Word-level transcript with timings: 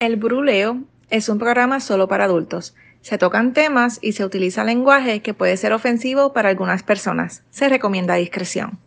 El 0.00 0.16
Bruleo 0.16 0.78
es 1.10 1.28
un 1.28 1.38
programa 1.38 1.78
solo 1.78 2.08
para 2.08 2.24
adultos. 2.24 2.74
Se 3.02 3.18
tocan 3.18 3.52
temas 3.52 3.98
y 4.00 4.12
se 4.12 4.24
utiliza 4.24 4.64
lenguaje 4.64 5.20
que 5.20 5.34
puede 5.34 5.58
ser 5.58 5.74
ofensivo 5.74 6.32
para 6.32 6.48
algunas 6.48 6.82
personas. 6.82 7.44
Se 7.50 7.68
recomienda 7.68 8.14
discreción. 8.14 8.78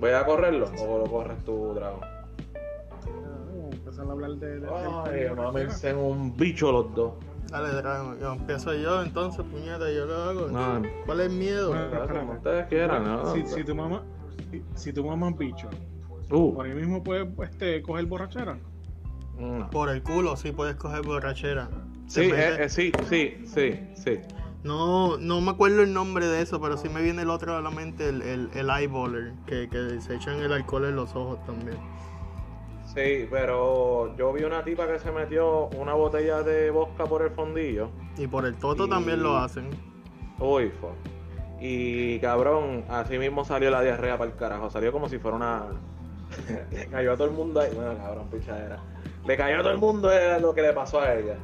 ¿Voy 0.00 0.12
a 0.12 0.24
correrlo 0.24 0.72
o 0.80 0.98
lo 0.98 1.04
corres 1.04 1.44
tú, 1.44 1.74
Dragon? 1.74 2.00
Empezar 3.70 4.08
a 4.08 4.12
hablar 4.12 4.30
de. 4.36 4.66
Ay, 5.06 5.28
mámense 5.36 5.90
en 5.90 5.98
un 5.98 6.34
bicho 6.36 6.72
los 6.72 6.94
dos. 6.94 7.12
Dale, 7.50 7.68
Dragon, 7.72 8.18
yo 8.20 8.32
empiezo 8.32 8.74
yo 8.74 9.02
entonces, 9.02 9.44
puñeta, 9.44 9.90
yo 9.90 10.06
lo 10.06 10.22
hago. 10.22 10.48
No. 10.48 10.82
¿Cuál 11.04 11.20
es 11.20 11.26
el 11.30 11.36
miedo? 11.36 11.68
Bueno, 11.70 11.90
Como 11.90 12.02
espérate. 12.04 12.36
ustedes 12.36 12.66
quieran, 12.68 13.04
¿no? 13.04 13.34
Si, 13.34 13.46
si 13.46 13.64
tu 13.64 13.74
mamá. 13.74 14.02
Si, 14.50 14.62
si 14.74 14.92
tu 14.92 15.04
mamá 15.04 15.28
es 15.30 15.36
bicho, 15.38 15.68
Uh, 16.32 16.54
por 16.54 16.64
ahí 16.64 16.74
mismo 16.74 17.02
puedes 17.02 17.26
este, 17.42 17.82
coger 17.82 18.06
borrachera. 18.06 18.56
no. 19.36 19.68
Por 19.70 19.88
el 19.88 20.00
culo, 20.00 20.36
sí 20.36 20.52
puedes 20.52 20.76
coger 20.76 21.02
borrachera. 21.02 21.68
Sí, 22.06 22.20
eh, 22.32 22.64
eh, 22.64 22.68
sí, 22.68 22.92
sí, 23.08 23.34
sí, 23.46 23.80
sí. 23.96 24.20
No, 24.62 25.16
no 25.18 25.40
me 25.40 25.50
acuerdo 25.50 25.82
el 25.82 25.92
nombre 25.92 26.26
de 26.26 26.42
eso, 26.42 26.60
pero 26.60 26.76
sí 26.76 26.88
me 26.88 27.02
viene 27.02 27.22
el 27.22 27.30
otro 27.30 27.56
a 27.56 27.60
la 27.60 27.70
mente, 27.70 28.08
el, 28.08 28.22
el, 28.22 28.48
el 28.54 28.70
eyeballer, 28.70 29.32
que, 29.46 29.68
que 29.68 30.00
se 30.00 30.14
echan 30.14 30.38
el 30.40 30.52
alcohol 30.52 30.84
en 30.84 30.94
los 30.94 31.16
ojos 31.16 31.44
también. 31.46 31.78
Sí, 32.94 33.26
pero 33.30 34.16
yo 34.16 34.32
vi 34.32 34.42
una 34.42 34.64
tipa 34.64 34.86
que 34.86 34.98
se 34.98 35.12
metió 35.12 35.66
una 35.78 35.94
botella 35.94 36.42
de 36.42 36.70
vodka 36.70 37.04
por 37.04 37.22
el 37.22 37.30
fondillo. 37.30 37.90
Y 38.16 38.26
por 38.26 38.44
el 38.44 38.56
toto 38.56 38.86
Y- 38.86 38.90
también 38.90 39.22
lo 39.22 39.36
hacen. 39.36 39.70
Uy, 40.40 40.70
fue. 40.80 40.90
Y 41.60 42.18
cabrón, 42.20 42.84
así 42.88 43.18
mismo 43.18 43.44
salió 43.44 43.70
la 43.70 43.82
diarrea 43.82 44.18
para 44.18 44.30
el 44.30 44.36
carajo. 44.36 44.70
Salió 44.70 44.90
como 44.92 45.08
si 45.08 45.18
fuera 45.18 45.36
una. 45.36 45.64
le 46.72 46.86
cayó 46.86 47.12
a 47.12 47.16
todo 47.16 47.26
el 47.28 47.32
mundo 47.34 47.60
ahí. 47.60 47.70
Bueno, 47.74 47.94
cabrón, 47.96 48.28
pichadera. 48.30 48.78
Le 49.26 49.36
cayó 49.36 49.56
a 49.58 49.62
todo 49.62 49.72
el 49.72 49.78
mundo 49.78 50.10
era 50.10 50.38
lo 50.38 50.54
que 50.54 50.62
le 50.62 50.72
pasó 50.72 51.00
a 51.00 51.14
ella. 51.14 51.36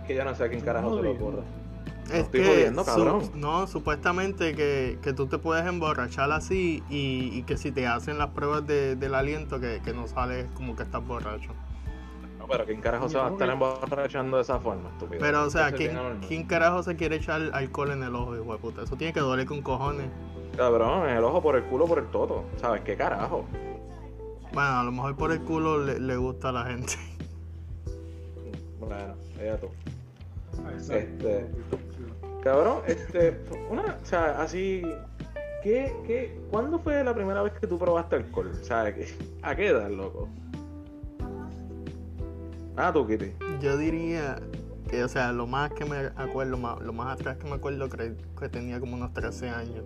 Es 0.00 0.06
que 0.06 0.14
yo 0.14 0.24
no 0.24 0.34
sé 0.34 0.44
a 0.44 0.48
quién 0.48 0.60
carajo 0.60 0.96
se 0.96 1.02
lo 1.02 1.10
ocurre. 1.12 1.42
Es 2.10 2.24
estoy 2.24 2.40
que 2.40 2.46
jodiendo, 2.46 2.84
su- 2.84 2.86
cabrón. 2.86 3.30
no, 3.34 3.66
supuestamente 3.66 4.54
que, 4.54 4.98
que 5.02 5.12
tú 5.12 5.26
te 5.26 5.38
puedes 5.38 5.66
emborrachar 5.66 6.30
así 6.32 6.82
y, 6.88 7.30
y 7.32 7.42
que 7.42 7.56
si 7.56 7.70
te 7.72 7.86
hacen 7.86 8.18
las 8.18 8.28
pruebas 8.28 8.66
de- 8.66 8.96
del 8.96 9.14
aliento 9.14 9.60
que, 9.60 9.80
que 9.84 9.92
no 9.92 10.06
sales 10.08 10.46
como 10.54 10.74
que 10.76 10.82
estás 10.84 11.06
borracho. 11.06 11.50
No, 12.38 12.46
pero 12.46 12.64
quién 12.64 12.80
carajo 12.80 13.08
se 13.08 13.18
va 13.18 13.28
a 13.28 13.30
estar 13.32 13.48
emborrachando 13.50 14.36
de 14.38 14.42
esa 14.42 14.58
forma, 14.58 14.88
estúpido. 14.90 15.20
Pero 15.20 15.44
o 15.44 15.50
sea, 15.50 15.70
¿quién. 15.72 15.98
¿quién 16.26 16.44
carajo 16.44 16.82
se 16.82 16.96
quiere 16.96 17.16
echar 17.16 17.50
alcohol 17.52 17.90
en 17.90 18.02
el 18.02 18.14
ojo, 18.14 18.34
hijo 18.36 18.52
de 18.52 18.58
puta? 18.58 18.82
Eso 18.82 18.96
tiene 18.96 19.12
que 19.12 19.20
doler 19.20 19.44
con 19.46 19.60
cojones. 19.60 20.06
Cabrón, 20.56 21.08
en 21.10 21.16
el 21.16 21.24
ojo 21.24 21.42
por 21.42 21.56
el 21.56 21.64
culo 21.64 21.86
por 21.86 21.98
el 21.98 22.06
toto. 22.06 22.44
¿Sabes 22.56 22.80
qué 22.82 22.96
carajo? 22.96 23.44
Bueno, 24.52 24.78
a 24.78 24.82
lo 24.82 24.92
mejor 24.92 25.14
por 25.16 25.30
el 25.30 25.40
culo 25.42 25.84
le, 25.84 26.00
le 26.00 26.16
gusta 26.16 26.48
a 26.48 26.52
la 26.52 26.64
gente. 26.64 26.94
Bueno, 28.80 29.14
ella 29.40 29.58
tú. 29.60 29.68
Este, 30.76 31.46
Cabrón, 32.42 32.82
este, 32.86 33.40
una, 33.70 33.96
o 34.02 34.06
sea, 34.06 34.40
así, 34.40 34.82
¿qué, 35.62 35.92
qué, 36.06 36.38
¿cuándo 36.50 36.78
fue 36.78 37.02
la 37.04 37.14
primera 37.14 37.42
vez 37.42 37.52
que 37.54 37.66
tú 37.66 37.78
probaste 37.78 38.16
alcohol? 38.16 38.52
O 38.60 38.64
sea, 38.64 38.94
¿qué- 38.94 39.08
¿a 39.42 39.54
qué 39.56 39.68
edad, 39.68 39.90
loco? 39.90 40.28
Ah, 42.76 42.92
tú, 42.92 43.06
Kitty. 43.06 43.32
Yo 43.60 43.76
diría 43.76 44.38
que, 44.88 45.02
o 45.02 45.08
sea, 45.08 45.32
lo 45.32 45.46
más 45.46 45.72
que 45.72 45.84
me 45.84 45.96
acuerdo, 46.16 46.56
más- 46.56 46.80
lo 46.80 46.92
más 46.92 47.12
atrás 47.18 47.36
que 47.38 47.48
me 47.48 47.54
acuerdo, 47.56 47.88
creo 47.88 48.14
que 48.38 48.48
tenía 48.48 48.78
como 48.78 48.94
unos 48.94 49.12
13 49.12 49.48
años. 49.48 49.82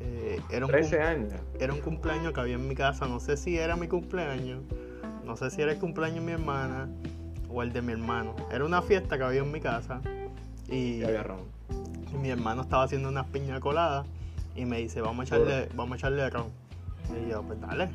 Eh, 0.00 0.40
era, 0.50 0.66
un 0.66 0.70
13 0.72 0.96
cum- 0.98 1.06
años. 1.06 1.32
era 1.58 1.72
un 1.72 1.80
cumpleaños 1.80 2.32
que 2.32 2.40
había 2.40 2.54
en 2.56 2.68
mi 2.68 2.74
casa, 2.74 3.06
no 3.06 3.18
sé 3.18 3.36
si 3.36 3.56
era 3.58 3.76
mi 3.76 3.88
cumpleaños, 3.88 4.60
no 5.24 5.36
sé 5.36 5.50
si 5.50 5.62
era 5.62 5.72
el 5.72 5.78
cumpleaños 5.78 6.20
de 6.20 6.26
mi 6.26 6.32
hermana 6.32 6.88
o 7.50 7.62
el 7.62 7.72
de 7.72 7.82
mi 7.82 7.92
hermano. 7.92 8.34
Era 8.52 8.64
una 8.64 8.82
fiesta 8.82 9.16
que 9.18 9.24
había 9.24 9.40
en 9.42 9.52
mi 9.52 9.60
casa 9.60 10.00
y, 10.68 11.00
Y 11.00 11.04
había 11.04 11.22
ron. 11.22 11.40
y 12.12 12.16
mi 12.16 12.30
hermano 12.30 12.62
estaba 12.62 12.84
haciendo 12.84 13.08
unas 13.08 13.26
piña 13.26 13.60
coladas 13.60 14.06
y 14.54 14.64
me 14.64 14.78
dice, 14.78 15.00
vamos 15.00 15.20
a 15.30 15.36
echarle, 15.36 15.68
vamos 15.74 15.92
a 15.94 15.96
echarle 15.96 16.30
ron. 16.30 16.46
Y 17.26 17.30
yo, 17.30 17.42
pues 17.42 17.60
dale. 17.60 17.88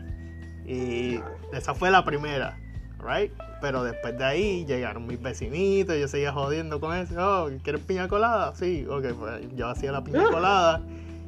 Y 0.65 1.19
esa 1.53 1.73
fue 1.73 1.89
la 1.91 2.05
primera, 2.05 2.57
right? 3.03 3.31
Pero 3.61 3.83
después 3.83 4.17
de 4.17 4.23
ahí 4.23 4.65
llegaron 4.65 5.05
mis 5.07 5.21
vecinitos, 5.21 5.97
yo 5.97 6.07
seguía 6.07 6.31
jodiendo 6.31 6.79
con 6.79 6.95
eso. 6.95 7.15
Oh, 7.17 7.49
¿quieres 7.63 7.81
piña 7.81 8.07
colada? 8.07 8.53
Sí, 8.55 8.85
ok, 8.89 9.05
pues 9.19 9.55
yo 9.55 9.67
hacía 9.67 9.91
la 9.91 10.03
piña 10.03 10.23
colada 10.31 10.81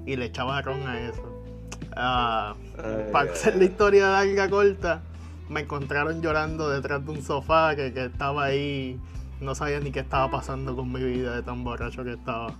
y 0.05 0.15
le 0.15 0.25
echaba 0.25 0.61
ron 0.61 0.87
a 0.87 0.99
eso. 0.99 1.21
Ah, 1.95 2.55
Ay, 2.77 3.09
para 3.11 3.25
ay, 3.29 3.35
hacer 3.35 3.55
la 3.57 3.63
historia 3.65 4.09
larga 4.09 4.49
corta, 4.49 5.01
me 5.49 5.61
encontraron 5.61 6.21
llorando 6.21 6.69
detrás 6.69 7.05
de 7.05 7.11
un 7.11 7.21
sofá 7.21 7.75
que, 7.75 7.93
que 7.93 8.05
estaba 8.05 8.45
ahí. 8.45 8.99
No 9.41 9.55
sabía 9.55 9.79
ni 9.79 9.91
qué 9.91 9.99
estaba 9.99 10.31
pasando 10.31 10.75
con 10.75 10.91
mi 10.91 11.03
vida 11.03 11.35
de 11.35 11.43
tan 11.43 11.63
borracho 11.63 12.03
que 12.03 12.13
estaba. 12.13 12.55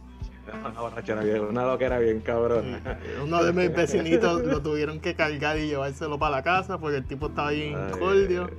Una 0.54 0.82
borrachera 0.82 1.24
bien, 1.24 1.42
una 1.42 1.66
loquera 1.66 2.00
bien 2.00 2.20
cabrón. 2.20 2.82
Uno 3.24 3.44
de 3.44 3.54
mis 3.54 3.74
vecinitos 3.74 4.44
lo 4.44 4.62
tuvieron 4.62 5.00
que 5.00 5.16
cargar 5.16 5.58
y 5.58 5.68
llevárselo 5.68 6.20
para 6.20 6.38
la 6.38 6.44
casa 6.44 6.78
porque 6.78 6.98
el 6.98 7.06
tipo 7.06 7.28
estaba 7.28 7.50
ahí 7.50 7.74
en 7.74 7.98
cordio. 7.98 8.50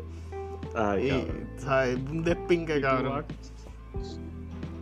Ay, 0.74 1.08
Y. 1.08 2.10
Un 2.10 2.24
despingue, 2.24 2.80
cabrón. 2.80 3.24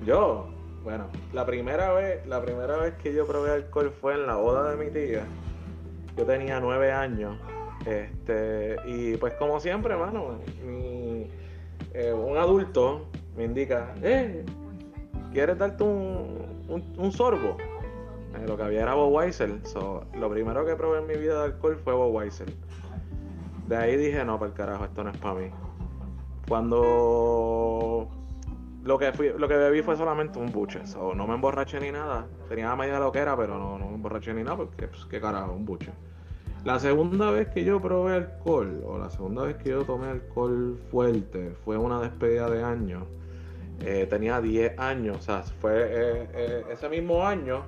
Yo, 0.06 0.48
bueno, 0.84 1.06
la 1.32 1.44
primera 1.44 1.92
vez, 1.92 2.26
la 2.26 2.40
primera 2.42 2.76
vez 2.76 2.94
que 3.02 3.12
yo 3.12 3.26
probé 3.26 3.52
alcohol 3.52 3.92
fue 4.00 4.14
en 4.14 4.26
la 4.26 4.36
boda 4.36 4.70
de 4.70 4.84
mi 4.84 4.90
tía. 4.90 5.24
Yo 6.16 6.24
tenía 6.24 6.60
nueve 6.60 6.92
años. 6.92 7.36
Este, 7.86 8.76
y 8.86 9.16
pues 9.16 9.34
como 9.34 9.58
siempre, 9.58 9.94
hermano, 9.94 10.38
mi, 10.64 11.28
eh, 11.94 12.12
un 12.12 12.36
adulto 12.36 13.06
me 13.36 13.44
indica, 13.44 13.94
eh, 14.02 14.44
¿quieres 15.32 15.58
darte 15.58 15.82
un, 15.82 16.62
un, 16.68 17.12
sorbo? 17.12 17.56
Eh, 18.38 18.46
lo 18.46 18.56
que 18.56 18.62
había 18.62 18.82
era 18.82 18.94
Weiser. 18.94 19.66
So, 19.66 20.04
lo 20.14 20.30
primero 20.30 20.64
que 20.64 20.76
probé 20.76 21.00
en 21.00 21.06
mi 21.06 21.16
vida 21.16 21.38
de 21.40 21.44
alcohol 21.46 21.76
fue 21.82 21.94
Weiser. 21.94 22.52
De 23.66 23.76
ahí 23.76 23.96
dije, 23.96 24.24
no, 24.24 24.38
para 24.38 24.50
el 24.50 24.56
carajo, 24.56 24.84
esto 24.84 25.02
no 25.02 25.10
es 25.10 25.18
para 25.18 25.34
mí. 25.34 25.50
Cuando 26.48 28.08
lo 28.84 28.98
que 28.98 29.12
fui, 29.12 29.32
lo 29.36 29.48
que 29.48 29.56
bebí 29.56 29.82
fue 29.82 29.96
solamente 29.96 30.38
un 30.38 30.52
buche. 30.52 30.86
So, 30.86 31.14
no 31.14 31.26
me 31.26 31.34
emborraché 31.34 31.80
ni 31.80 31.90
nada. 31.90 32.26
Tenía 32.48 32.74
media 32.76 32.98
lo 32.98 33.10
que 33.10 33.18
era, 33.18 33.36
pero 33.36 33.58
no, 33.58 33.78
no 33.78 33.88
me 33.88 33.94
emborraché 33.94 34.32
ni 34.34 34.42
nada 34.42 34.56
porque, 34.56 34.88
pues, 34.88 35.04
qué 35.06 35.20
carajo, 35.20 35.52
un 35.52 35.64
buche. 35.64 35.92
La 36.64 36.78
segunda 36.78 37.32
vez 37.32 37.48
que 37.48 37.64
yo 37.64 37.82
probé 37.82 38.14
alcohol, 38.14 38.84
o 38.86 38.96
la 38.96 39.10
segunda 39.10 39.42
vez 39.42 39.56
que 39.56 39.70
yo 39.70 39.84
tomé 39.84 40.06
alcohol 40.08 40.78
fuerte, 40.92 41.56
fue 41.64 41.76
una 41.76 42.00
despedida 42.00 42.48
de 42.48 42.62
año. 42.62 43.04
Eh, 43.80 44.06
tenía 44.08 44.40
10 44.40 44.78
años, 44.78 45.16
o 45.18 45.22
sea, 45.22 45.42
fue 45.42 45.72
eh, 45.74 46.28
eh, 46.32 46.64
ese 46.70 46.88
mismo 46.88 47.26
año, 47.26 47.64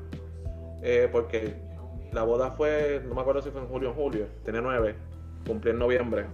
eh, 0.80 1.08
porque 1.10 1.56
la 2.12 2.22
boda 2.22 2.52
fue, 2.52 3.02
no 3.04 3.16
me 3.16 3.20
acuerdo 3.20 3.42
si 3.42 3.50
fue 3.50 3.62
en 3.62 3.66
julio 3.66 3.88
o 3.88 3.92
en 3.92 3.98
julio, 3.98 4.26
tenía 4.44 4.60
9, 4.60 4.94
cumplí 5.44 5.72
en 5.72 5.78
noviembre. 5.80 6.26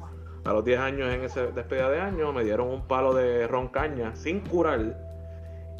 A 0.44 0.52
los 0.52 0.62
10 0.62 0.80
años 0.80 1.14
en 1.14 1.22
esa 1.22 1.46
despedida 1.46 1.88
de 1.88 2.00
año 2.00 2.30
me 2.30 2.44
dieron 2.44 2.68
un 2.68 2.86
palo 2.86 3.14
de 3.14 3.46
ron 3.46 3.68
caña 3.68 4.14
sin 4.14 4.40
curar. 4.40 5.09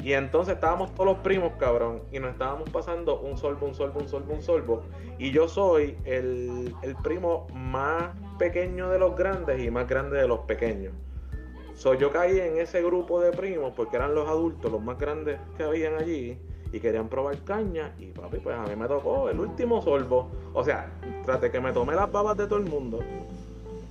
Y 0.03 0.13
entonces 0.13 0.55
estábamos 0.55 0.93
todos 0.93 1.05
los 1.05 1.17
primos, 1.19 1.53
cabrón, 1.59 2.01
y 2.11 2.19
nos 2.19 2.31
estábamos 2.31 2.69
pasando 2.69 3.19
un 3.19 3.37
sorbo, 3.37 3.67
un 3.67 3.75
sorbo, 3.75 3.99
un 3.99 4.07
sorbo, 4.07 4.33
un 4.33 4.41
sorbo. 4.41 4.81
Y 5.19 5.31
yo 5.31 5.47
soy 5.47 5.95
el, 6.05 6.73
el 6.81 6.95
primo 6.97 7.47
más 7.53 8.15
pequeño 8.39 8.89
de 8.89 8.97
los 8.97 9.15
grandes 9.15 9.61
y 9.61 9.69
más 9.69 9.87
grande 9.87 10.17
de 10.17 10.27
los 10.27 10.39
pequeños. 10.39 10.93
So, 11.75 11.93
yo 11.93 12.11
caí 12.11 12.39
en 12.39 12.57
ese 12.57 12.81
grupo 12.83 13.21
de 13.21 13.31
primos 13.31 13.73
porque 13.75 13.95
eran 13.95 14.13
los 14.13 14.27
adultos, 14.27 14.71
los 14.71 14.81
más 14.81 14.97
grandes 14.97 15.39
que 15.57 15.63
habían 15.63 15.95
allí 15.95 16.37
y 16.71 16.79
querían 16.79 17.07
probar 17.07 17.37
caña. 17.43 17.93
Y 17.99 18.07
papi, 18.07 18.37
pues 18.37 18.55
a 18.55 18.63
mí 18.63 18.75
me 18.75 18.87
tocó 18.87 19.29
el 19.29 19.39
último 19.39 19.81
sorbo. 19.81 20.29
O 20.53 20.63
sea, 20.63 20.91
tras 21.25 21.41
de 21.41 21.51
que 21.51 21.59
me 21.59 21.71
tomé 21.71 21.95
las 21.95 22.11
babas 22.11 22.37
de 22.37 22.47
todo 22.47 22.59
el 22.59 22.65
mundo, 22.65 22.99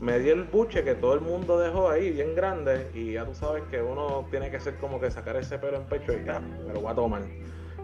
me 0.00 0.19
di 0.19 0.31
el 0.31 0.44
buche 0.44 0.82
que 0.82 0.94
todo 0.94 1.14
el 1.14 1.20
mundo 1.20 1.58
dejó 1.58 1.91
ahí 1.91 2.11
bien 2.11 2.35
grande. 2.35 2.91
Y 2.94 3.12
ya 3.12 3.25
tú 3.26 3.35
sabes 3.35 3.62
que 3.70 3.82
uno 3.82 4.26
tiene 4.31 4.50
que 4.50 4.58
ser 4.58 4.76
como 4.76 4.99
que 4.99 5.11
sacar 5.11 5.37
ese 5.37 5.58
pelo 5.58 5.76
en 5.76 5.85
pecho 5.85 6.12
y 6.12 6.25
ya, 6.25 6.41
me 6.41 6.73
lo 6.73 6.81
voy. 6.81 7.20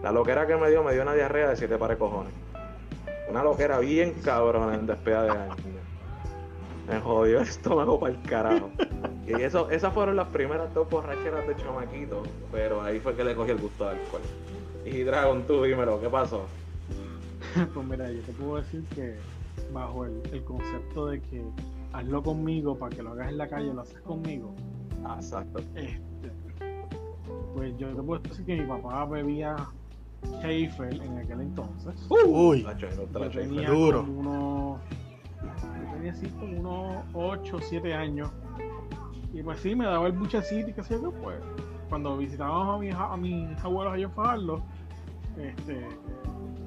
La 0.02 0.12
loquera 0.12 0.46
que 0.46 0.56
me 0.56 0.70
dio, 0.70 0.82
me 0.82 0.92
dio 0.92 1.02
una 1.02 1.14
diarrea 1.14 1.50
de 1.50 1.56
siete 1.56 1.76
pares 1.76 1.98
cojones. 1.98 2.32
Una 3.28 3.42
loquera 3.42 3.78
bien 3.80 4.14
cabrón 4.24 4.72
en 4.72 4.86
despedida 4.86 5.24
de 5.24 5.30
año. 5.30 5.54
Me 6.88 7.00
jodió 7.00 7.40
el 7.40 7.48
estómago 7.48 8.00
para 8.00 8.14
el 8.14 8.22
carajo. 8.22 8.70
Y 9.26 9.42
eso, 9.42 9.68
esas 9.70 9.92
fueron 9.92 10.16
las 10.16 10.28
primeras 10.28 10.72
dos 10.72 10.88
borracheras 10.88 11.46
de 11.48 11.56
chamaquito, 11.56 12.22
pero 12.52 12.80
ahí 12.80 13.00
fue 13.00 13.14
que 13.16 13.24
le 13.24 13.34
cogí 13.34 13.50
el 13.50 13.58
gusto 13.58 13.88
al 13.88 13.98
alcohol. 13.98 14.22
Y 14.84 15.02
Dragon, 15.02 15.42
tú 15.46 15.64
dímelo, 15.64 16.00
¿qué 16.00 16.08
pasó? 16.08 16.46
Pues 17.74 17.86
mira, 17.86 18.10
yo 18.10 18.20
te 18.22 18.32
puedo 18.32 18.56
decir 18.56 18.84
que 18.94 19.16
bajo 19.72 20.04
el 20.04 20.44
concepto 20.44 21.06
de 21.06 21.20
que 21.20 21.42
hazlo 21.98 22.22
conmigo 22.22 22.76
para 22.78 22.94
que 22.94 23.02
lo 23.02 23.12
hagas 23.12 23.28
en 23.30 23.38
la 23.38 23.48
calle, 23.48 23.72
lo 23.72 23.80
haces 23.82 24.00
conmigo. 24.02 24.54
Ah, 25.04 25.16
exacto. 25.18 25.60
Este, 25.74 26.32
pues 27.54 27.76
yo 27.78 27.88
te 27.88 28.02
puedo 28.02 28.20
decir 28.22 28.44
que 28.44 28.60
mi 28.60 28.66
papá 28.66 29.04
bebía 29.06 29.56
Schaefer 30.40 30.94
en 31.02 31.18
aquel 31.18 31.40
entonces. 31.42 32.06
Uy, 32.10 32.62
la 32.62 32.74
Schaefer. 32.74 33.08
tenía 33.30 33.70
Duro. 33.70 34.02
unos. 34.02 34.80
Yo 35.42 35.92
tenía 35.94 36.12
así 36.12 36.26
como 36.28 36.58
unos 36.60 37.04
8 37.14 37.56
o 37.56 37.60
7 37.60 37.94
años. 37.94 38.30
Y 39.32 39.42
pues 39.42 39.60
sí, 39.60 39.74
me 39.74 39.84
daba 39.84 40.06
el 40.06 40.12
buchecito 40.12 40.70
y 40.70 40.72
qué 40.72 40.82
sé 40.82 40.94
yo, 41.00 41.12
pues. 41.12 41.38
Cuando 41.88 42.16
visitábamos 42.16 42.76
a 42.76 42.78
mis, 42.80 42.94
a 42.94 43.16
mis 43.16 43.64
abuelos 43.64 43.94
allá 43.94 44.04
en 44.04 44.10
Fajardo, 44.12 44.62
este. 45.38 45.86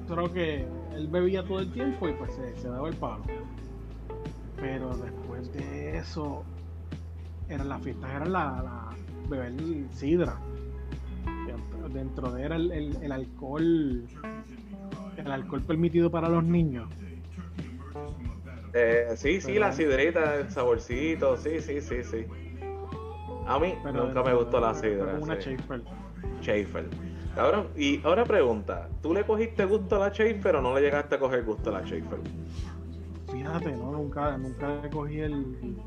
Creo 0.08 0.32
que 0.32 0.66
él 0.94 1.06
bebía 1.08 1.44
todo 1.44 1.60
el 1.60 1.70
tiempo 1.72 2.08
y 2.08 2.12
pues 2.14 2.34
se, 2.34 2.56
se 2.56 2.68
daba 2.68 2.88
el 2.88 2.96
palo. 2.96 3.22
Pero 4.60 4.96
después 4.96 5.52
de 5.52 5.96
eso, 5.98 6.44
eran 7.48 7.68
las 7.68 7.80
fiestas, 7.82 8.10
eran 8.10 8.32
la, 8.32 8.62
la 8.62 8.88
beber 9.28 9.52
sidra. 9.92 10.36
Dentro, 11.46 11.88
dentro 11.88 12.32
de 12.32 12.42
era 12.44 12.56
el, 12.56 12.70
el- 12.72 12.96
el 13.02 13.12
alcohol, 13.12 14.04
el 15.16 15.32
alcohol 15.32 15.62
permitido 15.62 16.10
para 16.10 16.28
los 16.28 16.44
niños. 16.44 16.88
Eh, 18.72 19.08
sí, 19.16 19.40
sí, 19.40 19.48
Pero- 19.48 19.60
la 19.60 19.72
sidrita, 19.72 20.36
el 20.36 20.50
saborcito, 20.50 21.36
sí, 21.36 21.60
sí, 21.60 21.80
sí, 21.80 22.04
sí. 22.04 22.26
A 23.46 23.58
mí 23.58 23.74
Pero 23.82 24.04
nunca 24.06 24.22
me 24.22 24.34
gustó 24.34 24.60
la 24.60 24.74
sidra. 24.74 25.18
Una 25.20 25.34
sí. 25.36 25.40
Schaefer. 25.56 25.82
Schaefer. 26.40 26.88
Cabrón, 27.34 27.68
y 27.76 28.00
ahora 28.04 28.24
pregunta, 28.24 28.88
¿tú 29.02 29.12
le 29.14 29.24
cogiste 29.24 29.64
gusto 29.64 29.96
a 29.96 30.08
la 30.08 30.10
Schaefer 30.14 30.56
o 30.56 30.62
no 30.62 30.74
le 30.74 30.82
llegaste 30.82 31.14
a 31.16 31.18
coger 31.18 31.44
gusto 31.44 31.70
a 31.70 31.80
la 31.80 31.86
Schaefer? 31.86 32.18
Fíjate, 33.40 33.72
no, 33.72 33.92
nunca, 33.92 34.36
nunca 34.36 34.90
cogí 34.90 35.20
el, 35.20 35.78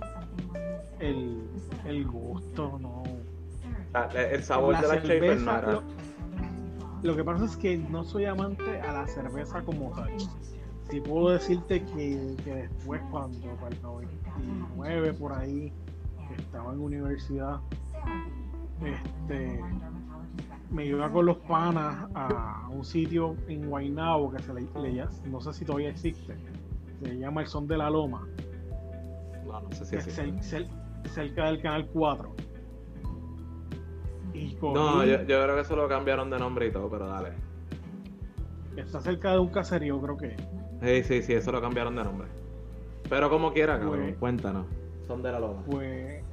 el, 1.00 1.44
el 1.86 2.08
gusto, 2.08 2.80
no. 2.80 3.04
Ah, 3.94 4.10
El 4.16 4.44
sabor 4.44 4.76
de 4.82 4.88
la 4.88 5.36
no 5.36 5.58
era. 5.58 5.72
lo, 5.74 5.84
lo 7.04 7.16
que 7.16 7.24
pasa 7.24 7.46
es 7.46 7.56
que 7.56 7.78
no 7.78 8.04
soy 8.04 8.26
amante 8.26 8.82
a 8.82 8.92
la 8.94 9.08
cerveza 9.08 9.62
como 9.62 9.92
tal. 9.92 10.10
Sí 10.90 11.00
puedo 11.00 11.30
decirte 11.30 11.84
que, 11.84 12.36
que 12.44 12.56
después 12.56 13.02
cuando 13.12 13.56
para 13.58 13.76
el 13.76 13.82
99 13.84 15.14
por 15.14 15.34
ahí 15.34 15.72
estaba 16.36 16.74
en 16.74 16.80
universidad, 16.80 17.60
este 18.84 19.64
me 20.72 20.88
iba 20.88 21.08
con 21.12 21.28
los 21.28 21.38
panas 21.38 22.08
a 22.16 22.68
un 22.72 22.84
sitio 22.84 23.36
en 23.48 23.70
Guaynabo 23.70 24.32
que 24.32 24.42
se 24.42 24.54
le, 24.56 24.62
le 24.82 25.06
no 25.30 25.40
sé 25.40 25.54
si 25.54 25.66
todavía 25.66 25.90
existe, 25.90 26.36
se 27.10 27.18
llama 27.18 27.42
el 27.42 27.48
Son 27.48 27.68
de 27.68 27.78
la 27.78 27.90
Loma, 27.90 28.28
No, 29.46 29.62
no 29.62 29.72
sé 29.72 29.86
si 29.86 29.92
que 29.92 29.98
es 29.98 30.18
cel- 30.20 30.40
cel- 30.40 30.70
cerca 31.10 31.46
del 31.48 31.62
canal 31.62 31.88
4. 31.88 32.36
Y 34.34 34.56
cogí- 34.56 34.74
No, 34.74 35.06
yo, 35.06 35.18
yo 35.24 35.44
creo 35.44 35.56
que 35.56 35.62
eso 35.62 35.76
lo 35.76 35.88
cambiaron 35.88 36.30
de 36.30 36.40
nombre 36.40 36.68
y 36.68 36.72
todo, 36.72 36.90
pero 36.90 37.08
dale. 37.08 37.34
Está 38.76 39.00
cerca 39.00 39.32
de 39.34 39.40
un 39.40 39.50
caserío, 39.50 40.02
creo 40.02 40.18
que. 40.18 40.36
Sí, 40.82 41.04
sí, 41.04 41.22
sí, 41.22 41.34
eso 41.34 41.52
lo 41.52 41.62
cambiaron 41.62 41.96
de 41.96 42.04
nombre. 42.04 42.28
Pero 43.10 43.30
como 43.30 43.54
quiera, 43.54 43.80
cabrón, 43.80 44.06
Pues- 44.06 44.18
cuéntanos. 44.18 44.66
Son 45.08 45.22
de 45.22 45.32
la 45.32 45.40
loma. 45.40 45.62
Pues 45.70 46.24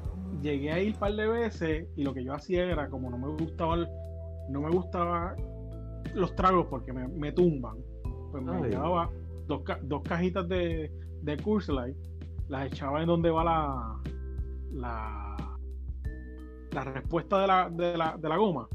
llegué 0.41 0.73
a 0.73 0.79
ir 0.81 0.95
un 0.95 0.99
par 1.01 1.13
de 1.13 1.27
veces 1.27 1.89
y 1.97 2.05
lo 2.05 2.15
que 2.15 2.25
yo 2.25 2.33
hacía 2.33 2.65
era, 2.65 2.89
como 2.89 3.11
no 3.11 3.19
me 3.19 3.29
gustaba 3.29 3.75
el- 3.75 3.89
no 4.49 4.61
me 4.63 4.71
gustaba 4.71 5.35
los 6.15 6.35
tragos 6.37 6.67
porque 6.71 6.93
me, 6.93 7.07
me 7.09 7.33
tumban, 7.33 7.77
pues 8.31 8.43
me 8.43 8.53
Ay. 8.57 8.71
llevaba 8.71 9.11
dos, 9.51 9.63
ca- 9.63 9.79
dos 9.83 10.03
cajitas 10.03 10.49
de, 10.49 10.91
de 11.23 11.37
Coors 11.37 11.69
Light, 11.69 11.97
las 12.49 12.67
echaba 12.73 13.01
en 13.03 13.07
donde 13.09 13.31
va 13.31 13.45
la 13.45 13.97
la, 14.73 15.37
la 16.73 16.85
respuesta 16.85 17.41
de 17.43 17.47
la, 17.47 17.69
de 17.71 17.97
la, 17.99 18.17
de 18.17 18.29
la 18.29 18.37
goma. 18.37 18.69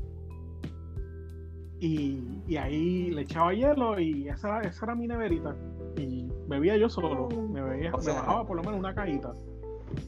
Y, 1.80 2.20
y 2.48 2.58
ahí 2.58 3.12
le 3.12 3.22
echaba 3.22 3.54
hielo 3.54 4.00
y 4.00 4.28
esa, 4.30 4.48
era- 4.60 4.70
esa 4.70 4.86
era 4.86 4.96
mi 4.96 5.08
neverita. 5.08 5.56
Y 5.98 6.28
bebía 6.48 6.78
yo 6.78 6.90
solo. 6.90 7.28
Me, 7.52 7.62
bebía, 7.62 7.94
O 7.94 8.02
sea- 8.02 8.14
me 8.14 8.20
bajaba 8.20 8.46
por 8.46 8.58
lo 8.58 8.64
menos 8.64 8.80
una 8.80 8.94
cajita. 8.94 9.34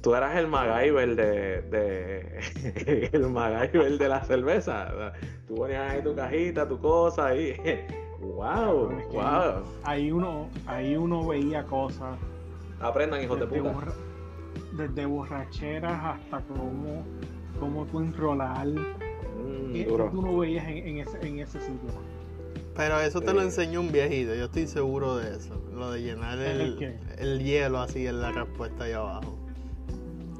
Tú 0.01 0.15
eras 0.15 0.35
el 0.37 0.47
MacGyver 0.47 1.15
de, 1.15 1.61
de 1.61 3.09
el 3.13 3.29
MacGyver 3.29 3.97
de 3.97 4.09
la 4.09 4.23
cerveza. 4.23 5.13
Tú 5.47 5.55
ponías 5.55 5.91
ahí 5.93 6.01
tu 6.03 6.13
cajita, 6.15 6.67
tu 6.67 6.79
cosa 6.79 7.27
ahí. 7.27 7.53
Wow, 8.19 8.91
Es 8.99 9.05
que 9.07 9.13
wow. 9.17 9.63
Ahí 9.83 10.11
uno, 10.11 10.47
ahí 10.65 10.95
uno 10.95 11.25
veía 11.27 11.63
cosas. 11.63 12.17
Aprendan, 12.79 13.23
hijos 13.23 13.39
de 13.39 13.47
puta. 13.47 13.61
borra- 13.71 13.93
desde 14.73 15.05
borracheras 15.05 16.03
hasta 16.03 16.41
cómo, 16.47 17.03
cómo 17.59 17.85
tú 17.85 17.99
enrolar. 17.99 18.67
Mm, 18.67 19.71
¿Qué, 19.73 19.83
qué 19.83 19.85
duro. 19.85 20.09
tú 20.11 20.21
no 20.21 20.37
veías 20.37 20.67
en, 20.67 20.77
en 20.77 20.97
ese, 20.99 21.27
en 21.27 21.39
ese 21.39 21.59
sitio? 21.59 21.89
Pero 22.75 22.99
eso 22.99 23.21
te 23.21 23.33
lo 23.33 23.41
Eh. 23.41 23.45
enseñó 23.45 23.79
un 23.81 23.91
viejito, 23.91 24.35
yo 24.35 24.45
estoy 24.45 24.67
seguro 24.67 25.17
de 25.17 25.35
eso. 25.35 25.59
Lo 25.73 25.91
de 25.91 26.01
llenar 26.01 26.37
¿El 26.39 26.99
el, 27.17 27.43
hielo 27.43 27.79
así 27.79 28.05
en 28.05 28.21
la 28.21 28.31
respuesta 28.31 28.83
ahí 28.83 28.91
abajo. 28.93 29.37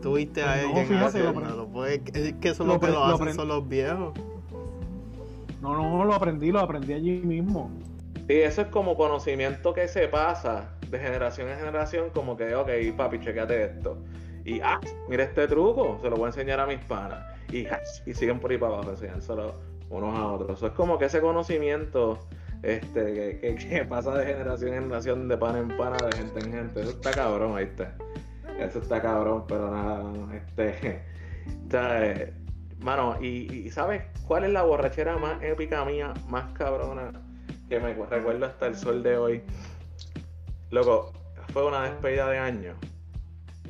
Tuviste 0.02 0.44
a 0.44 0.54
Pues 0.72 0.90
no, 0.90 0.96
fíjate, 1.10 1.24
lo. 1.24 1.68
Pues, 1.68 2.02
es 2.14 2.34
que 2.36 2.50
eso 2.50 2.64
lo 2.64 2.74
lo 2.76 2.80
que 2.80 2.88
lo 2.88 2.94
lo 2.94 3.16
hacen 3.16 3.34
son 3.34 3.48
los 3.48 3.68
viejos. 3.68 4.14
No, 5.62 5.76
no, 5.76 6.06
lo 6.06 6.14
aprendí, 6.14 6.52
lo 6.52 6.60
aprendí 6.60 6.94
allí 6.94 7.22
mismo. 7.24 7.72
Sí, 8.28 8.36
eso 8.42 8.62
es 8.62 8.68
como 8.68 8.96
conocimiento 8.96 9.74
que 9.74 9.88
se 9.88 10.08
pasa 10.08 10.70
de 10.90 11.00
generación 11.00 11.50
en 11.50 11.58
generación, 11.58 12.10
como 12.14 12.38
que, 12.38 12.54
ok, 12.56 12.70
papi, 12.96 13.20
chequeate 13.20 13.64
esto. 13.64 13.98
Y, 14.46 14.60
ah, 14.62 14.80
mira 15.10 15.24
este 15.24 15.48
truco, 15.48 16.00
se 16.02 16.10
lo 16.10 16.16
voy 16.16 16.26
a 16.26 16.28
enseñar 16.28 16.60
a 16.60 16.68
mis 16.68 16.80
panas. 16.86 17.26
y, 17.52 17.66
y 18.06 18.14
siguen 18.14 18.40
por 18.40 18.52
ahí 18.52 18.58
para 18.58 18.74
abajo 18.74 18.92
enseñándoselo 18.92 19.54
unos 19.90 20.18
a 20.18 20.28
otros. 20.28 20.58
Eso 20.58 20.68
es 20.68 20.74
como 20.74 20.98
que 20.98 21.06
ese 21.06 21.22
conocimiento 21.22 22.20
este, 22.64 23.40
que, 23.42 23.56
que, 23.56 23.86
pasa 23.90 24.14
de 24.18 24.26
generación 24.26 24.74
en 24.74 24.84
generación, 24.84 25.28
de 25.28 25.38
pan 25.38 25.58
en 25.58 25.78
pan, 25.78 25.94
de 25.98 26.18
gente 26.18 26.40
en 26.40 26.52
gente. 26.52 26.82
Eso 26.82 26.92
está 26.92 27.12
cabrón, 27.12 27.56
¿viste? 27.56 27.88
Eso 28.60 28.80
está 28.80 29.02
cabrón, 29.02 29.46
pero 29.48 29.72
nada, 29.72 30.04
este. 30.36 31.02
Eh, 31.72 32.34
mano, 32.80 33.22
y, 33.22 33.70
¿sabes 33.72 34.04
cuál 34.28 34.46
es 34.46 34.52
la 34.52 34.64
borrachera 34.64 35.18
más 35.18 35.42
épica 35.42 35.84
mía, 35.86 36.14
más 36.28 36.52
cabrona, 36.54 37.12
que 37.70 37.80
me 37.80 37.94
recuerdo 37.94 38.46
hasta 38.46 38.68
el 38.68 38.76
sol 38.76 39.04
de 39.04 39.18
hoy? 39.18 39.44
Loco, 40.70 41.14
fue 41.54 41.66
una 41.66 41.84
despedida 41.84 42.30
de 42.30 42.38
año. 42.38 42.74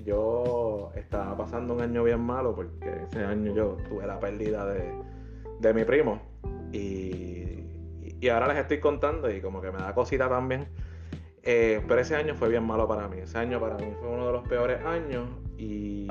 Yo 0.06 0.92
estaba 0.96 1.36
pasando 1.38 1.74
un 1.74 1.82
año 1.82 2.04
bien 2.04 2.22
malo 2.22 2.56
porque 2.56 3.04
ese 3.08 3.24
año 3.24 3.54
yo 3.54 3.78
tuve 3.90 4.08
la 4.08 4.20
pérdida 4.20 4.66
de, 4.66 4.94
de 5.60 5.74
mi 5.74 5.84
primo. 5.84 6.22
Y, 6.72 7.64
y, 8.20 8.30
ahora 8.30 8.48
les 8.48 8.58
estoy 8.58 8.80
contando 8.80 9.30
y 9.32 9.42
como 9.42 9.62
que 9.62 9.72
me 9.72 9.80
da 9.80 9.94
cosita 9.94 10.30
también. 10.30 10.68
Eh, 11.44 11.82
pero 11.88 12.02
ese 12.02 12.16
año 12.16 12.36
fue 12.36 12.50
bien 12.50 12.66
malo 12.66 12.88
para 12.88 13.08
mí. 13.08 13.20
Ese 13.20 13.38
año 13.38 13.60
para 13.60 13.76
mí 13.78 13.94
fue 14.00 14.10
uno 14.10 14.28
de 14.28 14.34
los 14.34 14.48
peores 14.48 14.84
años. 14.86 15.28
Y, 15.58 16.08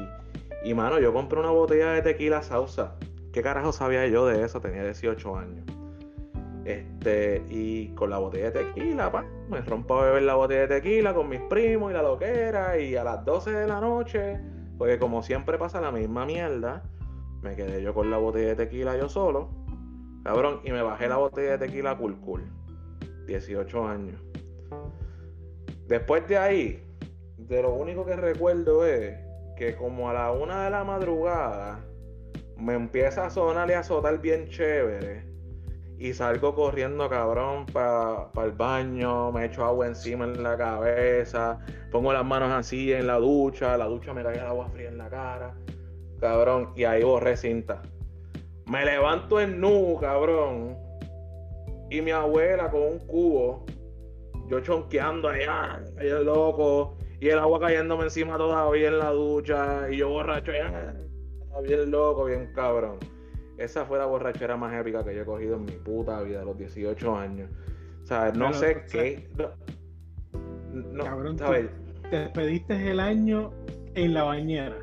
y 0.67 0.75
mano, 0.75 0.99
yo 0.99 1.13
compré 1.13 1.39
una 1.39 1.51
botella 1.51 1.93
de 1.93 2.03
tequila 2.03 2.43
sausa. 2.43 2.97
¿Qué 3.33 3.41
carajo 3.41 3.71
sabía 3.71 4.05
yo 4.09 4.27
de 4.27 4.43
eso? 4.43 4.61
Tenía 4.61 4.83
18 4.83 5.37
años. 5.37 5.65
Este, 6.65 7.45
y 7.49 7.91
con 7.91 8.11
la 8.11 8.19
botella 8.19 8.51
de 8.51 8.65
tequila, 8.65 9.13
pa, 9.13 9.25
me 9.49 9.61
rompo 9.61 9.97
a 9.97 10.07
beber 10.07 10.25
la 10.25 10.35
botella 10.35 10.63
de 10.63 10.81
tequila 10.81 11.15
con 11.15 11.29
mis 11.29 11.41
primos 11.43 11.93
y 11.93 11.95
la 11.95 12.03
loquera. 12.03 12.81
Y 12.81 12.97
a 12.97 13.05
las 13.05 13.25
12 13.25 13.53
de 13.53 13.69
la 13.69 13.81
noche, 13.81 14.41
porque 14.77 14.99
como 14.99 15.23
siempre 15.23 15.57
pasa 15.57 15.81
la 15.81 15.93
misma 15.93 16.27
mierda, 16.27 16.83
me 17.43 17.55
quedé 17.55 17.81
yo 17.81 17.95
con 17.95 18.11
la 18.11 18.19
botella 18.19 18.49
de 18.49 18.57
tequila 18.57 18.97
yo 18.97 19.09
solo. 19.09 19.51
Cabrón, 20.25 20.63
y 20.65 20.73
me 20.73 20.83
bajé 20.83 21.07
la 21.07 21.19
botella 21.19 21.59
de 21.59 21.59
tequila 21.59 21.97
cool 21.97 22.17
cool. 22.23 22.43
18 23.29 23.87
años. 23.87 24.21
Después 25.87 26.27
de 26.27 26.39
ahí, 26.39 26.83
de 27.39 27.63
lo 27.63 27.73
único 27.73 28.05
que 28.05 28.17
recuerdo 28.17 28.85
es 28.85 29.26
que 29.57 29.75
como 29.75 30.11
a 30.11 30.13
la 30.13 30.33
una 30.33 30.65
de 30.65 30.71
la 30.71 30.85
madrugada 30.85 31.81
me 32.57 32.75
empieza 32.75 33.27
a 33.27 33.31
sonar 33.31 33.69
y 33.71 33.73
a 33.73 33.81
azotar 33.81 34.21
bien 34.21 34.49
chévere 34.49 35.25
y 35.99 36.13
salgo 36.13 36.55
corriendo, 36.55 37.09
cabrón, 37.09 37.65
para 37.67 38.29
el 38.45 38.53
baño, 38.53 39.33
me 39.33 39.47
echo 39.47 39.65
agua 39.65 39.87
encima 39.87 40.27
en 40.27 40.43
la 40.43 40.57
cabeza, 40.57 41.59
pongo 41.91 42.13
las 42.13 42.25
manos 42.25 42.53
así 42.53 42.93
en 42.93 43.07
la 43.07 43.17
ducha, 43.17 43.77
la 43.79 43.87
ducha 43.87 44.13
me 44.13 44.23
cae 44.23 44.35
el 44.35 44.47
agua 44.47 44.69
fría 44.69 44.89
en 44.89 44.99
la 44.99 45.09
cara, 45.09 45.55
cabrón, 46.21 46.73
y 46.77 46.85
ahí 46.85 47.03
borré 47.03 47.37
cinta. 47.37 47.81
Me 48.67 48.85
levanto 48.85 49.41
en 49.41 49.59
nu, 49.59 49.97
cabrón, 49.99 50.77
y 51.89 52.03
mi 52.03 52.11
abuela 52.11 52.71
con 52.71 52.83
un 52.83 52.99
cubo, 53.07 53.65
yo 54.49 54.61
chonqueando 54.61 55.29
allá, 55.29 55.83
allá 55.99 56.19
loco, 56.19 56.96
y 57.21 57.29
el 57.29 57.39
agua 57.39 57.61
cayéndome 57.61 58.05
encima 58.05 58.37
todavía 58.37 58.89
en 58.89 58.99
la 58.99 59.11
ducha, 59.11 59.91
y 59.91 59.99
yo 59.99 60.09
borracho 60.09 60.53
allá, 60.53 60.95
bien 61.63 61.91
loco, 61.91 62.27
bien 62.27 62.53
cabrón. 62.55 62.99
Esa 63.57 63.87
fue 63.87 63.99
la 63.99 64.05
borrachera 64.05 64.57
más 64.57 64.75
épica 64.75 65.03
que 65.03 65.15
yo 65.15 65.23
he 65.23 65.25
cogido 65.25 65.57
en 65.57 65.65
mi 65.65 65.73
puta 65.73 66.21
vida, 66.21 66.43
a 66.43 66.45
los 66.45 66.59
18 66.59 67.17
años. 67.17 67.51
O 68.03 68.07
sea, 68.07 68.31
no 68.33 68.53
sé 68.53 68.85
qué. 68.91 69.29
No, 70.73 71.05
cabrón, 71.05 71.39
¿sabes? 71.39 71.71
Te 72.11 72.19
despediste 72.19 72.91
el 72.91 73.01
año 73.01 73.51
en 73.95 74.13
la 74.13 74.25
bañera. 74.25 74.77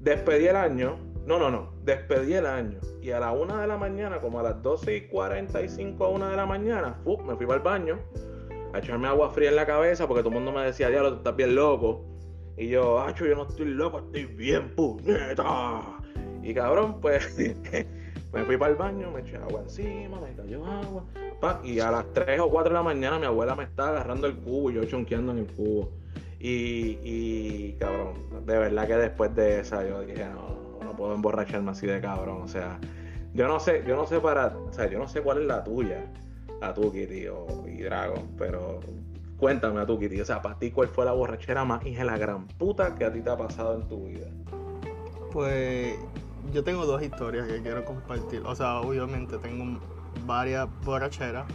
Despedí 0.00 0.46
el 0.46 0.56
año. 0.56 0.98
No, 1.26 1.38
no, 1.38 1.50
no. 1.50 1.72
Despedí 1.82 2.34
el 2.34 2.44
año. 2.44 2.78
Y 3.00 3.10
a 3.10 3.20
la 3.20 3.32
una 3.32 3.62
de 3.62 3.66
la 3.66 3.78
mañana, 3.78 4.20
como 4.20 4.38
a 4.38 4.42
las 4.42 4.62
12 4.62 4.96
y 4.96 5.00
45 5.08 6.04
a 6.04 6.08
una 6.10 6.28
de 6.28 6.36
la 6.36 6.44
mañana, 6.44 7.00
me 7.26 7.36
fui 7.36 7.46
para 7.46 7.56
el 7.56 7.64
baño 7.64 7.98
a 8.74 8.78
echarme 8.78 9.06
agua 9.06 9.30
fría 9.30 9.50
en 9.50 9.56
la 9.56 9.66
cabeza 9.66 10.08
porque 10.08 10.24
todo 10.24 10.30
el 10.30 10.34
mundo 10.34 10.52
me 10.52 10.66
decía, 10.66 10.90
diablo, 10.90 11.16
estás 11.16 11.36
bien 11.36 11.54
loco. 11.54 12.04
Y 12.56 12.68
yo, 12.68 13.00
hacho, 13.00 13.24
yo 13.24 13.36
no 13.36 13.46
estoy 13.46 13.66
loco, 13.66 14.00
estoy 14.00 14.24
bien 14.24 14.74
puñeta. 14.74 15.82
Y 16.42 16.52
cabrón, 16.52 17.00
pues 17.00 17.36
me 18.32 18.44
fui 18.44 18.56
para 18.56 18.72
el 18.72 18.76
baño, 18.76 19.12
me 19.12 19.20
eché 19.20 19.36
agua 19.36 19.62
encima, 19.62 20.20
me 20.20 20.34
cayó 20.34 20.66
agua. 20.66 21.04
y 21.62 21.78
a 21.78 21.92
las 21.92 22.12
3 22.14 22.40
o 22.40 22.50
4 22.50 22.70
de 22.70 22.74
la 22.74 22.82
mañana 22.82 23.18
mi 23.20 23.26
abuela 23.26 23.54
me 23.54 23.62
estaba 23.62 23.90
agarrando 23.90 24.26
el 24.26 24.34
cubo 24.34 24.72
y 24.72 24.74
yo 24.74 24.84
chonqueando 24.84 25.30
en 25.30 25.38
el 25.38 25.46
cubo. 25.46 25.92
Y, 26.40 26.98
y 27.04 27.76
cabrón, 27.78 28.44
de 28.44 28.58
verdad 28.58 28.88
que 28.88 28.96
después 28.96 29.34
de 29.36 29.60
esa 29.60 29.88
yo 29.88 30.00
dije, 30.00 30.26
no, 30.26 30.80
no 30.84 30.96
puedo 30.96 31.14
emborracharme 31.14 31.70
así 31.70 31.86
de 31.86 32.00
cabrón. 32.00 32.42
O 32.42 32.48
sea, 32.48 32.80
yo 33.34 33.46
no 33.46 33.60
sé, 33.60 33.84
yo 33.86 33.94
no 33.94 34.04
sé 34.08 34.18
para, 34.18 34.48
o 34.48 34.72
sea, 34.72 34.90
yo 34.90 34.98
no 34.98 35.06
sé 35.06 35.22
cuál 35.22 35.42
es 35.42 35.46
la 35.46 35.62
tuya, 35.62 36.04
a 36.60 36.72
tu 36.74 36.92
Kitty 36.92 37.28
o 37.28 37.64
y 37.66 37.82
Dragon, 37.82 38.28
pero 38.38 38.80
cuéntame 39.38 39.80
a 39.80 39.86
tu 39.86 39.98
Kitty, 39.98 40.20
o 40.20 40.24
sea, 40.24 40.40
para 40.42 40.58
ti 40.58 40.70
cuál 40.70 40.88
fue 40.88 41.04
la 41.04 41.12
borrachera 41.12 41.64
más 41.64 41.84
hija 41.86 42.04
la 42.04 42.18
gran 42.18 42.46
puta 42.46 42.94
que 42.94 43.04
a 43.04 43.12
ti 43.12 43.20
te 43.20 43.30
ha 43.30 43.36
pasado 43.36 43.74
en 43.74 43.88
tu 43.88 44.06
vida. 44.06 44.26
Pues 45.32 45.98
yo 46.52 46.62
tengo 46.62 46.86
dos 46.86 47.02
historias 47.02 47.46
que 47.48 47.60
quiero 47.62 47.84
compartir. 47.84 48.42
O 48.44 48.54
sea, 48.54 48.80
obviamente 48.80 49.38
tengo 49.38 49.80
varias 50.26 50.68
borracheras, 50.84 51.46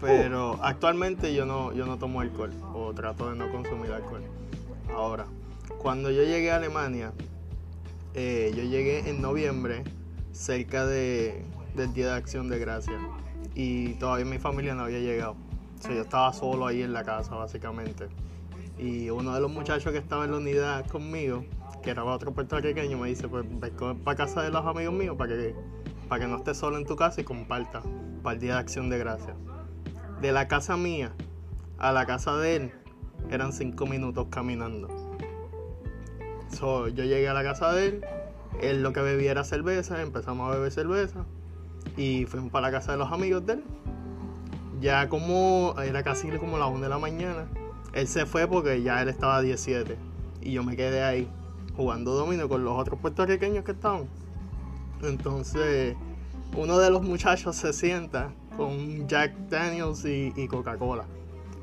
pero 0.00 0.52
uh. 0.52 0.58
actualmente 0.62 1.34
yo 1.34 1.44
no, 1.44 1.72
yo 1.72 1.86
no 1.86 1.98
tomo 1.98 2.20
alcohol 2.20 2.50
o 2.74 2.92
trato 2.92 3.30
de 3.30 3.36
no 3.36 3.50
consumir 3.50 3.92
alcohol. 3.92 4.22
Ahora, 4.94 5.26
cuando 5.78 6.10
yo 6.10 6.22
llegué 6.22 6.50
a 6.50 6.56
Alemania, 6.56 7.12
eh, 8.14 8.52
yo 8.56 8.62
llegué 8.62 9.08
en 9.08 9.20
noviembre, 9.20 9.84
cerca 10.32 10.86
de, 10.86 11.44
del 11.74 11.92
Día 11.92 12.06
de 12.06 12.12
Acción 12.14 12.48
de 12.48 12.58
Gracia, 12.58 12.98
y 13.54 13.94
todavía 13.94 14.24
mi 14.24 14.38
familia 14.38 14.74
no 14.74 14.84
había 14.84 14.98
llegado. 14.98 15.36
O 15.78 15.82
sea, 15.82 15.94
yo 15.94 16.02
estaba 16.02 16.32
solo 16.32 16.66
ahí 16.66 16.82
en 16.82 16.92
la 16.92 17.04
casa, 17.04 17.34
básicamente. 17.34 18.08
Y 18.78 19.10
uno 19.10 19.34
de 19.34 19.40
los 19.40 19.50
muchachos 19.50 19.92
que 19.92 19.98
estaba 19.98 20.24
en 20.24 20.32
la 20.32 20.38
unidad 20.38 20.86
conmigo, 20.86 21.44
que 21.82 21.90
era 21.90 22.04
otro 22.04 22.32
puertorriqueño, 22.32 22.98
me 22.98 23.08
dice, 23.08 23.28
pues 23.28 23.44
ve 23.60 23.70
para 24.02 24.16
casa 24.16 24.42
de 24.42 24.50
los 24.50 24.64
amigos 24.66 24.94
míos 24.94 25.16
para 25.16 25.36
que, 25.36 25.54
para 26.08 26.24
que 26.24 26.30
no 26.30 26.38
estés 26.38 26.56
solo 26.56 26.78
en 26.78 26.84
tu 26.84 26.96
casa 26.96 27.20
y 27.20 27.24
comparta 27.24 27.82
para 28.22 28.34
el 28.34 28.40
Día 28.40 28.54
de 28.54 28.60
Acción 28.60 28.88
de 28.88 28.98
Gracias. 28.98 29.36
De 30.20 30.32
la 30.32 30.48
casa 30.48 30.76
mía 30.76 31.12
a 31.78 31.92
la 31.92 32.06
casa 32.06 32.36
de 32.36 32.56
él 32.56 32.72
eran 33.30 33.52
cinco 33.52 33.86
minutos 33.86 34.26
caminando. 34.30 34.88
yo 36.60 36.88
llegué 36.88 37.28
a 37.28 37.34
la 37.34 37.44
casa 37.44 37.72
de 37.72 37.86
él, 37.86 38.04
él 38.60 38.82
lo 38.82 38.92
que 38.92 39.00
bebía 39.00 39.32
era 39.32 39.44
cerveza, 39.44 40.00
empezamos 40.02 40.48
a 40.48 40.56
beber 40.56 40.72
cerveza 40.72 41.26
y 41.96 42.26
fuimos 42.26 42.50
para 42.50 42.68
la 42.68 42.78
casa 42.78 42.92
de 42.92 42.98
los 42.98 43.12
amigos 43.12 43.46
de 43.46 43.54
él. 43.54 43.64
Ya 44.80 45.08
como 45.08 45.74
era 45.82 46.02
casi 46.02 46.28
como 46.32 46.58
la 46.58 46.66
1 46.66 46.80
de 46.80 46.88
la 46.88 46.98
mañana, 46.98 47.46
él 47.92 48.08
se 48.08 48.26
fue 48.26 48.46
porque 48.46 48.82
ya 48.82 49.00
él 49.02 49.08
estaba 49.08 49.36
a 49.36 49.40
17 49.40 49.96
y 50.42 50.52
yo 50.52 50.62
me 50.62 50.76
quedé 50.76 51.02
ahí 51.02 51.28
jugando 51.76 52.14
domino 52.14 52.48
con 52.48 52.64
los 52.64 52.78
otros 52.78 52.98
puertorriqueños 53.00 53.64
que 53.64 53.72
estaban. 53.72 54.08
Entonces, 55.02 55.96
uno 56.56 56.78
de 56.78 56.90
los 56.90 57.02
muchachos 57.02 57.56
se 57.56 57.72
sienta 57.72 58.32
con 58.56 59.08
Jack 59.08 59.34
Daniels 59.48 60.04
y, 60.04 60.48
Coca-Cola. 60.48 61.04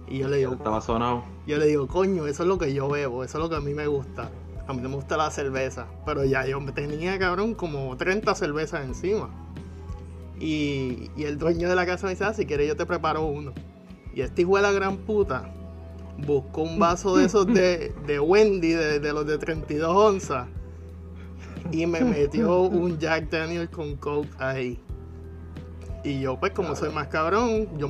Y 0.08 0.20
yo 0.20 0.28
le 0.28 0.38
digo, 0.38 0.54
estaba 0.54 0.82
sonado. 0.82 1.24
Yo 1.48 1.58
le 1.58 1.66
digo, 1.68 1.88
coño, 1.88 2.28
eso 2.28 2.44
es 2.44 2.50
lo 2.50 2.58
que 2.58 2.74
yo 2.74 2.90
bebo, 2.90 3.24
eso 3.24 3.38
es 3.38 3.44
lo 3.44 3.50
que 3.50 3.56
a 3.56 3.62
mí 3.62 3.74
me 3.74 3.88
gusta. 3.88 4.30
A 4.68 4.74
mí 4.74 4.82
no 4.82 4.90
me 4.90 4.96
gusta 4.96 5.18
la 5.18 5.32
cerveza, 5.32 5.88
pero 6.06 6.24
ya 6.26 6.46
yo 6.46 6.60
tenía, 6.74 7.18
cabrón, 7.18 7.56
como 7.56 7.96
30 7.98 8.36
cervezas 8.36 8.86
encima. 8.86 9.30
Y, 10.42 11.12
el 11.18 11.38
dueño 11.38 11.70
de 11.70 11.76
la 11.76 11.86
casa 11.86 12.08
me 12.08 12.14
dice, 12.14 12.24
ah, 12.24 12.34
si 12.34 12.46
quieres 12.46 12.68
yo 12.68 12.76
te 12.76 12.86
preparo 12.86 13.26
uno. 13.26 13.54
Y 14.14 14.22
este 14.22 14.42
hijo 14.42 14.58
de 14.58 14.64
la 14.64 14.72
gran 14.72 14.98
puta 14.98 15.54
buscó 16.26 16.64
un 16.64 16.80
vaso 16.80 17.16
de 17.16 17.26
esos 17.26 17.46
de, 17.46 18.20
Wendy, 18.20 18.74
de, 18.74 19.00
de, 19.00 19.14
los 19.14 19.26
de 19.26 19.38
32 19.38 19.96
onzas, 19.96 20.48
y 21.72 21.86
me 21.86 22.02
metió 22.02 22.62
un 22.62 22.98
Jack 22.98 23.30
Daniel 23.30 23.70
con 23.70 23.96
Coke 23.96 24.30
ahí. 24.40 24.80
Y 26.04 26.20
yo, 26.20 26.40
pues, 26.40 26.52
como 26.54 26.76
soy 26.76 26.90
más 26.90 27.08
cabrón, 27.08 27.68
yo 27.78 27.90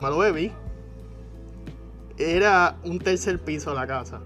Me 0.00 0.08
lo 0.08 0.18
bebí. 0.18 0.52
Era 2.18 2.76
un 2.84 2.98
tercer 2.98 3.38
piso 3.38 3.74
la 3.74 3.86
casa. 3.86 4.20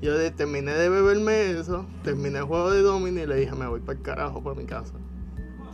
Yo 0.00 0.14
terminé 0.34 0.72
de 0.72 0.88
beberme 0.90 1.52
eso, 1.52 1.86
terminé 2.02 2.38
el 2.38 2.44
juego 2.44 2.70
de 2.70 2.82
domino 2.82 3.22
y 3.22 3.26
le 3.26 3.36
dije, 3.36 3.54
me 3.54 3.66
voy 3.66 3.80
para 3.80 3.98
el 3.98 4.04
carajo 4.04 4.42
para 4.42 4.56
mi 4.56 4.66
casa. 4.66 4.92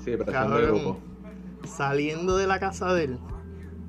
Sí, 0.04 0.16
prestando 0.16 0.58
el 0.58 0.66
grupo. 0.66 1.00
Saliendo 1.64 2.36
de 2.36 2.46
la 2.46 2.60
casa 2.60 2.94
de 2.94 3.04
él, 3.04 3.18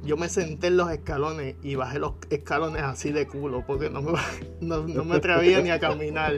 yo 0.03 0.17
me 0.17 0.29
senté 0.29 0.67
en 0.67 0.77
los 0.77 0.89
escalones 0.89 1.55
y 1.62 1.75
bajé 1.75 2.00
los 2.00 2.13
escalones 2.31 2.81
así 2.81 3.12
de 3.12 3.27
culo 3.27 3.63
porque 3.65 3.89
no 3.89 4.01
me, 4.01 4.13
no, 4.62 4.88
no 4.88 5.05
me 5.05 5.17
atrevía 5.17 5.62
ni 5.62 5.69
a 5.69 5.79
caminar 5.79 6.38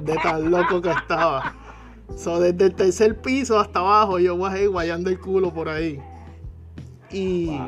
de 0.00 0.14
tan 0.22 0.50
loco 0.50 0.80
que 0.80 0.90
estaba. 0.90 1.54
So, 2.16 2.40
desde 2.40 2.66
el 2.66 2.74
tercer 2.74 3.20
piso 3.20 3.58
hasta 3.58 3.80
abajo 3.80 4.18
yo 4.18 4.38
bajé 4.38 4.66
guayando 4.66 5.10
el 5.10 5.20
culo 5.20 5.52
por 5.52 5.68
ahí. 5.68 6.00
Y 7.10 7.60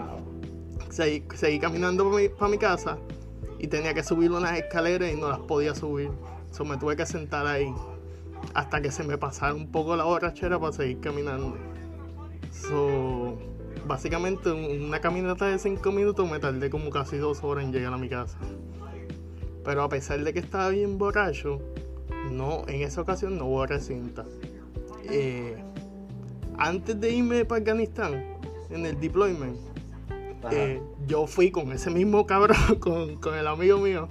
seguí, 0.96 1.58
caminando 1.58 2.10
para 2.38 2.50
mi, 2.50 2.58
casa 2.58 2.98
y 3.58 3.66
tenía 3.66 3.92
que 3.92 4.02
subir 4.02 4.30
unas 4.30 4.58
escaleras 4.58 5.12
y 5.12 5.16
no 5.16 5.28
las 5.28 5.40
podía 5.40 5.74
subir. 5.74 6.10
So, 6.50 6.64
me 6.64 6.76
tuve 6.78 6.96
que 6.96 7.04
sentar 7.04 7.46
ahí 7.46 7.72
hasta 8.54 8.80
que 8.80 8.90
se 8.90 9.04
me 9.04 9.18
pasara 9.18 9.54
un 9.54 9.70
poco 9.70 9.96
la 9.96 10.04
borrachera 10.04 10.58
para 10.58 10.72
seguir 10.72 11.00
caminando. 11.00 11.56
So, 12.50 13.38
básicamente 13.86 14.50
en 14.50 14.84
una 14.84 15.00
caminata 15.00 15.46
de 15.46 15.58
5 15.58 15.92
minutos 15.92 16.30
me 16.30 16.38
tardé 16.38 16.70
como 16.70 16.90
casi 16.90 17.18
dos 17.18 17.44
horas 17.44 17.64
en 17.64 17.72
llegar 17.72 17.92
a 17.92 17.98
mi 17.98 18.08
casa. 18.08 18.38
Pero 19.64 19.82
a 19.82 19.88
pesar 19.88 20.22
de 20.22 20.32
que 20.32 20.38
estaba 20.38 20.70
bien 20.70 20.96
borracho, 20.96 21.60
no, 22.30 22.62
en 22.68 22.82
esa 22.82 23.00
ocasión 23.02 23.36
no 23.36 23.46
hubo 23.46 23.66
recinta. 23.66 24.24
Eh, 25.10 25.56
antes 26.56 26.98
de 26.98 27.10
irme 27.10 27.44
para 27.44 27.60
Afganistán, 27.60 28.24
en 28.70 28.86
el 28.86 28.98
deployment. 28.98 29.75
Eh, 30.50 30.80
yo 31.06 31.26
fui 31.26 31.50
con 31.50 31.72
ese 31.72 31.90
mismo 31.90 32.26
cabrón, 32.26 32.56
con, 32.80 33.16
con 33.16 33.34
el 33.34 33.46
amigo 33.46 33.78
mío, 33.78 34.08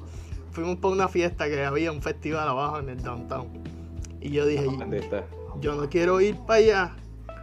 fuimos 0.51 0.77
para 0.77 0.93
una 0.93 1.07
fiesta 1.07 1.47
que 1.47 1.63
había 1.63 1.91
un 1.91 2.01
festival 2.01 2.47
abajo 2.47 2.79
en 2.79 2.89
el 2.89 3.01
downtown. 3.01 3.47
Y 4.21 4.31
yo 4.31 4.45
dije, 4.45 4.65
¿Entendiste? 4.65 5.23
yo 5.61 5.75
no 5.75 5.89
quiero 5.89 6.19
ir 6.21 6.37
para 6.37 6.59
allá 6.59 6.95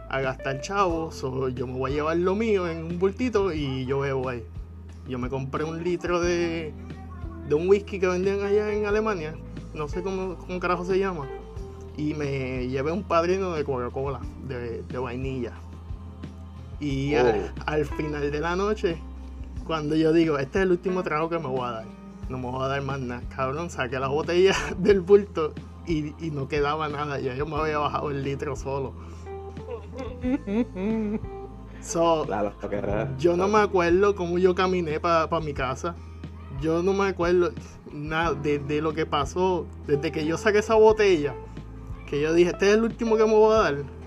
a 0.09 0.21
gastar 0.21 0.61
chavos, 0.61 1.15
so 1.15 1.49
yo 1.49 1.65
me 1.65 1.73
voy 1.73 1.91
a 1.91 1.93
llevar 1.95 2.17
lo 2.17 2.35
mío 2.35 2.67
en 2.67 2.83
un 2.83 2.99
bultito 2.99 3.53
y 3.53 3.85
yo 3.85 3.99
bebo 3.99 4.29
ahí. 4.29 4.43
Yo 5.07 5.17
me 5.17 5.29
compré 5.29 5.63
un 5.63 5.83
litro 5.83 6.21
de, 6.21 6.73
de 7.47 7.55
un 7.55 7.67
whisky 7.67 7.99
que 7.99 8.07
vendían 8.07 8.41
allá 8.41 8.71
en 8.71 8.85
Alemania, 8.85 9.35
no 9.73 9.87
sé 9.87 10.01
cómo, 10.03 10.35
cómo 10.37 10.59
carajo 10.59 10.85
se 10.85 10.99
llama, 10.99 11.27
y 11.97 12.13
me 12.13 12.67
llevé 12.67 12.91
un 12.91 13.03
padrino 13.03 13.53
de 13.53 13.63
Coca-Cola, 13.63 14.21
de, 14.47 14.81
de 14.83 14.97
vainilla. 14.97 15.53
Y 16.83 17.15
al, 17.15 17.53
al 17.65 17.85
final 17.85 18.29
de 18.29 18.39
la 18.41 18.57
noche, 18.57 18.97
cuando 19.65 19.95
yo 19.95 20.11
digo, 20.11 20.37
este 20.37 20.59
es 20.59 20.63
el 20.65 20.71
último 20.71 21.01
trago 21.01 21.29
que 21.29 21.39
me 21.39 21.47
voy 21.47 21.61
a 21.61 21.71
dar, 21.71 21.85
no 22.27 22.37
me 22.37 22.51
voy 22.51 22.65
a 22.65 22.67
dar 22.67 22.81
más 22.81 22.99
nada, 22.99 23.21
cabrón, 23.33 23.69
saqué 23.69 23.97
la 23.99 24.09
botella 24.09 24.53
del 24.77 24.99
bulto 24.99 25.53
y, 25.87 26.13
y 26.19 26.31
no 26.31 26.49
quedaba 26.49 26.89
nada, 26.89 27.19
ya 27.21 27.35
yo 27.35 27.45
me 27.45 27.55
había 27.55 27.77
bajado 27.77 28.11
el 28.11 28.21
litro 28.21 28.57
solo. 28.57 28.93
So, 31.81 32.25
yo 33.17 33.37
no 33.37 33.47
me 33.47 33.59
acuerdo 33.59 34.13
cómo 34.15 34.37
yo 34.37 34.53
caminé 34.53 34.99
para 34.99 35.39
mi 35.39 35.53
casa. 35.53 35.95
Yo 36.61 36.83
no 36.83 36.91
me 36.93 37.07
acuerdo 37.07 37.51
nada 37.93 38.33
de, 38.33 38.59
de 38.59 38.81
lo 38.81 38.93
que 38.93 39.05
pasó 39.05 39.65
desde 39.87 40.11
que 40.11 40.25
yo 40.25 40.37
saqué 40.37 40.59
esa 40.59 40.75
botella. 40.75 41.33
Que 42.09 42.21
yo 42.21 42.33
dije, 42.33 42.51
este 42.51 42.69
es 42.69 42.75
el 42.75 42.83
último 42.83 43.15
que 43.17 43.25
me 43.25 43.33
voy 43.33 43.53
a 43.53 43.59
dar. 43.59 44.02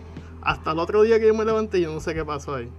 Hasta 0.46 0.70
el 0.70 0.78
otro 0.78 1.02
día 1.02 1.18
que 1.18 1.26
yo 1.26 1.34
me 1.34 1.44
levanté, 1.44 1.80
yo 1.80 1.92
no 1.92 1.98
sé 1.98 2.14
qué 2.14 2.24
pasó 2.24 2.54
ahí. 2.54 2.70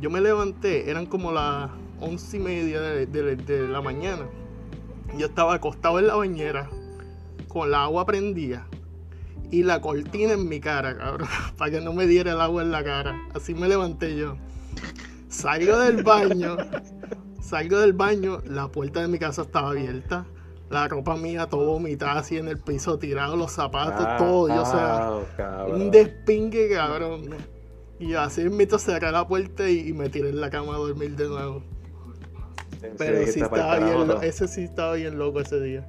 Yo 0.00 0.08
me 0.08 0.20
levanté, 0.20 0.88
eran 0.88 1.06
como 1.06 1.32
las 1.32 1.68
once 2.00 2.36
y 2.36 2.40
media 2.40 2.80
de, 2.80 3.68
la 3.68 3.82
mañana. 3.82 4.28
Yo 5.18 5.26
estaba 5.26 5.54
acostado 5.54 5.98
en 5.98 6.06
la 6.06 6.14
bañera, 6.14 6.70
con 7.48 7.72
la 7.72 7.82
agua 7.82 8.06
prendida 8.06 8.68
y 9.50 9.64
la 9.64 9.80
cortina 9.80 10.34
en 10.34 10.48
mi 10.48 10.60
cara, 10.60 10.96
cabrón, 10.96 11.28
para 11.58 11.72
que 11.72 11.80
no 11.80 11.92
me 11.92 12.06
diera 12.06 12.34
el 12.34 12.40
agua 12.40 12.62
en 12.62 12.70
la 12.70 12.84
cara. 12.84 13.20
Así 13.34 13.52
me 13.52 13.66
levanté 13.66 14.16
yo. 14.16 14.36
Salgo 15.28 15.80
del 15.80 16.04
baño, 16.04 16.56
salgo 17.40 17.80
del 17.80 17.94
baño, 17.94 18.42
la 18.46 18.68
puerta 18.68 19.00
de 19.00 19.08
mi 19.08 19.18
casa 19.18 19.42
estaba 19.42 19.70
abierta, 19.70 20.24
la 20.72 20.88
ropa 20.88 21.16
mía 21.16 21.46
todo 21.46 21.66
vomitada 21.72 22.20
así 22.20 22.38
en 22.38 22.48
el 22.48 22.58
piso, 22.58 22.98
tirado 22.98 23.36
los 23.36 23.52
zapatos, 23.52 24.04
Ah, 24.08 24.16
todo, 24.18 24.48
yo, 24.48 24.62
o 24.62 24.66
sea, 24.66 25.10
cabrón. 25.36 25.82
un 25.82 25.90
despingue, 25.90 26.70
cabrón. 26.70 27.22
Y 27.98 28.14
así 28.14 28.42
mismo 28.48 28.78
cerré 28.78 29.12
la 29.12 29.26
puerta 29.28 29.68
y, 29.68 29.88
y 29.88 29.92
me 29.92 30.08
tiré 30.08 30.30
en 30.30 30.40
la 30.40 30.50
cama 30.50 30.74
a 30.74 30.78
dormir 30.78 31.14
de 31.16 31.28
nuevo. 31.28 31.62
Pero 32.98 33.14
sí 33.14 33.18
dijiste, 33.20 33.40
"Pa'l 33.48 33.60
estaba 33.60 33.78
bien, 33.78 33.98
lo- 34.08 34.14
todo". 34.14 34.22
ese 34.22 34.48
sí 34.48 34.62
estaba 34.64 34.94
bien 34.94 35.16
loco 35.18 35.40
ese 35.40 35.60
día. 35.60 35.86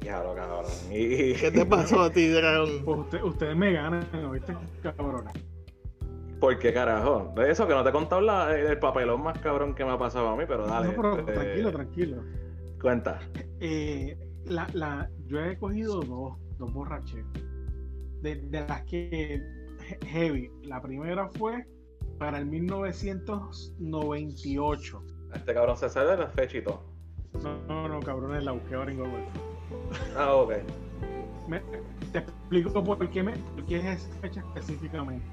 Diablo, 0.00 0.34
cabrón. 0.34 0.64
Y- 0.92 1.34
¿Qué 1.34 1.50
te 1.50 1.66
pasó 1.66 2.02
a 2.02 2.10
ti, 2.10 2.28
Dragón? 2.28 2.82
Pues 2.84 2.98
usted- 3.00 3.22
ustedes 3.22 3.56
me 3.56 3.72
ganan, 3.72 4.04
¿oíste? 4.30 4.54
Cabrones. 4.82 5.32
¿Por 6.40 6.56
qué 6.60 6.72
carajo? 6.72 7.32
De 7.34 7.50
eso 7.50 7.66
que 7.66 7.74
no 7.74 7.82
te 7.82 7.88
he 7.88 7.92
contado 7.92 8.20
la- 8.20 8.56
el 8.56 8.78
papelón 8.78 9.22
más 9.22 9.36
cabrón 9.40 9.74
que 9.74 9.84
me 9.84 9.90
ha 9.90 9.98
pasado 9.98 10.28
a 10.28 10.36
mí, 10.36 10.44
pero 10.46 10.66
dale. 10.68 10.88
No, 10.88 10.94
pero 10.94 11.18
este, 11.18 11.32
tranquilo, 11.32 11.72
tranquilo. 11.72 12.16
Cuenta. 12.80 13.20
Eh, 13.60 14.16
la, 14.44 14.66
la, 14.72 15.10
yo 15.26 15.40
he 15.40 15.58
cogido 15.58 16.00
dos, 16.00 16.38
dos 16.58 16.72
borracheras. 16.72 17.26
De, 18.22 18.36
de 18.36 18.60
las 18.66 18.82
que 18.82 19.08
he- 19.12 19.42
heavy. 20.06 20.50
La 20.62 20.80
primera 20.82 21.28
fue 21.28 21.66
para 22.18 22.38
el 22.38 22.46
1998. 22.46 25.02
Este 25.34 25.52
cabrón 25.54 25.76
se 25.76 25.88
sale 25.88 26.10
de 26.12 26.16
la 26.18 26.28
fecha 26.28 26.58
y 26.58 26.62
todo. 26.62 26.82
No, 27.42 27.58
no, 27.66 27.88
no, 27.88 28.00
cabrones, 28.00 28.44
la 28.44 28.52
busqué 28.52 28.74
ahora 28.74 28.92
en 28.92 28.98
Google. 28.98 29.24
Ah, 30.16 30.34
ok. 30.34 30.52
Me- 31.46 31.60
te 32.12 32.18
explico 32.18 32.82
por 32.82 33.08
qué, 33.10 33.22
me, 33.22 33.32
por 33.36 33.64
qué 33.66 33.76
es 33.78 33.84
esa 33.84 34.08
fecha 34.20 34.40
específicamente. 34.54 35.26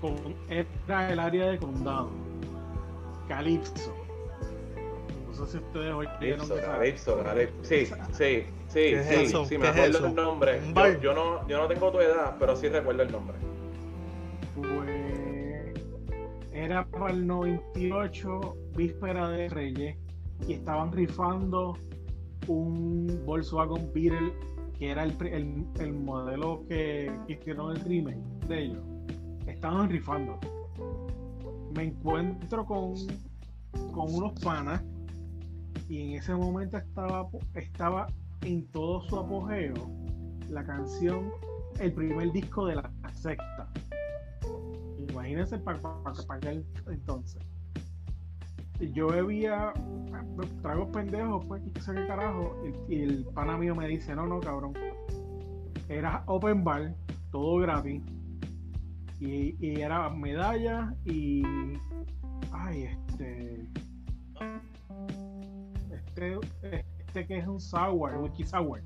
Con, 0.00 0.14
era 0.48 1.12
el 1.12 1.18
área 1.18 1.50
de 1.50 1.58
condado. 1.58 2.10
Calipso. 3.28 3.94
No 5.38 5.46
sé 5.46 5.52
si 5.52 5.58
ustedes 5.58 5.94
esa- 6.60 6.72
Calypso, 6.72 7.22
Calypso. 7.22 7.56
Sí, 7.62 7.86
sí, 7.86 7.92
sí, 8.12 8.44
¿Qué 8.74 9.00
es 9.00 9.06
sí, 9.06 9.14
eso? 9.14 9.44
sí, 9.44 9.50
¿Qué 9.50 9.58
me 9.58 9.68
acuerdo 9.68 10.06
el 10.06 10.14
nombre. 10.14 10.60
¿Un 10.60 11.00
Yo, 11.00 11.14
no, 11.14 11.48
yo 11.48 11.58
no 11.58 11.68
tengo 11.68 11.90
tu 11.90 12.00
edad, 12.00 12.36
pero 12.38 12.54
sí 12.56 12.68
recuerdo 12.68 13.02
el 13.02 13.12
nombre. 13.12 13.36
Pues 14.54 15.74
era 16.52 16.84
para 16.86 17.10
el 17.12 17.26
98, 17.26 18.56
víspera 18.76 19.28
de 19.30 19.48
Reyes, 19.48 19.96
y 20.46 20.52
estaban 20.54 20.92
rifando 20.92 21.76
un 22.48 23.22
Volkswagen 23.24 23.90
Beetle 23.94 24.32
que 24.78 24.90
era 24.90 25.04
el, 25.04 25.14
el- 25.26 25.64
el 25.80 25.92
modelo 25.92 26.64
que 26.68 27.10
que 27.26 27.32
hicieron 27.34 27.76
el 27.76 27.80
remake 27.84 28.18
de 28.48 28.62
ellos. 28.64 28.82
Estaban 29.46 29.88
rifando. 29.88 30.38
Me 31.76 31.84
encuentro 31.84 32.64
con, 32.66 32.94
con 33.92 34.12
unos 34.14 34.32
panas 34.42 34.82
y 35.92 36.00
en 36.00 36.14
ese 36.14 36.34
momento 36.34 36.78
estaba, 36.78 37.28
estaba 37.54 38.06
en 38.40 38.66
todo 38.68 39.02
su 39.02 39.18
apogeo 39.18 39.74
la 40.48 40.64
canción, 40.64 41.30
el 41.78 41.92
primer 41.92 42.32
disco 42.32 42.64
de 42.64 42.76
la 42.76 42.90
secta. 43.12 43.68
Imagínense 45.10 45.58
para 45.58 45.78
aquel 46.30 46.64
entonces. 46.86 47.42
Yo 48.94 49.08
bebía 49.08 49.74
tragos 50.62 50.88
pendejos, 50.94 51.44
pues, 51.44 51.62
qué 51.74 51.80
sé 51.82 51.92
qué 51.92 52.06
carajo. 52.06 52.56
Y, 52.88 52.94
y 52.94 53.02
el 53.02 53.26
pana 53.26 53.58
mío 53.58 53.74
me 53.74 53.86
dice: 53.86 54.14
No, 54.14 54.26
no, 54.26 54.40
cabrón. 54.40 54.72
Era 55.90 56.24
open 56.26 56.64
bar, 56.64 56.94
todo 57.30 57.58
gratis. 57.58 58.02
Y, 59.20 59.56
y 59.60 59.80
era 59.82 60.08
medalla 60.08 60.94
y. 61.04 61.42
Ay, 62.50 62.84
este. 62.84 63.68
Este, 66.22 66.84
este 66.98 67.26
que 67.26 67.38
es 67.38 67.46
un 67.46 67.60
sour, 67.60 68.16
whisky 68.18 68.44
sour. 68.44 68.80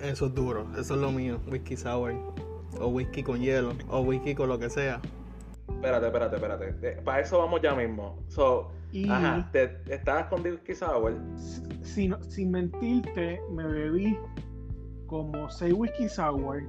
Eso 0.00 0.26
es 0.26 0.34
duro, 0.34 0.66
eso 0.78 0.94
es 0.94 1.00
lo 1.00 1.12
mío, 1.12 1.40
whisky 1.50 1.76
sour. 1.76 2.14
O 2.80 2.86
whisky 2.88 3.22
con 3.22 3.40
hielo, 3.40 3.72
o 3.88 4.00
whisky 4.00 4.34
con 4.34 4.48
lo 4.48 4.58
que 4.58 4.70
sea. 4.70 5.00
Espérate, 5.68 6.06
espérate, 6.06 6.36
espérate. 6.36 6.74
Eh, 6.82 7.02
Para 7.04 7.20
eso 7.20 7.38
vamos 7.38 7.60
ya 7.62 7.74
mismo. 7.74 8.16
So, 8.28 8.70
Y 8.92 9.08
ajá, 9.08 9.48
te, 9.52 9.82
estabas 9.92 10.26
con 10.26 10.42
Whisky 10.42 10.74
Sour. 10.74 11.14
sin, 11.82 12.14
sin 12.22 12.50
mentirte, 12.50 13.40
me 13.52 13.66
bebí 13.66 14.16
como 15.06 15.50
seis 15.50 15.74
whisky 15.76 16.08
sour, 16.08 16.62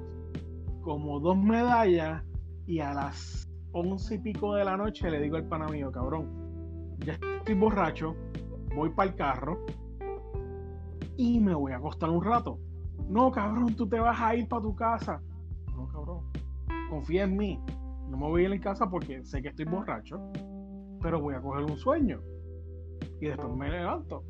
como 0.82 1.20
dos 1.20 1.38
medallas 1.38 2.24
y 2.66 2.80
a 2.80 2.94
las 2.94 3.48
once 3.72 4.16
y 4.16 4.18
pico 4.18 4.56
de 4.56 4.66
la 4.66 4.76
noche 4.76 5.10
le 5.10 5.20
digo 5.20 5.38
al 5.38 5.46
pana 5.46 5.68
mío, 5.68 5.92
cabrón, 5.92 6.28
ya 7.06 7.18
estoy 7.38 7.56
borracho, 7.56 8.16
voy 8.76 8.90
para 8.92 9.10
el 9.10 9.16
carro 9.16 9.66
y 11.18 11.40
me 11.40 11.54
voy 11.54 11.72
a 11.72 11.78
acostar 11.78 12.10
un 12.10 12.24
rato. 12.24 12.60
No, 13.08 13.32
cabrón, 13.32 13.76
tú 13.76 13.88
te 13.88 14.00
vas 14.00 14.20
a 14.20 14.36
ir 14.36 14.48
para 14.48 14.62
tu 14.62 14.76
casa. 14.76 15.22
No, 15.76 15.88
cabrón, 15.88 16.26
confía 16.90 17.24
en 17.24 17.38
mí. 17.38 17.60
No 18.10 18.18
me 18.18 18.28
voy 18.28 18.44
a 18.44 18.46
ir 18.48 18.54
en 18.54 18.62
casa 18.62 18.90
porque 18.90 19.24
sé 19.24 19.42
que 19.42 19.50
estoy 19.50 19.66
borracho, 19.66 20.20
pero 21.02 21.22
voy 21.22 21.36
a 21.36 21.42
coger 21.42 21.66
un 21.66 21.78
sueño. 21.78 22.22
Y 23.20 23.28
después 23.28 23.56
me 23.56 23.70
levanto. 23.70 24.24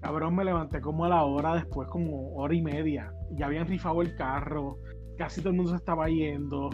Cabrón, 0.00 0.36
me 0.36 0.44
levanté 0.44 0.80
como 0.80 1.04
a 1.04 1.08
la 1.08 1.24
hora 1.24 1.54
después, 1.54 1.88
como 1.88 2.34
hora 2.34 2.54
y 2.54 2.62
media. 2.62 3.12
Ya 3.32 3.46
habían 3.46 3.66
rifado 3.66 4.00
el 4.02 4.14
carro, 4.14 4.78
casi 5.16 5.40
todo 5.40 5.50
el 5.50 5.56
mundo 5.56 5.72
se 5.72 5.76
estaba 5.76 6.08
yendo. 6.08 6.70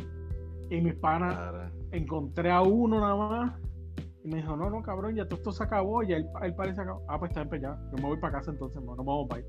Y 0.71 0.81
mis 0.81 0.95
panas, 0.95 1.73
encontré 1.91 2.51
a 2.51 2.63
uno 2.63 3.01
nada 3.01 3.17
más. 3.17 3.64
Y 4.25 4.29
me 4.29 4.37
dijo, 4.37 4.57
no, 4.57 4.71
no, 4.71 4.83
cabrón, 4.83 5.15
ya 5.15 5.25
todo 5.27 5.37
esto 5.37 5.53
se 5.53 5.63
acabó, 5.65 6.03
ya 6.03 6.17
el, 6.17 6.27
el 6.43 6.55
party 6.55 6.75
se 6.75 6.81
acabó. 6.81 7.05
Ah, 7.09 7.19
pues 7.19 7.31
está 7.31 7.43
bien, 7.43 7.49
pues 7.51 7.61
ya. 7.63 7.79
Yo 7.93 7.97
me 8.03 8.09
voy 8.09 8.17
para 8.19 8.39
casa 8.39 8.51
entonces, 8.51 8.81
no, 8.83 8.97
nos 8.97 9.05
vamos 9.05 9.29
para. 9.29 9.43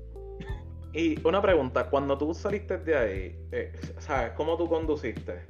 Y 0.92 1.18
una 1.26 1.40
pregunta, 1.42 1.88
cuando 1.88 2.16
tú 2.18 2.32
saliste 2.34 2.78
de 2.78 2.96
ahí, 2.96 3.38
eh, 3.52 3.72
¿sabes 3.98 4.32
cómo 4.32 4.56
tú 4.56 4.68
conduciste? 4.68 5.46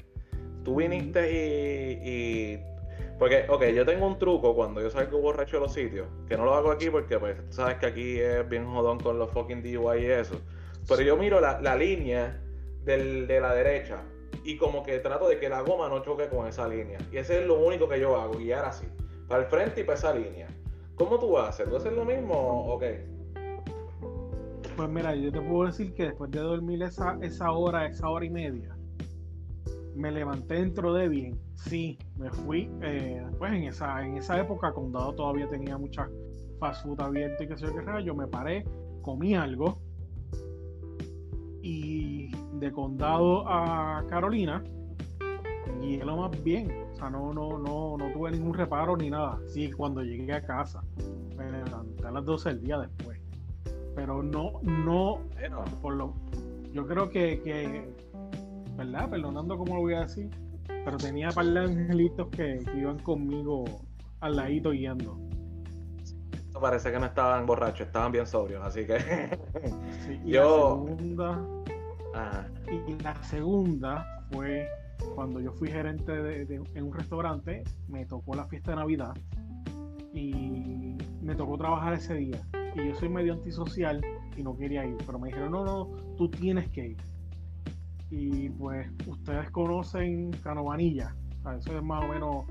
Tú 0.65 0.77
viniste 0.77 1.31
y, 1.33 2.09
y- 2.55 2.61
Porque, 3.19 3.47
ok, 3.49 3.65
yo 3.75 3.85
tengo 3.85 4.07
un 4.07 4.19
truco 4.19 4.55
cuando 4.55 4.81
yo 4.81 4.91
salgo 4.91 5.21
borracho 5.21 5.57
de 5.57 5.63
los 5.63 5.73
sitios, 5.73 6.07
que 6.29 6.37
no 6.37 6.45
lo 6.45 6.55
hago 6.55 6.71
aquí 6.71 6.89
porque, 6.91 7.19
pues, 7.19 7.37
tú 7.49 7.53
sabes 7.53 7.77
que 7.79 7.87
aquí 7.87 8.19
es 8.21 8.49
bien 8.49 8.67
jodón 8.67 8.99
con 9.01 9.19
los 9.19 9.31
fucking 9.33 9.63
DUI 9.63 10.03
y 10.03 10.07
eso. 10.07 10.41
Pero 10.89 11.03
yo 11.03 11.17
miro 11.17 11.41
la, 11.41 11.61
la 11.61 11.75
línea 11.75 12.41
del- 12.85 13.27
de 13.27 13.41
la 13.41 13.53
derecha 13.55 14.03
y 14.45 14.57
como 14.57 14.85
que 14.85 14.99
trato 15.01 15.29
de 15.29 15.39
que 15.41 15.49
la 15.49 15.63
goma 15.63 15.89
no 15.89 16.01
choque 16.03 16.29
con 16.29 16.47
esa 16.47 16.69
línea. 16.69 16.99
Y 17.11 17.17
ese 17.17 17.41
es 17.41 17.47
lo 17.47 17.59
único 17.59 17.89
que 17.89 17.99
yo 17.99 18.21
hago, 18.21 18.35
guiar 18.35 18.65
así, 18.65 18.87
para 19.29 19.43
el 19.43 19.49
frente 19.49 19.81
y 19.81 19.85
para 19.85 19.99
esa 19.99 20.15
línea. 20.15 20.49
¿Cómo 20.95 21.19
tú 21.19 21.37
haces? 21.39 21.69
¿Tú 21.69 21.77
haces 21.77 21.93
lo 21.93 22.05
mismo 22.05 22.35
o 22.35 22.79
qué? 22.79 23.07
Pues 24.77 24.89
mira, 24.89 25.15
yo 25.15 25.33
te 25.33 25.41
puedo 25.41 25.67
decir 25.67 25.95
que 25.95 26.05
después 26.05 26.31
de 26.31 26.41
dormir 26.41 26.83
esa, 26.83 27.19
esa 27.23 27.51
hora, 27.53 27.87
esa 27.87 28.09
hora 28.09 28.25
y 28.25 28.31
media, 28.31 28.77
me 29.95 30.13
levanté 30.13 30.55
dentro 30.55 30.93
de 30.93 31.09
bien. 31.09 31.41
Sí, 31.55 31.99
me 32.17 32.31
fui. 32.31 32.71
Eh, 32.83 33.25
pues 33.39 33.53
en 33.53 33.65
esa, 33.65 34.07
en 34.07 34.19
esa 34.19 34.39
época, 34.39 34.73
Condado 34.73 35.15
todavía 35.15 35.49
tenía 35.49 35.79
mucha 35.79 36.09
fast 36.61 36.85
food 36.85 37.01
abierta 37.01 37.45
y 37.45 37.49
qué 37.49 37.57
sé 37.57 37.67
yo 37.67 37.75
qué 37.75 37.81
rayo. 37.81 38.15
Me 38.15 38.27
paré, 38.27 38.65
comí 39.03 39.35
algo. 39.35 39.79
Y 41.63 42.31
de 42.59 42.71
Condado 42.71 43.49
a 43.49 44.05
Carolina, 44.09 44.63
y 45.83 45.97
lo 45.99 46.17
más 46.17 46.43
bien. 46.45 46.86
O 46.97 46.99
sea, 46.99 47.11
no, 47.11 47.31
no, 47.35 47.59
no, 47.59 47.99
no 47.99 48.11
tuve 48.15 48.31
ningún 48.31 48.55
reparo 48.55 48.97
ni 48.97 49.11
nada. 49.11 49.39
Sí, 49.49 49.71
cuando 49.71 50.03
llegué 50.03 50.33
a 50.33 50.41
casa, 50.41 50.83
me 51.37 51.51
levanté 51.53 52.07
a 52.07 52.11
las 52.11 52.25
12 52.25 52.49
del 52.49 52.63
día 52.63 52.79
después. 52.79 53.21
Pero 53.95 54.23
no, 54.23 54.61
no, 54.63 55.19
por 55.83 55.95
lo, 55.95 56.15
yo 56.73 56.87
creo 56.87 57.11
que, 57.11 57.43
que, 57.43 57.87
¿verdad? 58.77 59.11
Perdonando 59.11 59.59
como 59.59 59.75
lo 59.75 59.81
voy 59.83 59.93
a 59.95 60.01
decir, 60.01 60.31
pero 60.67 60.97
tenía 60.97 61.29
par 61.31 61.45
de 61.45 61.61
angelitos 61.61 62.29
que, 62.29 62.61
que 62.65 62.79
iban 62.79 62.99
conmigo 63.01 63.65
al 64.21 64.37
ladito 64.37 64.71
guiando. 64.71 65.19
esto 66.33 66.59
parece 66.61 66.91
que 66.93 66.99
no 66.99 67.05
estaban 67.07 67.45
borrachos, 67.45 67.87
estaban 67.89 68.11
bien 68.13 68.27
sobrios, 68.27 68.65
así 68.65 68.87
que... 68.87 68.99
Sí, 70.07 70.19
y 70.25 70.31
Yo- 70.33 70.87
la 70.89 70.97
segunda, 70.97 71.41
Ajá. 72.15 72.49
y 72.71 73.03
la 73.03 73.23
segunda 73.25 74.27
fue 74.33 74.67
cuando 75.15 75.41
yo 75.41 75.53
fui 75.53 75.69
gerente 75.69 76.13
de, 76.13 76.63
en 76.75 76.85
un 76.85 76.93
restaurante, 76.93 77.65
me 77.89 78.07
tocó 78.07 78.35
la 78.35 78.47
fiesta 78.47 78.73
de 78.73 78.77
Navidad 78.77 79.15
y 80.13 80.97
me 81.23 81.35
tocó 81.35 81.59
trabajar 81.59 81.95
ese 81.95 82.15
día. 82.15 82.47
Y 82.75 82.89
yo 82.89 82.95
soy 82.95 83.09
medio 83.09 83.33
antisocial 83.33 84.05
y 84.37 84.43
no 84.43 84.57
quería 84.57 84.85
ir, 84.85 84.97
pero 85.07 85.19
me 85.19 85.29
dijeron, 85.29 85.53
no, 85.53 85.65
no, 85.65 85.87
tú 86.17 86.29
tienes 86.29 86.69
que 86.71 86.89
ir. 86.89 86.97
Y 88.11 88.51
pues 88.51 88.89
ustedes 89.07 89.51
conocen 89.51 90.31
Canovanilla, 90.43 91.15
eso 91.59 91.77
es 91.77 91.83
más 91.83 92.05
o 92.05 92.09
menos 92.09 92.47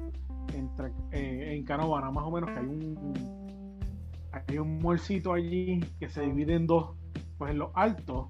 eh, 1.12 1.56
en 1.56 1.64
Canovana, 1.64 2.12
más 2.12 2.26
o 2.26 2.32
menos 2.32 2.50
que 2.52 2.60
hay 2.60 2.66
un 2.66 3.46
hay 4.32 4.58
un 4.58 4.80
molcito 4.80 5.34
allí 5.34 5.80
que 6.00 6.10
se 6.10 6.22
divide 6.22 6.56
en 6.56 6.68
dos, 6.68 6.96
pues 7.38 7.52
en 7.52 7.60
los 7.60 7.72
altos, 7.74 8.28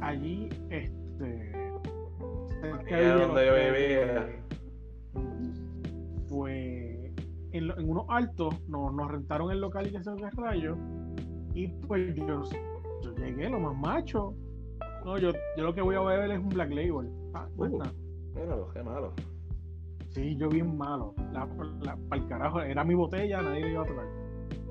allí 0.00 0.48
este 0.70 1.52
Allá 2.72 3.14
donde 3.16 3.46
yo 3.46 3.54
vivía. 3.54 4.44
pues 6.28 7.12
en, 7.52 7.66
lo- 7.68 7.78
en 7.78 7.88
unos 7.88 8.04
altos 8.08 8.54
nos, 8.68 8.92
nos 8.94 9.10
rentaron 9.10 9.50
el 9.50 9.60
local 9.60 9.86
y 9.86 9.92
que 9.92 10.02
se 10.02 10.14
qué 10.16 10.30
rayo 10.36 10.76
y 11.54 11.68
pues 11.86 12.14
yo, 12.16 12.42
yo 13.02 13.14
llegué 13.16 13.48
lo 13.48 13.60
más 13.60 13.76
macho 13.76 14.34
no 15.04 15.18
yo, 15.18 15.30
yo 15.56 15.64
lo 15.64 15.74
que 15.74 15.82
voy 15.82 15.94
a 15.96 16.00
beber 16.00 16.30
es 16.32 16.38
un 16.38 16.48
black 16.48 16.70
label 16.70 17.08
ah, 17.34 17.46
Uh. 17.56 17.80
Míralo, 18.34 18.68
qué 18.72 18.82
malo. 18.82 19.12
sí 20.08 20.36
yo 20.36 20.48
bien 20.48 20.76
malo 20.76 21.14
la, 21.32 21.46
la, 21.82 21.96
pa'l 22.08 22.26
carajo 22.26 22.60
era 22.60 22.82
mi 22.82 22.94
botella 22.94 23.40
nadie 23.42 23.60
le 23.66 23.70
iba 23.72 23.82
a 23.82 23.86
tocar 23.86 24.06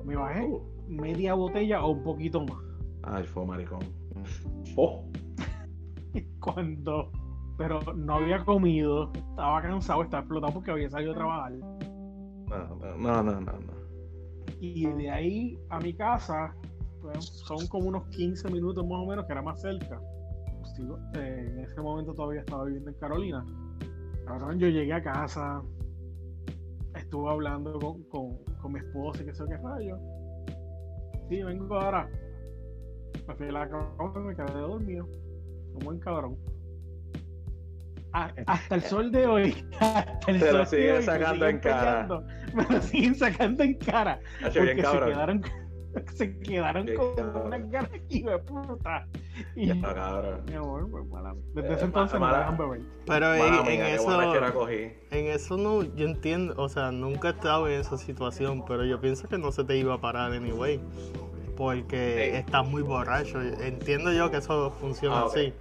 me 0.04 0.16
bajé 0.16 0.44
Uh. 0.46 0.62
media 0.88 1.32
botella 1.34 1.82
o 1.84 1.92
un 1.92 2.02
poquito 2.02 2.40
más 2.44 2.58
Ay, 3.06 3.22
fue 3.24 3.44
maricón. 3.44 3.80
Oh. 4.76 5.04
cuando 6.40 7.10
pero 7.56 7.80
no 7.94 8.14
había 8.14 8.44
comido 8.44 9.12
estaba 9.14 9.62
cansado 9.62 10.02
estaba 10.02 10.22
explotado 10.22 10.52
porque 10.54 10.70
había 10.70 10.90
salido 10.90 11.12
a 11.12 11.14
trabajar. 11.14 11.52
No, 11.52 12.76
no, 12.96 13.22
no, 13.22 13.40
no, 13.40 13.40
no. 13.40 13.72
y 14.60 14.86
de 14.86 15.10
ahí 15.10 15.58
a 15.70 15.78
mi 15.80 15.94
casa 15.94 16.54
pues, 17.00 17.24
son 17.24 17.66
como 17.68 17.88
unos 17.88 18.06
15 18.08 18.50
minutos 18.50 18.84
más 18.86 18.98
o 19.00 19.06
menos 19.06 19.24
que 19.26 19.32
era 19.32 19.42
más 19.42 19.60
cerca. 19.60 20.00
Sigo- 20.76 20.98
eh, 21.16 21.46
en 21.52 21.58
ese 21.60 21.80
momento 21.80 22.14
todavía 22.14 22.40
estaba 22.40 22.64
viviendo 22.64 22.90
en 22.90 22.96
Carolina. 22.96 23.44
Cabrón, 24.26 24.58
yo 24.58 24.68
llegué 24.68 24.92
a 24.94 25.02
casa 25.02 25.62
estuve 26.96 27.30
hablando 27.30 27.78
con, 27.78 28.02
con, 28.04 28.36
con 28.62 28.72
mi 28.72 28.78
esposa 28.78 29.22
y 29.22 29.26
qué 29.26 29.34
sé 29.34 29.44
qué 29.48 29.56
rayo. 29.58 29.98
Sí 31.28 31.42
vengo 31.42 31.74
ahora. 31.78 32.08
Me 33.26 33.34
fui 33.34 33.48
a 33.48 33.52
la 33.52 33.68
cama 33.68 34.12
y 34.16 34.18
me 34.20 34.36
quedé 34.36 34.60
dormido 34.60 35.06
como 35.72 35.86
buen 35.86 35.98
cabrón 35.98 36.36
A- 38.16 38.30
hasta 38.46 38.76
el 38.76 38.82
sol 38.82 39.10
de 39.10 39.26
hoy 39.26 39.66
hasta 39.80 40.30
el 40.30 40.38
Te 40.38 40.52
lo 40.52 40.58
de 40.60 40.66
siguen 40.66 40.96
hoy 40.96 41.02
sacando 41.02 41.34
siguen 41.46 41.54
en 41.56 41.60
cara. 41.60 42.08
me 42.54 42.64
lo 42.68 42.80
siguen 42.82 43.14
sacando 43.16 43.62
en 43.64 43.74
cara 43.74 44.20
bien 44.38 44.52
porque 44.54 44.82
se 44.84 45.00
quedaron, 45.10 45.42
se 46.14 46.38
quedaron 46.38 46.86
Bien 46.86 46.96
con 46.98 47.14
cabrón. 47.16 47.46
unas 47.46 47.70
ganas 47.70 47.90
hijo 48.08 48.30
de 48.30 48.38
puta. 48.38 49.06
Y, 49.56 49.66
Ya, 49.66 49.80
cabrón. 49.94 50.42
mi 50.46 50.54
amor, 50.54 50.88
pues, 50.90 51.06
mala- 51.06 51.34
desde 51.54 51.68
Eh, 51.68 51.74
ese 51.74 51.84
entonces 51.86 52.20
mala- 52.20 52.32
me 52.32 52.38
dejan 52.38 52.56
beber. 52.58 52.80
Pero 53.06 53.26
Mala 53.26 53.36
en, 53.46 53.54
en 53.54 53.62
mía, 53.66 53.94
eso, 53.94 54.92
en 55.10 55.26
eso 55.26 55.56
no, 55.56 55.82
yo 55.82 56.06
entiendo, 56.06 56.54
o 56.56 56.68
sea, 56.68 56.92
nunca 56.92 57.28
he 57.28 57.30
estado 57.32 57.66
en 57.68 57.80
esa 57.80 57.98
situación, 57.98 58.64
pero 58.64 58.84
yo 58.84 59.00
pienso 59.00 59.28
que 59.28 59.38
no 59.38 59.50
se 59.52 59.64
te 59.64 59.76
iba 59.76 59.94
a 59.94 60.00
parar 60.00 60.32
anyway, 60.32 60.80
porque 61.56 62.38
estás 62.38 62.64
muy 62.66 62.82
borracho. 62.82 63.40
Entiendo 63.40 64.12
yo 64.12 64.30
que 64.30 64.36
eso 64.38 64.70
funciona 64.80 65.20
Ah, 65.20 65.24
así. 65.26 65.52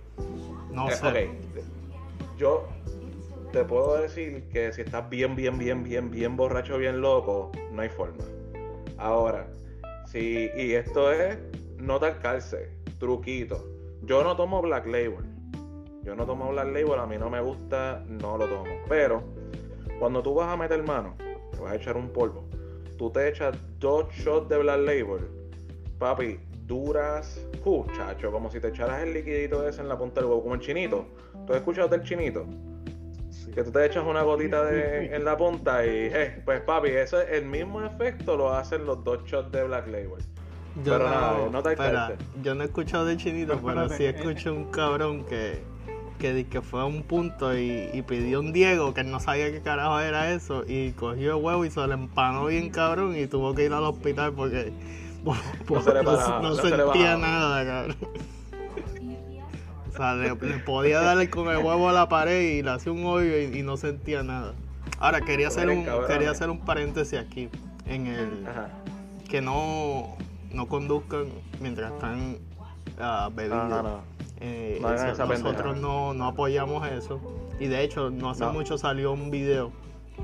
No 0.71 0.87
Eh, 0.89 0.91
sé. 0.93 1.07
ok. 1.07 1.63
Yo 2.38 2.67
te 3.52 3.63
puedo 3.63 4.02
decir 4.02 4.43
que 4.50 4.74
si 4.74 4.82
estás 4.82 5.10
bien, 5.10 5.36
bien, 5.36 5.58
bien, 5.58 5.84
bien, 5.84 6.10
bien 6.10 6.36
borracho, 6.36 6.78
bien 6.78 7.02
loco, 7.02 7.52
no 7.72 7.82
hay 7.82 7.89
forma. 7.89 8.24
Ahora, 8.98 9.48
si, 10.08 10.50
y 10.56 10.74
esto 10.74 11.12
es 11.12 11.38
no 11.78 12.00
talcarse, 12.00 12.72
truquito. 13.00 13.63
Yo 14.04 14.24
no 14.24 14.36
tomo 14.36 14.62
Black 14.62 14.86
Label. 14.88 15.26
Yo 16.04 16.15
no 16.15 16.26
tomo 16.26 16.50
Black 16.52 16.67
Label, 16.67 17.00
a 17.00 17.06
mí 17.06 17.17
no 17.17 17.30
me 17.30 17.41
gusta, 17.41 18.04
no 18.08 18.38
lo 18.38 18.48
tomo. 18.48 18.72
Pero, 18.89 19.24
cuando 20.00 20.22
tú 20.24 20.34
vas 20.34 20.50
a 20.50 20.58
meter 20.58 20.84
mano, 20.84 21.15
te 21.52 21.60
vas 21.60 21.74
a 21.74 21.76
echar 21.76 21.96
un 21.96 22.10
polvo, 22.10 22.46
tú 22.98 23.10
te 23.12 23.30
echas 23.30 23.56
dos 23.80 24.12
shots 24.12 24.50
de 24.50 24.58
Black 24.58 24.80
Label, 24.80 25.28
papi, 26.00 26.39
duras, 26.65 27.39
uh, 27.65 27.86
chacho, 27.95 28.32
como 28.32 28.49
si 28.49 28.60
te 28.60 28.69
echaras 28.69 29.04
el 29.04 29.13
liquidito 29.13 29.67
ese 29.67 29.82
en 29.82 29.89
la 29.89 29.97
punta 29.97 30.21
del 30.21 30.30
huevo, 30.30 30.43
como 30.43 30.56
el 30.56 30.62
chinito. 30.62 31.08
¿Tú 31.45 31.54
has 31.54 31.60
escuchado 31.60 31.88
del 31.88 32.04
chinito? 32.04 32.45
Que 33.54 33.63
tú 33.63 33.71
te 33.71 33.86
echas 33.86 34.04
una 34.06 34.23
gotita 34.23 34.63
de, 34.65 35.06
en 35.15 35.26
la 35.26 35.38
punta 35.38 35.86
y, 35.86 35.89
eh, 35.89 36.41
pues 36.45 36.62
papi, 36.62 36.89
ese, 36.89 37.38
el 37.38 37.45
mismo 37.45 37.84
efecto 37.84 38.38
lo 38.38 38.54
hacen 38.54 38.86
los 38.86 39.04
dos 39.04 39.23
shots 39.26 39.52
de 39.52 39.63
Black 39.63 39.88
Label. 39.88 40.23
Yo 40.84 40.93
pero 40.93 41.08
nada, 41.08 41.49
no 41.52 41.62
te 41.62 41.73
espera, 41.73 42.13
yo 42.41 42.56
no 42.56 42.63
he 42.63 42.65
escuchado 42.65 43.06
de 43.06 43.15
chinito, 43.15 43.60
Pero 43.62 43.67
pero 43.67 43.89
sí 43.89 44.06
eh, 44.06 44.10
escuché 44.10 44.49
un 44.49 44.71
cabrón 44.71 45.23
que, 45.23 45.62
que, 46.17 46.47
que 46.47 46.62
fue 46.63 46.82
a 46.82 46.86
un 46.86 47.04
punto 47.04 47.56
y, 47.56 47.91
y 47.93 48.02
pidió 48.02 48.39
un 48.39 48.54
Diego 48.54 48.91
que 48.91 49.04
no 49.04 49.19
sabía 49.19 49.52
qué 49.52 49.62
carajo 49.62 49.99
era 49.99 50.34
eso 50.34 50.63
y 50.67 50.93
cogió 50.93 51.38
el 51.38 51.43
huevo 51.43 51.63
y 51.63 51.69
se 51.69 51.86
le 51.86 51.93
empanó 51.93 52.47
bien 52.47 52.71
cabrón 52.71 53.15
y 53.15 53.28
tuvo 53.28 53.54
que 53.54 53.65
ir 53.65 53.73
al 53.73 53.84
hospital 53.84 54.34
porque 54.34 54.73
No 55.23 55.81
se 55.81 55.93
le 55.93 56.03
no, 56.03 56.12
paraba, 56.12 56.39
no 56.41 56.49
no 56.49 56.55
se 56.55 56.69
le 56.69 56.77
sentía 56.77 57.17
nada, 57.17 57.65
cabrón. 57.65 57.97
O 59.93 59.95
sea, 59.95 60.15
le, 60.15 60.33
le 60.33 60.57
podía 60.57 61.01
darle 61.01 61.29
con 61.29 61.47
el 61.49 61.57
huevo 61.63 61.88
a 61.88 61.93
la 61.93 62.09
pared 62.09 62.41
y 62.57 62.63
le 62.63 62.71
hacía 62.71 62.91
un 62.91 63.05
hoyo 63.05 63.38
y, 63.38 63.59
y 63.59 63.62
no 63.62 63.77
sentía 63.77 64.23
nada. 64.23 64.53
Ahora, 64.97 65.21
quería 65.21 65.49
hacer, 65.49 65.69
un, 65.69 65.83
cabrón. 65.86 66.07
quería 66.07 66.31
hacer 66.31 66.49
un 66.49 66.59
paréntesis 66.62 67.19
aquí. 67.19 67.47
En 67.86 68.07
el 68.07 68.47
Ajá. 68.47 68.69
que 69.29 69.39
no, 69.41 70.15
no 70.51 70.67
conduzcan 70.67 71.25
mientras 71.62 71.91
están 71.93 72.38
no, 72.97 73.29
no. 73.83 74.01
Eh, 74.39 74.79
No 74.81 74.93
eso- 74.93 75.05
nosotros 75.05 75.29
pendeja. 75.43 75.73
no, 75.79 76.13
no 76.15 76.25
apoyamos 76.27 76.88
eso. 76.89 77.21
Y 77.59 77.67
de 77.67 77.83
hecho, 77.83 78.09
no 78.09 78.31
hace 78.31 78.45
No. 78.45 78.53
mucho 78.53 78.79
salió 78.79 79.12
un 79.12 79.29
video 79.29 79.71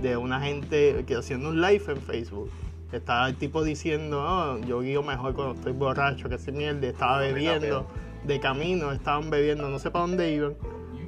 de 0.01 0.17
una 0.17 0.39
gente 0.41 1.03
que 1.05 1.15
haciendo 1.15 1.49
un 1.49 1.61
live 1.61 1.83
en 1.89 2.01
Facebook. 2.01 2.49
Estaba 2.91 3.27
el 3.29 3.35
tipo 3.35 3.63
diciendo, 3.63 4.23
"Ah, 4.27 4.57
yo 4.65 4.81
guío 4.81 5.03
mejor 5.03 5.33
cuando 5.35 5.53
estoy 5.55 5.73
borracho, 5.73 6.27
que 6.29 6.37
se 6.37 6.51
mierda. 6.51 6.87
Estaba 6.87 7.19
bebiendo 7.19 7.85
de 8.23 8.39
camino, 8.39 8.91
estaban 8.91 9.29
bebiendo, 9.29 9.69
no 9.69 9.79
sé 9.79 9.91
para 9.91 10.05
dónde 10.07 10.31
iban. 10.33 10.55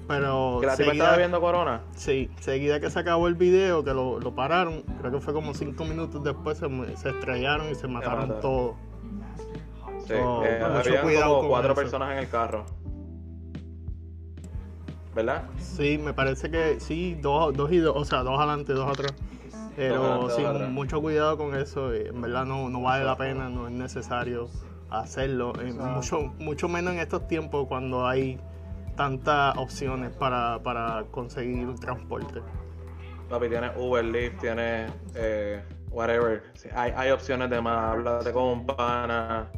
Pero 0.08 0.58
¿Que 0.60 0.68
la 0.68 0.74
tipa 0.74 0.86
seguida- 0.90 0.92
estaba 0.94 1.12
bebiendo 1.12 1.42
corona? 1.42 1.82
Sí, 1.96 2.30
seguida 2.40 2.80
que 2.80 2.90
se 2.90 3.00
acabó 3.00 3.28
el 3.28 3.36
video, 3.36 3.84
que 3.84 3.94
lo, 3.94 4.20
lo 4.20 4.36
pararon, 4.36 4.82
creo 5.00 5.12
que 5.12 5.20
fue 5.22 5.34
como 5.34 5.54
cinco 5.54 5.86
minutos 5.86 6.24
después, 6.24 6.58
se, 6.58 6.68
se 6.98 7.10
estrellaron 7.12 7.70
y 7.70 7.76
se 7.76 7.88
mataron 7.88 8.40
todos. 8.42 8.76
Sí. 10.08 10.14
So, 10.18 10.44
eh, 10.46 10.60
mucho 10.76 11.02
cuidado 11.02 11.38
como 11.38 11.50
cuatro 11.50 11.74
personas 11.76 12.12
en 12.12 12.18
el 12.18 12.30
carro. 12.30 12.66
¿Verdad? 15.16 15.44
Sí, 15.60 15.98
me 15.98 16.14
parece 16.14 16.50
que 16.50 16.80
sí, 16.80 17.18
dos, 17.22 17.54
dos 17.56 17.72
y 17.72 17.78
dos, 17.80 17.96
o 17.96 18.06
sea, 18.06 18.24
dos 18.24 18.38
adelante, 18.40 18.74
dos 18.74 18.90
atrás. 18.90 19.14
Pero 19.76 20.28
dos 20.28 20.36
sí, 20.36 20.44
mucho 20.70 21.02
cuidado 21.02 21.38
con 21.38 21.56
eso, 21.56 21.96
y 21.96 22.08
en 22.08 22.22
verdad 22.22 22.46
no, 22.46 22.70
no 22.70 22.82
vale 22.82 23.06
la 23.06 23.16
pena, 23.16 23.50
no 23.50 23.68
es 23.68 23.74
necesario 23.74 24.50
hacerlo. 24.90 25.54
eh, 25.62 25.74
mucho, 25.74 26.34
mucho 26.40 26.68
menos 26.68 26.94
en 26.94 27.00
estos 27.00 27.28
tiempos 27.28 27.68
cuando 27.68 28.06
hay 28.06 28.40
tantas 28.96 29.58
opciones 29.58 30.16
para, 30.16 30.60
para 30.62 31.06
conseguir 31.12 31.66
un 31.66 31.78
transporte. 31.78 32.42
Papi, 33.30 33.48
tienes 33.48 33.72
Uber, 33.78 34.04
Lyft, 34.04 34.42
tienes 34.42 34.92
eh, 35.16 35.64
whatever. 35.90 36.44
Sí, 36.54 36.68
hay, 36.76 36.92
hay 36.96 37.12
opciones 37.12 37.50
de 37.50 37.62
más. 37.62 37.94
Háblate 37.94 38.34
con 38.34 38.44
un 38.44 38.66
pana. 38.66 39.50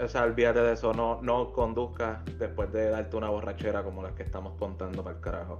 O 0.00 0.06
sea, 0.06 0.22
olvídate 0.22 0.60
de 0.60 0.72
eso. 0.74 0.94
No, 0.94 1.20
no 1.20 1.52
conduzcas 1.52 2.24
después 2.38 2.72
de 2.72 2.90
darte 2.90 3.16
una 3.16 3.28
borrachera 3.28 3.82
como 3.82 4.02
las 4.02 4.12
que 4.12 4.22
estamos 4.22 4.52
contando 4.56 5.02
para 5.02 5.16
el 5.16 5.20
carajo. 5.20 5.58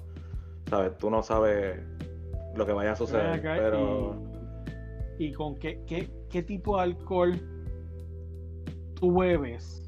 ¿Sabes? 0.68 0.96
Tú 0.98 1.10
no 1.10 1.24
sabes 1.24 1.80
lo 2.54 2.66
que 2.66 2.72
vaya 2.72 2.92
a 2.92 2.96
suceder. 2.96 3.40
Pero. 3.42 4.16
y, 5.18 5.26
y 5.26 5.32
con 5.32 5.58
qué, 5.58 5.82
qué, 5.86 6.08
qué 6.28 6.42
tipo 6.42 6.76
de 6.76 6.82
alcohol 6.84 7.32
tú 8.94 9.18
bebes 9.18 9.82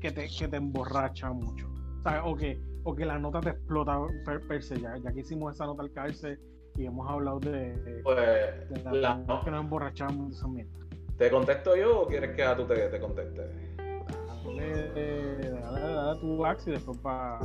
que 0.00 0.10
te, 0.10 0.26
que 0.28 0.48
te 0.48 0.56
emborracha 0.56 1.30
mucho. 1.32 1.68
O, 2.00 2.02
sea, 2.02 2.24
o, 2.24 2.34
que, 2.36 2.60
o 2.84 2.94
que 2.94 3.04
la 3.04 3.18
nota 3.18 3.40
te 3.40 3.50
explota 3.50 3.98
per, 4.24 4.46
per 4.46 4.62
se. 4.62 4.80
Ya, 4.80 4.94
ya 5.02 5.12
que 5.12 5.20
hicimos 5.20 5.54
esa 5.54 5.66
nota 5.66 5.82
al 5.82 5.92
cárcel 5.92 6.38
y 6.76 6.86
hemos 6.86 7.08
hablado 7.08 7.38
de, 7.40 7.74
de 7.76 8.02
Pues. 8.02 8.18
la, 8.84 8.92
la- 9.18 9.40
que 9.44 9.50
nos 9.50 9.60
emborrachamos 9.64 10.48
mierda. 10.48 10.72
¿Te 11.18 11.30
contesto 11.30 11.76
yo 11.76 12.00
o 12.00 12.06
quieres 12.06 12.34
que 12.34 12.42
a 12.42 12.56
tú 12.56 12.64
te, 12.64 12.74
te 12.88 12.98
conteste? 12.98 13.42
Dale, 14.62 15.60
dale, 15.60 15.60
dale, 15.80 15.94
dale 15.94 16.20
tu 16.20 16.46
ax 16.46 16.66
y 16.66 16.70
después 16.72 16.98
para 16.98 17.38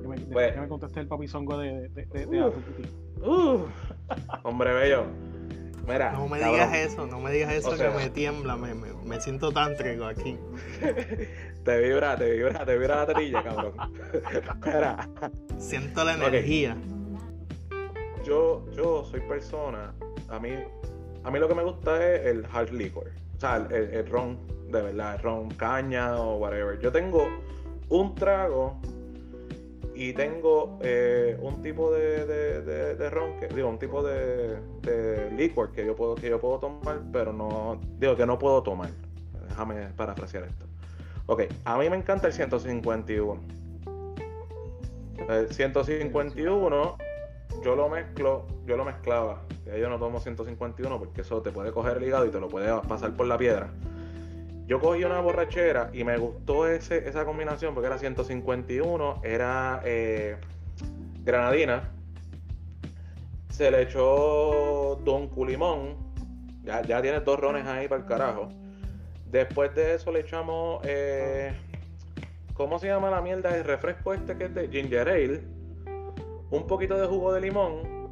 que 0.00 0.08
me, 0.08 0.16
Pues- 0.20 0.52
que 0.52 0.60
me 0.60 0.68
conteste 0.68 1.00
el 1.00 1.06
papizongo 1.08 1.58
de, 1.58 1.88
de, 1.88 2.06
de, 2.06 2.26
de. 2.26 2.52
Uh, 3.22 3.64
hombre 4.44 4.72
bello. 4.74 5.04
Mira. 5.86 6.12
No 6.12 6.28
me 6.28 6.38
cabrón. 6.38 6.54
digas 6.60 6.74
eso, 6.76 7.06
no 7.06 7.20
me 7.20 7.32
digas 7.32 7.52
eso 7.52 7.70
O 7.70 7.76
sea- 7.76 7.90
que 7.90 7.96
me 7.96 8.10
tiembla, 8.10 8.56
me, 8.56 8.74
me, 8.74 8.92
me 9.04 9.20
siento 9.20 9.50
tántrico 9.50 10.04
aquí. 10.04 10.38
Te 11.64 11.78
vibra, 11.78 12.16
te 12.16 12.30
vibra, 12.30 12.64
te 12.64 12.78
vibra 12.78 12.96
la 12.96 13.06
tetilla, 13.06 13.42
cabrón. 13.42 13.72
Mira. 14.64 15.08
Siento 15.58 16.04
la 16.04 16.14
energía. 16.14 16.74
yo, 18.24 18.64
yo 18.72 19.04
soy 19.04 19.20
persona, 19.20 19.92
a 20.28 20.38
mí, 20.38 20.50
a 21.24 21.30
mí 21.30 21.38
lo 21.38 21.48
que 21.48 21.54
me 21.54 21.62
gusta 21.64 22.02
es 22.14 22.26
el 22.26 22.46
hard 22.50 22.70
liquor, 22.70 23.10
o 23.36 23.40
sea, 23.40 23.56
el, 23.56 23.72
el- 23.72 23.90
el 23.94 24.06
ron, 24.10 24.38
de 24.70 24.82
verdad, 24.82 25.20
ron 25.22 25.48
caña 25.50 26.18
o 26.20 26.36
whatever. 26.36 26.78
Yo 26.78 26.90
tengo 26.92 27.26
un 27.88 28.14
trago 28.14 28.76
y 29.94 30.12
tengo 30.12 30.78
eh, 30.82 31.36
un 31.42 31.60
tipo 31.62 31.92
de, 31.92 32.24
de, 32.26 32.94
de- 32.94 33.10
ron, 33.10 33.38
que, 33.38 33.48
digo, 33.48 33.68
un 33.68 33.78
tipo 33.78 34.02
de, 34.02 34.56
de 34.82 35.30
licor 35.32 35.72
que 35.72 35.84
yo 35.84 35.94
puedo 35.94 36.14
que 36.14 36.30
yo 36.30 36.40
puedo 36.40 36.58
tomar, 36.58 37.00
pero 37.12 37.32
no, 37.32 37.80
digo 37.98 38.16
que 38.16 38.24
no 38.26 38.38
puedo 38.38 38.62
tomar. 38.62 38.90
Déjame 39.48 39.88
parafrasear 39.96 40.44
esto. 40.44 40.64
Ok, 41.26 41.42
a 41.64 41.76
mí 41.78 41.90
me 41.90 41.96
encanta 41.96 42.28
el 42.28 42.32
151. 42.32 43.40
El 45.28 45.52
151 45.52 46.96
yo 47.62 47.76
lo 47.76 47.88
mezclo, 47.88 48.46
yo 48.66 48.76
lo 48.76 48.84
mezclaba. 48.84 49.42
Ya 49.66 49.76
yo 49.76 49.90
no 49.90 49.98
tomo 49.98 50.18
151 50.20 50.98
porque 50.98 51.20
eso 51.20 51.42
te 51.42 51.50
puede 51.50 51.72
coger 51.72 51.98
el 51.98 52.04
hígado 52.04 52.24
y 52.26 52.30
te 52.30 52.40
lo 52.40 52.48
puede 52.48 52.72
pasar 52.88 53.12
por 53.14 53.26
la 53.26 53.36
piedra. 53.36 53.70
Yo 54.70 54.78
cogí 54.78 55.02
una 55.02 55.18
borrachera 55.18 55.90
y 55.92 56.04
me 56.04 56.16
gustó 56.16 56.68
ese, 56.68 57.08
esa 57.08 57.24
combinación 57.24 57.74
porque 57.74 57.88
era 57.88 57.98
151, 57.98 59.20
era 59.24 59.82
eh, 59.84 60.36
granadina. 61.24 61.90
Se 63.48 63.68
le 63.68 63.82
echó 63.82 64.94
Don 65.04 65.26
Culimón. 65.26 65.96
Ya, 66.62 66.82
ya 66.82 67.02
tienes 67.02 67.24
dos 67.24 67.40
rones 67.40 67.66
ahí 67.66 67.88
para 67.88 68.02
el 68.02 68.06
carajo. 68.06 68.48
Después 69.26 69.74
de 69.74 69.94
eso 69.96 70.12
le 70.12 70.20
echamos. 70.20 70.80
eh, 70.84 71.52
¿Cómo 72.54 72.78
se 72.78 72.86
llama 72.86 73.10
la 73.10 73.20
mierda? 73.20 73.56
El 73.56 73.64
refresco 73.64 74.14
este 74.14 74.38
que 74.38 74.44
es 74.44 74.54
de 74.54 74.68
Ginger 74.68 75.08
Ale 75.08 75.40
un 76.52 76.68
poquito 76.68 76.96
de 76.96 77.08
jugo 77.08 77.32
de 77.32 77.40
limón 77.40 78.08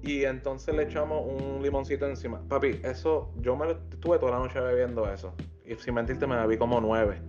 y 0.00 0.24
entonces 0.24 0.74
le 0.74 0.84
echamos 0.84 1.22
un 1.26 1.62
limoncito 1.62 2.06
encima. 2.06 2.40
Papi, 2.48 2.80
eso, 2.82 3.30
yo 3.42 3.56
me 3.56 3.66
lo 3.66 3.72
estuve 3.72 4.18
toda 4.18 4.32
la 4.32 4.38
noche 4.38 4.58
bebiendo 4.58 5.06
eso. 5.12 5.34
Y 5.64 5.74
sin 5.76 5.94
mentirte 5.94 6.26
me 6.26 6.36
bebí 6.36 6.56
como 6.56 6.80
nueve. 6.80 7.20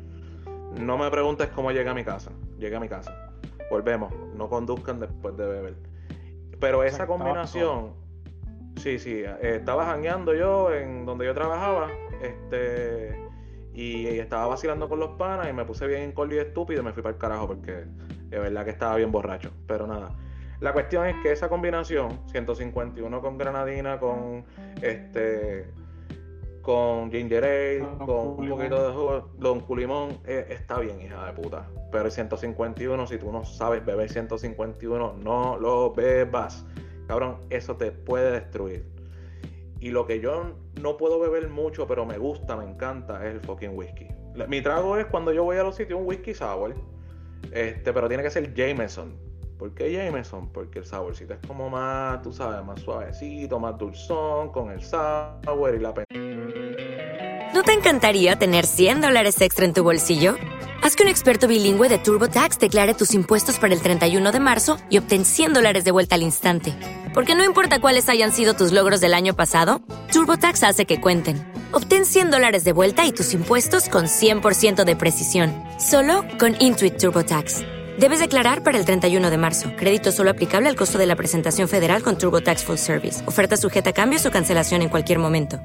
No 0.80 0.98
me 0.98 1.10
preguntes 1.12 1.50
cómo 1.50 1.72
llegué 1.72 1.90
a 1.90 1.94
mi 1.94 2.04
casa. 2.04 2.32
Llegué 2.58 2.76
a 2.76 2.80
mi 2.80 2.90
casa. 2.90 3.32
Volvemos. 3.70 4.14
No 4.36 4.50
conduzcan 4.50 5.00
después 5.00 5.38
de 5.38 5.46
beber. 5.46 5.76
Pero 6.60 6.84
esa 6.84 7.06
combinación. 7.06 7.94
Sí, 8.78 8.98
sí. 8.98 9.24
eh, 9.24 9.58
estaba 9.60 9.86
jangueando 9.86 10.34
yo 10.34 10.74
en 10.74 11.06
donde 11.06 11.26
yo 11.26 11.34
trabajaba. 11.34 11.90
Este. 12.22 13.20
Y, 13.74 14.08
estaba 14.20 14.48
vacilando 14.48 14.88
con 14.88 15.00
los 15.00 15.12
panas 15.12 15.50
y 15.50 15.54
me 15.54 15.66
puse 15.66 15.88
bien 15.88 16.12
cordio 16.12 16.38
y 16.38 16.46
estúpido 16.46 16.82
y 16.82 16.86
me 16.86 16.94
fui 16.94 17.02
para 17.02 17.14
el 17.14 17.20
carajo 17.20 17.48
porque 17.48 17.86
de 18.30 18.40
verdad 18.40 18.66
que 18.66 18.72
estaba 18.72 18.96
bien 18.96 19.12
borracho. 19.12 19.52
Pero 19.68 19.88
nada. 19.88 20.12
La 20.60 20.74
cuestión 20.74 21.06
es 21.06 21.16
que 21.22 21.32
esa 21.32 21.50
combinación, 21.50 22.20
151 22.28 23.22
con 23.22 23.38
granadina, 23.38 24.00
con 24.00 24.46
este 24.82 25.66
con 26.64 27.12
ginger 27.12 27.44
ale, 27.44 27.80
Don 27.80 27.98
con 27.98 28.40
un 28.40 28.50
poquito 28.50 28.88
de 28.88 28.94
jugo, 28.94 29.30
don 29.38 29.60
culimón, 29.60 30.18
eh, 30.26 30.48
está 30.50 30.80
bien, 30.80 31.00
hija 31.02 31.26
de 31.28 31.34
puta. 31.34 31.70
Pero 31.92 32.06
el 32.06 32.12
151, 32.12 33.06
si 33.06 33.18
tú 33.18 33.32
no 33.32 33.46
sabes 33.46 33.86
beber 33.86 34.10
151, 34.10 35.14
no 35.22 35.58
lo 35.60 35.94
bebas. 35.94 36.66
Cabrón, 37.08 37.38
eso 37.50 37.76
te 37.76 37.92
puede 37.92 38.32
destruir. 38.32 38.88
Y 39.82 39.90
lo 39.92 40.08
que 40.08 40.22
yo 40.22 40.54
no 40.82 40.96
puedo 40.96 41.20
beber 41.20 41.50
mucho, 41.50 41.86
pero 41.86 42.06
me 42.06 42.18
gusta, 42.18 42.56
me 42.56 42.64
encanta, 42.64 43.28
es 43.28 43.34
el 43.36 43.42
fucking 43.42 43.78
whisky. 43.78 44.08
Mi 44.48 44.62
trago 44.62 44.98
es 44.98 45.06
cuando 45.08 45.34
yo 45.34 45.44
voy 45.44 45.58
a 45.58 45.64
los 45.64 45.76
sitios 45.76 46.00
un 46.00 46.08
whisky 46.08 46.34
sour. 46.34 46.74
Este, 47.52 47.92
pero 47.92 48.08
tiene 48.08 48.24
que 48.24 48.30
ser 48.30 48.54
Jameson. 48.54 49.18
¿Por 49.64 49.74
qué 49.76 49.94
Jameson? 49.94 50.50
Porque 50.50 50.80
el 50.80 50.86
saborcito 50.86 51.36
es 51.36 51.40
como 51.48 51.70
más, 51.70 52.22
tú 52.22 52.34
sabes, 52.34 52.66
más 52.66 52.82
suavecito, 52.82 53.60
más 53.60 53.78
dulzón, 53.78 54.52
con 54.52 54.70
el 54.72 54.84
sour 54.84 55.74
y 55.74 55.80
la 55.80 55.94
pe- 55.94 56.04
¿No 57.54 57.64
te 57.64 57.72
encantaría 57.72 58.36
tener 58.38 58.66
100 58.66 59.00
dólares 59.00 59.40
extra 59.40 59.64
en 59.64 59.74
tu 59.74 59.82
bolsillo? 59.82 60.36
Haz 60.84 60.98
que 60.98 61.04
un 61.04 61.08
experto 61.08 61.48
bilingüe 61.48 61.88
de 61.88 61.98
TurboTax 61.98 62.60
declare 62.60 62.94
tus 62.94 63.14
impuestos 63.14 63.58
para 63.58 63.74
el 63.74 63.80
31 63.82 64.34
de 64.34 64.40
marzo 64.42 64.76
y 64.90 64.98
obtén 64.98 65.24
100 65.24 65.54
dólares 65.54 65.86
de 65.86 65.92
vuelta 65.92 66.16
al 66.16 66.24
instante. 66.24 66.74
Porque 67.14 67.34
no 67.34 67.46
importa 67.46 67.80
cuáles 67.80 68.10
hayan 68.10 68.34
sido 68.34 68.56
tus 68.56 68.74
logros 68.74 69.00
del 69.00 69.14
año 69.14 69.34
pasado, 69.34 69.80
TurboTax 70.12 70.62
hace 70.64 70.86
que 70.86 71.00
cuenten. 71.00 71.42
Obtén 71.72 72.04
100 72.06 72.32
dólares 72.32 72.66
de 72.66 72.74
vuelta 72.74 73.06
y 73.06 73.14
tus 73.14 73.34
impuestos 73.34 73.88
con 73.88 74.08
100% 74.08 74.84
de 74.84 74.96
precisión, 74.98 75.54
solo 75.80 76.26
con 76.38 76.54
Intuit 76.60 76.98
TurboTax. 76.98 77.62
Debes 78.00 78.20
declarar 78.20 78.64
para 78.64 78.78
el 78.78 78.86
31 78.86 79.30
de 79.30 79.38
marzo. 79.38 79.70
Crédito 79.78 80.12
solo 80.12 80.32
aplicable 80.32 80.68
al 80.68 80.76
costo 80.76 80.98
de 80.98 81.06
la 81.06 81.16
presentación 81.16 81.68
federal 81.68 82.02
con 82.02 82.18
TurboTax 82.18 82.64
Full 82.64 82.78
Service. 82.78 83.22
Oferta 83.28 83.56
sujeta 83.56 83.92
a 83.92 83.94
cambios 83.94 84.26
o 84.26 84.32
cancelación 84.32 84.82
en 84.82 84.90
cualquier 84.90 85.20
momento. 85.20 85.60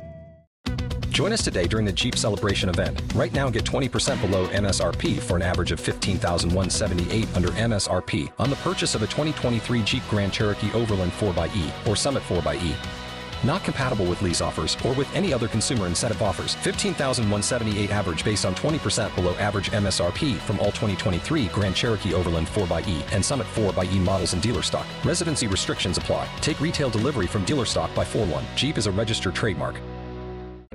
Join 1.10 1.32
us 1.32 1.42
today 1.42 1.66
during 1.66 1.84
the 1.84 1.92
Jeep 1.92 2.14
Celebration 2.14 2.68
event. 2.68 3.02
Right 3.16 3.32
now, 3.34 3.50
get 3.50 3.64
20% 3.64 4.20
below 4.20 4.46
MSRP 4.48 5.18
for 5.18 5.34
an 5.34 5.42
average 5.42 5.72
of 5.72 5.80
15178 5.80 7.26
under 7.34 7.48
MSRP 7.48 8.30
on 8.38 8.50
the 8.50 8.56
purchase 8.56 8.94
of 8.94 9.02
a 9.02 9.06
2023 9.06 9.82
Jeep 9.82 10.02
Grand 10.08 10.32
Cherokee 10.32 10.70
Overland 10.74 11.10
4xE 11.18 11.88
or 11.88 11.96
Summit 11.96 12.22
4xE. 12.28 12.97
Not 13.44 13.64
compatible 13.64 14.06
with 14.06 14.22
lease 14.22 14.40
offers 14.40 14.76
or 14.84 14.92
with 14.94 15.14
any 15.14 15.32
other 15.32 15.48
consumer 15.48 15.86
incentive 15.86 16.22
offers. 16.22 16.54
15,178 16.56 17.90
average 17.90 18.24
based 18.24 18.44
on 18.44 18.54
20% 18.54 19.14
below 19.14 19.34
average 19.34 19.70
MSRP 19.70 20.36
from 20.36 20.58
all 20.60 20.72
2023 20.72 21.46
Grand 21.48 21.74
Cherokee 21.74 22.14
Overland 22.14 22.46
4xE 22.48 23.02
and 23.12 23.24
Summit 23.24 23.46
4xE 23.54 23.98
models 24.04 24.34
in 24.34 24.40
dealer 24.40 24.62
stock. 24.62 24.86
Residency 25.04 25.46
restrictions 25.46 25.98
apply. 25.98 26.28
Take 26.40 26.60
retail 26.60 26.90
delivery 26.90 27.26
from 27.26 27.44
dealer 27.44 27.64
stock 27.66 27.94
by 27.94 28.04
4 28.04 28.26
1. 28.26 28.44
Jeep 28.56 28.78
is 28.78 28.86
a 28.86 28.92
registered 28.92 29.34
trademark. 29.34 29.80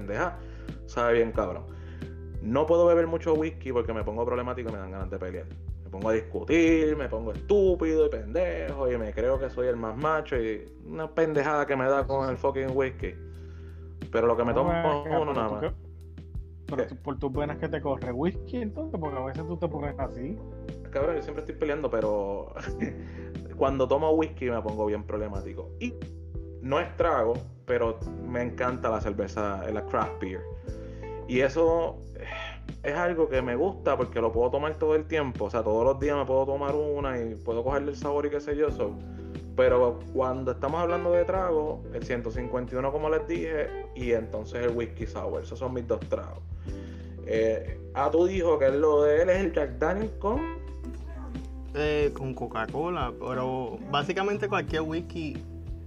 pendeja, 0.04 0.38
sabe 0.86 1.14
bien 1.14 1.32
cabrón. 1.32 1.66
No 2.42 2.66
puedo 2.66 2.86
beber 2.86 3.08
mucho 3.08 3.34
whisky 3.34 3.72
porque 3.72 3.94
me 3.94 4.04
pongo 4.04 4.26
problemático 4.26 4.70
y 4.70 4.74
me 4.74 4.80
dan 4.80 4.92
ganas 4.92 5.10
de 5.10 5.18
pelear. 5.18 5.46
Me 5.94 6.00
pongo 6.00 6.10
a 6.10 6.14
discutir, 6.14 6.98
me 6.98 7.08
pongo 7.08 7.34
estúpido 7.34 8.08
y 8.08 8.10
pendejo 8.10 8.92
y 8.92 8.98
me 8.98 9.14
creo 9.14 9.40
que 9.40 9.48
soy 9.52 9.68
el 9.68 9.76
más 9.76 9.96
macho 9.96 10.36
y 10.36 10.66
una 10.88 11.08
pendejada 11.14 11.68
que 11.68 11.76
me 11.76 11.86
da 11.88 12.08
con 12.08 12.28
el 12.28 12.36
fucking 12.36 12.72
whisky. 12.76 13.14
Pero 14.12 14.26
lo 14.26 14.36
que 14.36 14.44
me 14.44 14.56
tomo 14.56 14.72
es 14.72 15.06
uno 15.22 15.34
nada 15.36 15.50
más. 15.50 15.62
que- 15.62 15.72
Pero 16.66 16.88
tú- 16.88 16.96
por 16.96 17.20
tus 17.20 17.32
venas 17.32 17.58
que 17.60 17.70
te 17.70 17.80
corre 17.80 18.12
whisky, 18.12 18.58
entonces, 18.58 19.00
porque 19.00 19.20
a 19.20 19.24
veces 19.24 19.46
tú 19.46 19.56
te 19.56 19.68
pones 19.68 19.94
así. 20.00 20.36
Cabrón, 20.90 21.18
yo 21.18 21.22
siempre 21.22 21.44
estoy 21.44 21.56
peleando, 21.60 21.92
pero 21.92 22.52
cuando 23.58 23.88
tomo 23.88 24.10
whisky 24.14 24.50
me 24.50 24.60
pongo 24.64 24.88
bien 24.88 25.04
problemático. 25.04 25.70
Y 25.80 25.94
no 26.64 26.80
es 26.80 26.98
trago, 26.98 27.34
pero 27.68 28.00
me 28.28 28.42
encanta 28.42 28.90
la 28.90 29.00
cerveza, 29.00 29.64
la 29.72 29.86
craft 29.86 30.20
beer. 30.20 30.42
Y 31.28 31.42
eso 31.42 32.00
es 32.84 32.96
algo 32.96 33.30
que 33.30 33.42
me 33.42 33.56
gusta 33.56 33.96
porque 33.96 34.20
lo 34.20 34.32
puedo 34.32 34.52
tomar 34.52 34.76
todo 34.76 34.96
el 34.96 35.06
tiempo. 35.06 35.46
O 35.46 35.50
sea, 35.50 35.64
todos 35.64 35.86
los 35.86 36.00
días 36.00 36.18
me 36.18 36.26
puedo 36.26 36.46
tomar 36.46 36.76
una 36.76 37.18
y 37.18 37.36
puedo 37.36 37.64
cogerle 37.64 37.92
el 37.92 37.98
sabor 37.98 38.26
y 38.26 38.30
qué 38.30 38.42
sé 38.42 38.56
yo. 38.56 38.70
so. 38.72 38.92
Pero 39.56 40.00
cuando 40.14 40.52
estamos 40.52 40.82
hablando 40.82 41.12
de 41.12 41.26
trago, 41.26 41.84
el 41.94 42.04
151 42.04 42.92
como 42.92 43.10
les 43.10 43.28
dije, 43.28 43.68
y 43.96 44.12
entonces 44.12 44.66
el 44.66 44.76
whisky 44.76 45.06
sour. 45.06 45.44
Esos 45.44 45.60
son 45.60 45.74
mis 45.74 45.88
dos 45.88 46.00
tragos. 46.02 46.42
Eh, 47.26 47.80
ah, 47.94 48.10
tú 48.12 48.26
dijo 48.26 48.60
que 48.60 48.70
lo 48.70 49.04
de 49.04 49.22
él 49.22 49.30
es 49.30 49.38
el 49.38 49.54
Jack 49.54 49.78
Daniel 49.78 50.12
con... 50.20 50.42
Eh, 51.76 52.12
con 52.14 52.36
Coca-Cola, 52.36 53.14
pero 53.20 53.80
básicamente 53.90 54.48
cualquier 54.48 54.82
whisky 54.82 55.42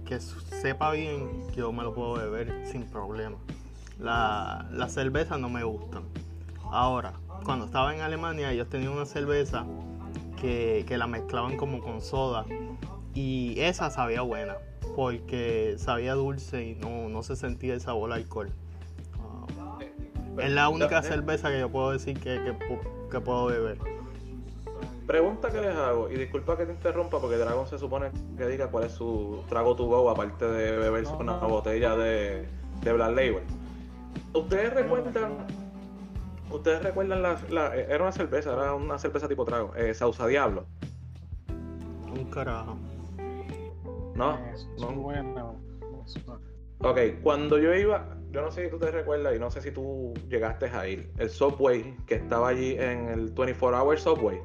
que 0.05 0.19
sepa 0.19 0.91
bien, 0.91 1.29
yo 1.55 1.71
me 1.71 1.83
lo 1.83 1.93
puedo 1.93 2.15
beber 2.15 2.65
sin 2.65 2.83
problema. 2.83 3.37
La, 3.99 4.67
la 4.71 4.89
cerveza 4.89 5.37
no 5.37 5.49
me 5.49 5.63
gustan. 5.63 6.03
Ahora, 6.71 7.13
cuando 7.43 7.65
estaba 7.65 7.93
en 7.95 8.01
Alemania, 8.01 8.51
ellos 8.51 8.67
tenían 8.69 8.91
una 8.91 9.05
cerveza 9.05 9.65
que, 10.39 10.85
que 10.87 10.97
la 10.97 11.07
mezclaban 11.07 11.57
como 11.57 11.81
con 11.81 12.01
soda 12.01 12.45
y 13.13 13.59
esa 13.59 13.89
sabía 13.89 14.21
buena 14.21 14.55
porque 14.95 15.75
sabía 15.77 16.13
dulce 16.13 16.63
y 16.65 16.75
no, 16.75 17.09
no 17.09 17.23
se 17.23 17.35
sentía 17.35 17.73
el 17.73 17.81
sabor 17.81 18.11
al 18.11 18.19
alcohol. 18.19 18.51
Ah, 19.19 19.77
es 20.39 20.51
la 20.51 20.69
única 20.69 20.99
Eh, 20.99 21.03
cerveza 21.03 21.49
que 21.49 21.59
yo 21.59 21.69
puedo 21.69 21.91
decir 21.91 22.19
que, 22.19 22.41
que 22.43 22.53
pu- 22.53 23.09
que 23.09 23.19
puedo 23.19 23.45
beber. 23.47 23.77
Pregunta 25.05 25.49
que 25.49 25.61
les 25.61 25.73
hago, 25.75 26.09
y 26.11 26.15
disculpa 26.17 26.57
que 26.57 26.65
te 26.65 26.73
interrumpa 26.73 27.19
porque 27.21 27.37
Dragon 27.37 27.65
se 27.65 27.79
supone 27.79 28.09
que 28.37 28.45
diga 28.45 28.67
cuál 28.67 28.83
es 28.85 28.91
su 28.91 29.41
trago 29.47 29.73
to 29.75 29.85
go 29.85 30.09
aparte 30.09 30.45
de 30.45 30.77
beberse 30.77 31.13
una 31.13 31.37
botella 31.37 31.95
de, 31.95 32.45
de 32.81 32.93
Black 32.93 33.11
Label. 33.15 33.43
¿Ustedes 34.33 34.73
recuerdan? 34.73 35.47
¿Ustedes 36.51 36.81
recuerdan 36.83 37.21
la, 37.21 37.37
la- 37.49 37.75
Era 37.75 38.03
una 38.03 38.11
cerveza, 38.11 38.53
era 38.53 38.73
una 38.73 38.97
cerveza 38.97 39.27
tipo 39.27 39.45
trago, 39.45 39.73
eh, 39.75 39.93
Sausa 39.93 40.27
Diablo, 40.27 40.65
Un 42.17 42.29
carajo. 42.31 42.77
¿no? 44.15 44.37
Eso, 44.53 44.67
No. 44.79 44.91
bueno. 44.93 45.55
Ok, 46.79 46.97
cuando 47.21 47.57
yo 47.59 47.73
iba, 47.73 48.17
yo 48.31 48.41
no 48.41 48.51
sé 48.51 48.65
si 48.65 48.69
tú 48.71 48.77
te 48.79 48.89
recuerdas 48.91 49.35
y 49.35 49.39
no 49.39 49.49
sé 49.51 49.61
si 49.61 49.71
tú 49.71 50.13
llegaste 50.29 50.67
a 50.67 50.87
ir, 50.87 51.11
el 51.17 51.29
Subway 51.29 51.95
que 52.05 52.15
estaba 52.15 52.49
allí 52.49 52.75
en 52.77 53.09
el 53.09 53.31
24 53.31 53.81
Hour 53.83 53.99
Subway, 53.99 54.39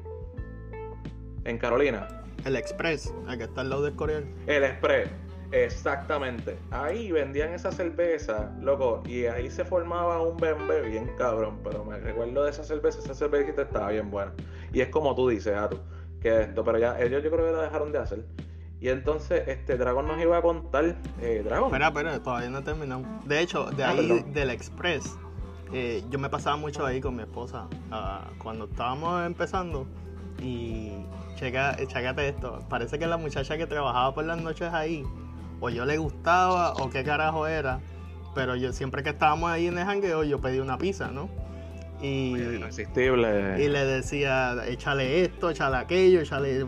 en 1.45 1.57
Carolina. 1.57 2.07
El 2.45 2.55
Express, 2.55 3.13
el 3.29 3.37
que 3.37 3.43
está 3.45 3.61
al 3.61 3.69
lado 3.69 3.83
del 3.83 3.95
Coreal. 3.95 4.25
El 4.47 4.63
Express, 4.63 5.09
exactamente. 5.53 6.57
Ahí 6.71 7.11
vendían 7.11 7.53
esa 7.53 7.71
cerveza, 7.71 8.51
loco, 8.59 9.03
y 9.05 9.25
ahí 9.25 9.49
se 9.49 9.63
formaba 9.63 10.21
un 10.21 10.37
bembe 10.37 10.81
bien 10.81 11.11
cabrón, 11.17 11.59
pero 11.63 11.85
me 11.85 11.97
recuerdo 11.99 12.43
de 12.43 12.49
esa 12.49 12.63
cerveza, 12.63 12.99
esa 12.99 13.13
cervecita 13.13 13.61
estaba 13.61 13.89
bien 13.89 14.09
buena. 14.11 14.33
Y 14.73 14.81
es 14.81 14.89
como 14.89 15.13
tú 15.15 15.29
dices, 15.29 15.55
Atu, 15.55 15.77
que 16.21 16.41
esto, 16.41 16.63
pero 16.63 16.79
ya 16.79 16.99
ellos 16.99 17.23
yo 17.23 17.29
creo 17.31 17.45
que 17.45 17.51
la 17.51 17.61
dejaron 17.63 17.91
de 17.91 17.99
hacer. 17.99 18.25
Y 18.81 18.89
entonces 18.89 19.47
este 19.47 19.77
Dragon 19.77 20.05
nos 20.05 20.19
iba 20.21 20.37
a 20.37 20.41
contar, 20.41 20.95
eh, 21.21 21.41
Dragon. 21.45 21.67
Espera, 21.67 21.87
espera, 21.87 22.19
todavía 22.21 22.49
no 22.49 22.59
he 22.59 22.63
terminado. 22.63 23.03
De 23.25 23.39
hecho, 23.39 23.65
de 23.71 23.83
Ah, 23.83 23.91
ahí, 23.91 24.25
del 24.33 24.49
Express, 24.49 25.15
eh, 25.71 26.03
yo 26.09 26.19
me 26.19 26.29
pasaba 26.29 26.57
mucho 26.57 26.85
ahí 26.85 26.99
con 26.99 27.15
mi 27.15 27.21
esposa 27.23 27.67
ah, 27.91 28.27
cuando 28.41 28.65
estábamos 28.65 29.25
empezando. 29.25 29.85
Y 30.41 30.91
checa, 31.35 31.77
chécate 31.77 32.27
esto, 32.27 32.59
parece 32.67 32.99
que 32.99 33.07
la 33.07 33.15
muchacha 33.17 33.55
que 33.57 33.65
trabajaba 33.67 34.13
por 34.13 34.25
las 34.25 34.41
noches 34.41 34.73
ahí, 34.73 35.05
o 35.63 35.69
yo 35.69 35.85
le 35.85 35.97
gustaba, 35.97 36.73
o 36.73 36.89
qué 36.89 37.05
carajo 37.05 37.47
era. 37.47 37.79
Pero 38.35 38.57
yo 38.57 38.73
siempre 38.73 39.01
que 39.01 39.11
estábamos 39.11 39.49
ahí 39.49 39.67
en 39.67 39.77
el 39.77 39.85
jangueo, 39.85 40.25
yo 40.25 40.41
pedí 40.41 40.59
una 40.59 40.77
pizza, 40.77 41.09
¿no? 41.09 41.29
Y, 42.01 42.35
Irresistible. 42.35 43.63
y 43.63 43.69
le 43.69 43.85
decía, 43.85 44.57
échale 44.67 45.21
esto, 45.23 45.49
échale 45.49 45.77
aquello, 45.77 46.19
échale 46.19 46.65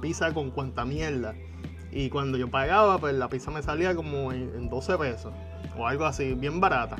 pizza 0.00 0.32
con 0.32 0.52
cuanta 0.52 0.84
mierda. 0.84 1.34
Y 1.90 2.10
cuando 2.10 2.38
yo 2.38 2.48
pagaba, 2.48 2.96
pues 2.98 3.12
la 3.14 3.28
pizza 3.28 3.50
me 3.50 3.60
salía 3.60 3.96
como 3.96 4.30
en, 4.30 4.52
en 4.54 4.68
12 4.70 4.98
pesos. 4.98 5.32
O 5.76 5.88
algo 5.88 6.04
así, 6.04 6.34
bien 6.34 6.60
barata. 6.60 6.96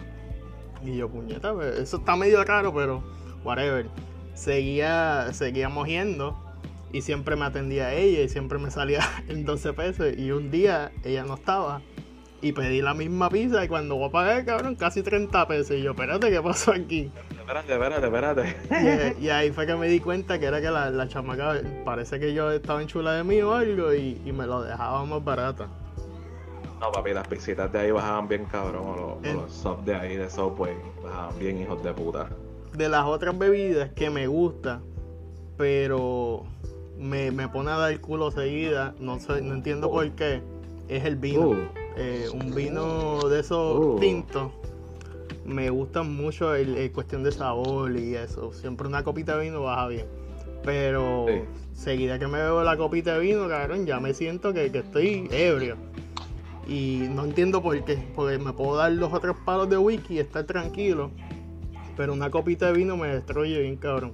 Y 0.83 0.97
yo, 0.97 1.09
puñeta, 1.09 1.55
pues, 1.55 1.79
eso 1.79 1.99
está 1.99 2.17
medio 2.17 2.43
raro, 2.43 2.75
pero 2.75 3.05
whatever. 3.45 3.89
Seguía, 4.35 5.29
seguíamos 5.33 5.87
yendo 5.87 6.37
y 6.93 7.01
siempre 7.03 7.37
me 7.37 7.45
atendía 7.47 7.95
ella 7.95 8.21
y 8.23 8.29
siempre 8.29 8.59
me 8.59 8.71
salía 8.71 9.01
en 9.29 9.45
12 9.45 9.73
pesos. 9.73 10.07
Y 10.17 10.31
un 10.31 10.51
día 10.51 10.93
ella 11.05 11.25
no 11.25 11.35
estaba 11.35 11.81
y 12.41 12.53
pedí 12.53 12.83
la 12.83 12.93
misma 12.95 13.31
pizza 13.31 13.65
y 13.65 13.69
cuando 13.69 13.95
voy 13.97 14.09
a 14.09 14.13
pagar, 14.13 14.45
cabrón, 14.45 14.75
casi 14.77 15.03
30 15.03 15.47
pesos. 15.49 15.77
Y 15.77 15.83
yo, 15.83 15.93
espérate, 15.93 16.31
¿qué 16.31 16.43
pasó 16.43 16.73
aquí? 16.73 17.11
Espérate, 17.39 17.73
espérate, 17.73 18.07
espérate. 18.07 19.17
Y, 19.21 19.25
y 19.27 19.31
ahí 19.31 19.51
fue 19.53 19.67
que 19.67 19.75
me 19.77 19.87
di 19.89 20.01
cuenta 20.01 20.39
que 20.39 20.47
era 20.47 20.61
que 20.61 20.71
la, 20.71 20.91
la 20.91 21.09
chamaca 21.09 21.61
parece 21.85 22.19
que 22.21 22.35
yo 22.35 22.51
estaba 22.51 22.81
en 22.83 22.89
chula 22.89 23.15
de 23.15 23.25
mí 23.25 23.41
o 23.43 23.53
algo 23.55 23.93
y, 23.95 24.21
y 24.25 24.33
me 24.33 24.47
lo 24.47 24.63
dejaba 24.63 25.05
más 25.05 25.23
barata. 25.25 25.69
No, 26.81 26.91
papi, 26.91 27.13
las 27.15 27.29
pisitas 27.29 27.71
de 27.73 27.79
ahí 27.79 27.91
bajaban 27.93 28.27
bien 28.27 28.45
cabrón, 28.47 28.83
o 28.85 28.97
los, 29.23 29.25
El- 29.31 29.37
los 29.37 29.53
subs 29.53 29.85
de 29.85 29.95
ahí 29.95 30.17
de 30.17 30.29
Subway 30.29 30.75
bajaban 31.05 31.39
bien 31.39 31.61
hijos 31.63 31.81
de 31.85 31.93
puta. 31.93 32.29
De 32.77 32.89
las 32.89 33.05
otras 33.05 33.39
bebidas 33.39 33.91
que 33.93 34.11
me 34.11 34.27
gusta, 34.27 34.81
pero 35.57 36.45
me, 36.99 37.31
me 37.31 37.49
pone 37.49 37.71
a 37.71 37.77
dar 37.77 38.01
culo 38.01 38.31
seguida, 38.31 38.95
no 39.01 39.19
sé, 39.19 39.43
no 39.43 39.55
entiendo 39.55 39.91
por 39.91 40.11
qué, 40.13 40.43
es 40.89 41.05
el 41.05 41.17
vino. 41.17 41.49
Uh. 41.51 41.57
Eh, 41.97 42.27
un 42.33 42.55
vino 42.55 43.29
de 43.29 43.41
esos 43.41 43.79
Uh. 43.79 43.99
tintos. 44.01 44.51
Me 45.45 45.71
gusta 45.71 46.03
mucho 46.03 46.55
el, 46.55 46.77
el 46.77 46.93
cuestión 46.93 47.23
de 47.25 47.33
sabor 47.33 47.97
y 47.99 48.15
eso. 48.15 48.53
Siempre 48.53 48.87
una 48.87 49.03
copita 49.03 49.37
de 49.37 49.45
vino 49.45 49.63
baja 49.63 49.89
bien. 49.89 50.07
Pero 50.65 51.27
Sí. 51.29 51.43
seguida 51.75 52.19
que 52.19 52.29
me 52.29 52.39
bebo 52.41 52.63
la 52.63 52.77
copita 52.77 53.15
de 53.15 53.21
vino, 53.21 53.49
cabrón, 53.49 53.85
ya 53.85 53.99
me 53.99 54.15
siento 54.15 54.53
que, 54.55 54.71
que 54.71 54.79
estoy 54.79 55.29
ebrio. 55.33 55.77
Y 56.69 57.09
no 57.11 57.25
entiendo 57.25 57.61
por 57.61 57.85
qué. 57.85 57.97
Porque 58.15 58.39
me 58.39 58.53
puedo 58.53 58.77
dar 58.77 58.93
los 58.93 59.13
otros 59.13 59.37
palos 59.45 59.69
de 59.69 59.77
whisky 59.79 60.15
y 60.15 60.19
estar 60.21 60.45
tranquilo. 60.45 61.11
Pero 61.97 62.13
una 62.13 62.31
copita 62.31 62.69
de 62.69 62.73
vino 62.75 62.97
me 62.97 63.09
destruye 63.09 63.61
bien, 63.61 63.77
cabrón. 63.77 64.13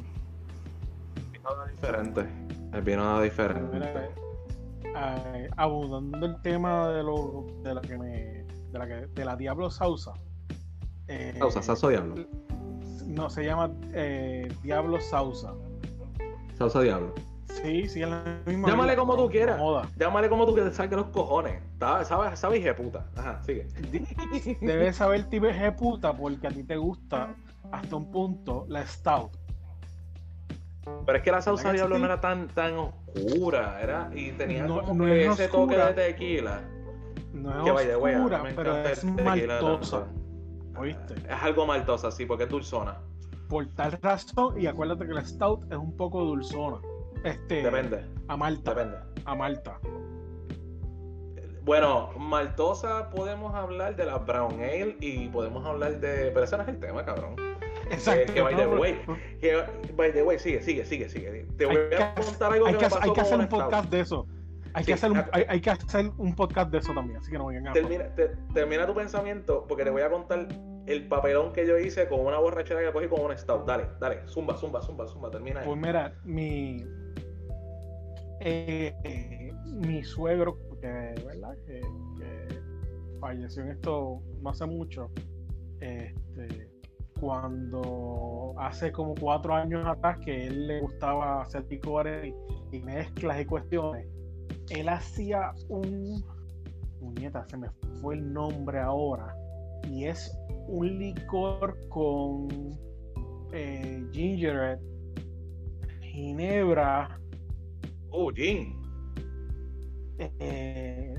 da 1.45 1.67
diferente. 1.71 2.27
El 2.72 2.83
vino 2.83 3.04
da 3.04 3.22
diferente. 3.22 3.72
Mira, 3.72 4.11
eh, 4.94 5.48
abundando 5.57 6.26
el 6.26 6.40
tema 6.42 6.88
de 6.88 7.02
lo 7.02 7.46
de 7.62 7.74
la 7.74 7.81
que 7.81 7.96
me 7.96 8.44
de 8.72 8.78
la 8.78 8.87
que 8.87 9.07
de 9.07 9.24
la 9.24 9.37
Diablo 9.37 9.70
Sausa 9.70 10.12
eh, 11.07 11.35
Sausa, 11.38 11.62
Sausa 11.62 11.88
Diablo. 11.88 12.26
no 13.07 13.31
se 13.31 13.44
llama 13.44 13.71
eh, 13.92 14.52
Diablo 14.62 15.00
Sausa 15.00 15.54
Sausa 16.58 16.81
Diablo. 16.83 17.14
sí 17.46 17.88
sí 17.88 18.02
es 18.02 18.08
la 18.08 18.42
misma 18.44 18.69
Llámale 18.69 18.96
como 18.96 19.16
tú 19.16 19.31
quieras. 19.31 19.58
Joda. 19.58 19.88
Llámale 19.96 20.29
como 20.29 20.44
tú 20.46 20.54
quieras, 20.54 20.75
salga 20.75 20.96
los 20.96 21.06
cojones. 21.06 21.62
¿Sabes? 21.79 22.38
¿Sabes, 22.38 22.60
hija 22.60 22.75
puta? 22.75 23.06
Ajá, 23.16 23.40
sigue. 23.44 23.66
debes 24.60 24.96
saber 24.96 25.29
tipo 25.31 25.46
de 25.46 25.73
puta 25.73 26.12
porque 26.12 26.48
a 26.48 26.50
ti 26.50 26.64
te 26.64 26.77
gusta 26.77 27.35
hasta 27.71 27.96
un 27.96 28.10
punto 28.10 28.66
la 28.69 28.85
Stout 28.87 29.38
Pero 31.07 31.19
es 31.19 31.25
que 31.25 31.31
la 31.33 31.41
salsa 31.43 31.63
¿Verdad 31.63 31.71
que 31.73 31.77
diablo 31.79 31.97
sí? 31.97 32.01
no 32.03 32.07
era 32.07 32.21
tan, 32.21 32.49
tan 32.49 32.75
oscura, 32.77 33.81
era, 33.81 34.11
y 34.15 34.33
tenía 34.33 34.67
No- 34.67 34.83
como 34.83 34.95
no 34.95 35.05
que 35.07 35.27
es 35.27 35.33
ese 35.41 35.49
toque 35.49 35.77
de 35.77 35.93
tequila. 35.95 36.61
no 37.33 37.65
Que 37.65 37.69
es 37.71 37.75
vaya, 37.75 37.97
güey, 37.97 38.15
a 38.15 38.19
mí 38.19 38.25
oscura 38.25 38.43
me 38.43 38.53
pero 38.53 38.77
es 38.79 39.05
maltosa. 39.05 40.07
¿oíste? 40.77 41.15
Es 41.15 41.43
algo 41.43 41.67
maltosa, 41.67 42.11
sí, 42.11 42.27
porque 42.27 42.45
es 42.45 42.51
dulzona. 42.51 42.99
por 43.49 43.67
tal 43.75 43.93
razón 44.03 44.61
y 44.61 44.67
acuérdate 44.67 45.07
que 45.07 45.15
la 45.15 45.25
Stout 45.25 45.73
es 45.73 45.79
un 45.79 45.97
poco 45.97 46.23
dulzona 46.25 46.79
este 47.25 47.63
Depende, 47.63 48.05
a 48.29 48.37
Malta 48.37 48.75
depende. 48.75 48.97
a 49.25 49.35
Malta 49.35 49.79
Bueno, 51.65 52.11
maltosa 52.19 53.11
podemos 53.11 53.55
hablar 53.55 53.97
de 53.97 54.05
la 54.07 54.19
brown 54.19 54.55
ale 54.61 54.97
y 55.01 55.29
podemos 55.29 55.65
hablar 55.67 55.99
de... 56.01 56.31
Pero 56.33 56.45
ese 56.45 56.57
no 56.57 56.63
es 56.63 56.69
el 56.69 56.79
tema, 56.81 57.05
cabrón. 57.05 57.35
Exacto. 57.91 58.33
Eh, 58.33 58.35
que 58.35 58.43
by 58.43 58.57
the 58.57 58.67
way, 58.67 59.01
que 59.41 59.93
by 59.97 60.13
the 60.13 60.23
way, 60.23 60.39
sigue, 60.39 60.63
sigue, 60.63 60.85
sigue, 60.85 61.09
sigue. 61.09 61.47
Te 61.57 61.67
voy 61.67 61.77
Hay 61.77 62.03
a 62.03 62.15
contar 62.15 62.53
algo 62.53 62.67
que 62.67 62.73
que 62.73 62.79
me 62.79 62.91
pasó 62.91 63.03
hay 63.03 63.13
que 63.13 63.21
hacer 63.21 63.39
un 63.41 63.49
podcast 63.49 63.91
de 63.91 64.01
eso. 64.01 64.27
Hay, 64.75 64.85
Sí, 64.85 64.89
que 64.89 64.95
hacer 64.95 65.11
un, 65.11 65.17
ah, 65.19 65.29
hay, 65.33 65.45
hay 65.49 65.61
que 65.61 65.71
hacer 65.71 66.11
un 66.19 66.35
podcast 66.35 66.71
de 66.71 66.79
eso 66.79 66.93
también, 66.93 67.19
así 67.19 67.31
que 67.31 67.39
no 67.39 67.47
vengan 67.47 67.69
a 67.69 67.73
Termina, 67.73 68.15
te- 68.15 68.31
termina 68.53 68.87
tu 68.87 68.95
pensamiento 68.95 69.65
porque 69.67 69.83
te 69.83 69.91
voy 69.91 70.03
a 70.03 70.11
contar 70.11 70.47
el 70.87 71.09
papelón 71.09 71.53
que 71.53 71.67
yo 71.67 71.79
hice 71.79 72.07
con 72.07 72.21
una 72.21 72.39
borrachera 72.39 72.81
que 72.81 72.93
cogí 72.93 73.09
con 73.09 73.21
un 73.23 73.37
stout. 73.37 73.67
Dale, 73.67 73.87
dale, 73.99 74.27
zumba, 74.29 74.57
zumba, 74.57 74.83
zumba, 74.83 75.07
zumba, 75.07 75.31
termina 75.31 75.61
ahí. 75.61 75.67
Pues 75.67 75.81
mira, 75.81 76.15
mi 76.25 76.85
eh, 78.41 78.95
eh, 79.05 79.53
mi 79.65 80.05
suegro, 80.05 80.59
que 80.81 80.87
verdad 80.87 81.57
que, 81.67 81.81
que 82.19 82.61
falleció 83.21 83.63
en 83.63 83.71
esto 83.71 84.23
no 84.41 84.51
hace 84.51 84.67
mucho, 84.67 85.11
este, 85.81 86.67
cuando 87.21 88.54
hace 88.58 88.92
como 88.92 89.14
cuatro 89.14 89.54
años 89.54 89.87
atrás 89.87 90.19
que 90.25 90.46
él 90.46 90.66
le 90.66 90.81
gustaba 90.81 91.42
hacer 91.42 91.64
licores 91.69 92.33
y, 92.73 92.77
y 92.77 92.81
mezclas 92.81 93.40
y 93.40 93.44
cuestiones, 93.44 94.06
él 94.71 94.88
hacía 94.88 95.52
un 95.69 96.23
puñeta, 97.00 97.46
se 97.48 97.56
me 97.56 97.69
fue 98.00 98.16
el 98.16 98.33
nombre 98.33 98.79
ahora, 98.81 99.35
y 99.85 100.04
es 100.04 100.37
un 100.69 100.98
licor 100.98 101.77
con 101.88 102.48
eh, 103.52 104.04
ginger 104.12 104.56
ale, 104.56 104.81
ginebra, 106.02 107.19
Oh, 108.10 108.31
gin. 108.33 108.75
eh, 110.19 111.14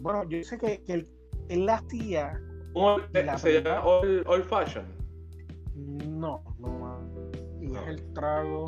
bueno, 0.00 0.24
yo 0.28 0.42
sé 0.44 0.56
que, 0.56 0.82
que 0.84 0.92
él, 0.94 1.08
él 1.48 1.68
hacía, 1.68 2.40
Un- 2.74 3.02
eh, 3.14 3.26
se 3.38 3.62
llama 3.62 3.84
old, 3.84 4.24
old 4.26 4.44
fashion. 4.44 4.84
no, 5.74 6.42
no, 6.58 7.00
y 7.60 7.74
es 7.74 7.88
el 7.88 8.12
trago, 8.12 8.64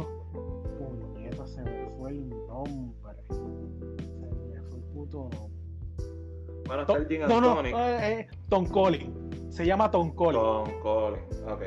puñeta, 0.78 1.46
se 1.46 1.62
me 1.62 1.86
fue 1.98 2.10
el 2.10 2.28
nombre, 2.28 3.18
se 3.28 3.40
me 3.40 4.62
fue 4.62 4.78
el 4.78 4.84
puto 4.92 5.28
nombre. 5.32 5.50
Bueno, 6.66 6.82
está 6.82 6.96
el 6.96 7.28
No, 7.28 7.40
no, 7.40 7.64
eh, 7.64 7.72
eh, 8.20 8.28
Tom 8.48 8.66
Collins, 8.66 9.54
se 9.54 9.66
llama 9.66 9.90
Tom 9.90 10.12
Collins. 10.14 10.42
Tom 10.42 10.70
Collins. 10.82 11.42
Ok. 11.48 11.62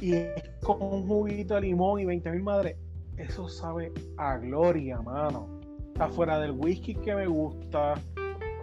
y 0.00 0.12
es 0.12 0.32
con 0.62 0.82
un 0.82 1.06
juguito 1.06 1.54
de 1.54 1.62
limón 1.62 2.00
y 2.00 2.04
20 2.04 2.30
mil 2.30 2.42
madres. 2.42 2.76
Eso 3.16 3.48
sabe 3.48 3.92
a 4.18 4.36
gloria, 4.36 5.00
mano. 5.00 5.60
Está 5.92 6.08
fuera 6.08 6.38
del 6.40 6.50
whisky 6.52 6.94
que 6.94 7.14
me 7.14 7.26
gusta. 7.26 7.94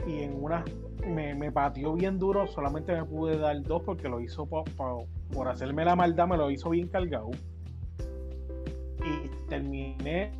Y 0.06 0.20
en 0.24 0.43
una 0.43 0.64
me, 1.08 1.34
me 1.36 1.52
pateó 1.52 1.93
bien 1.93 2.18
duro. 2.20 2.47
Solamente 2.47 2.93
me 2.93 3.04
pude 3.06 3.38
dar 3.38 3.62
dos 3.64 3.82
porque 3.84 4.08
lo 4.10 4.20
hizo 4.22 4.45
po- 4.45 4.64
po- 4.78 5.08
por 5.34 5.47
hacerme 5.47 5.86
la 5.86 5.95
maldad, 5.95 6.28
me 6.28 6.38
lo 6.38 6.49
hizo 6.52 6.70
bien 6.70 6.88
cargado. 6.88 7.30
Y 9.04 9.30
terminé 9.49 10.32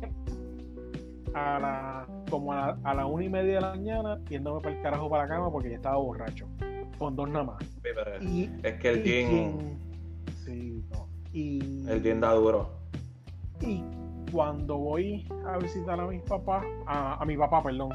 a 1.34 1.58
la 1.58 2.06
como 2.30 2.52
a 2.52 2.56
la, 2.56 2.78
a 2.84 2.94
la 2.94 3.06
una 3.06 3.24
y 3.24 3.28
media 3.28 3.54
de 3.56 3.60
la 3.60 3.70
mañana 3.70 4.18
yéndome 4.28 4.60
para 4.60 4.76
el 4.76 4.82
carajo 4.82 5.10
para 5.10 5.24
la 5.24 5.28
cama 5.28 5.50
porque 5.50 5.70
ya 5.70 5.76
estaba 5.76 5.96
borracho. 5.96 6.46
Con 6.98 7.16
dos 7.16 7.28
nada 7.28 7.44
más. 7.44 7.62
Y, 8.22 8.48
es 8.62 8.74
que 8.80 8.88
el 8.90 9.02
gin, 9.02 9.78
sí, 10.44 10.84
no. 10.92 11.08
Y, 11.32 11.86
el 11.88 12.02
gin 12.02 12.20
da 12.20 12.32
duro. 12.34 12.70
y 13.60 13.82
cuando 14.30 14.78
voy 14.78 15.26
a 15.46 15.58
visitar 15.58 15.98
a 16.00 16.06
mis 16.06 16.22
papás, 16.22 16.64
a, 16.86 17.20
a 17.20 17.24
mi 17.26 17.36
papá, 17.36 17.62
perdón, 17.62 17.90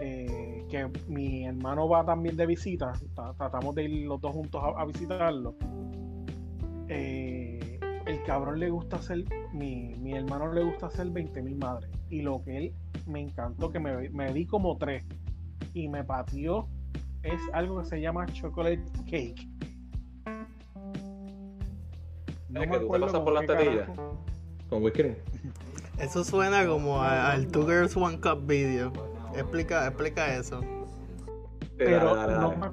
eh, 0.00 0.55
que 0.70 0.88
mi 1.08 1.44
hermano 1.46 1.88
va 1.88 2.04
también 2.04 2.36
de 2.36 2.46
visita, 2.46 2.92
tra- 3.14 3.34
tratamos 3.36 3.74
de 3.74 3.84
ir 3.84 4.06
los 4.06 4.20
dos 4.20 4.32
juntos 4.32 4.60
a, 4.62 4.80
a 4.80 4.84
visitarlo. 4.84 5.54
eh, 6.88 7.78
el 8.06 8.22
cabrón 8.22 8.60
le 8.60 8.70
gusta 8.70 8.96
hacer, 8.96 9.24
mi, 9.52 9.94
mi 9.98 10.12
hermano 10.14 10.52
le 10.52 10.62
gusta 10.62 10.86
hacer 10.86 11.08
20 11.10 11.42
mil 11.42 11.56
madres. 11.56 11.90
Y 12.08 12.22
lo 12.22 12.42
que 12.44 12.56
él 12.56 12.72
me 13.06 13.20
encantó, 13.20 13.70
que 13.72 13.80
me, 13.80 14.08
me 14.10 14.32
di 14.32 14.46
como 14.46 14.76
tres 14.78 15.04
y 15.74 15.88
me 15.88 16.04
pateó, 16.04 16.68
es 17.24 17.40
algo 17.52 17.80
que 17.80 17.86
se 17.86 18.00
llama 18.00 18.26
chocolate 18.26 18.82
cake. 19.10 19.48
No 22.48 22.62
es 22.62 22.68
me 22.68 22.72
que 22.72 22.72
tú 22.72 22.78
te 22.78 22.84
acuerdo 22.84 23.06
pasas 23.06 23.18
con 23.18 23.24
por 23.24 23.34
las 23.34 23.42
qué 23.42 23.46
tetillas. 23.56 23.88
carajo. 23.88 24.16
Con 24.70 24.82
whisky. 24.84 25.02
Eso 25.98 26.22
suena 26.24 26.66
como 26.66 27.02
al 27.02 27.48
Two 27.48 27.66
Girls 27.66 27.96
One 27.96 28.20
Cup 28.20 28.46
video. 28.46 28.92
Explica, 29.36 29.86
explica 29.86 30.34
eso. 30.36 30.60
pero 31.76 32.14
dale, 32.14 32.32
dale, 32.34 32.56
no, 32.56 32.56
me 32.56 32.66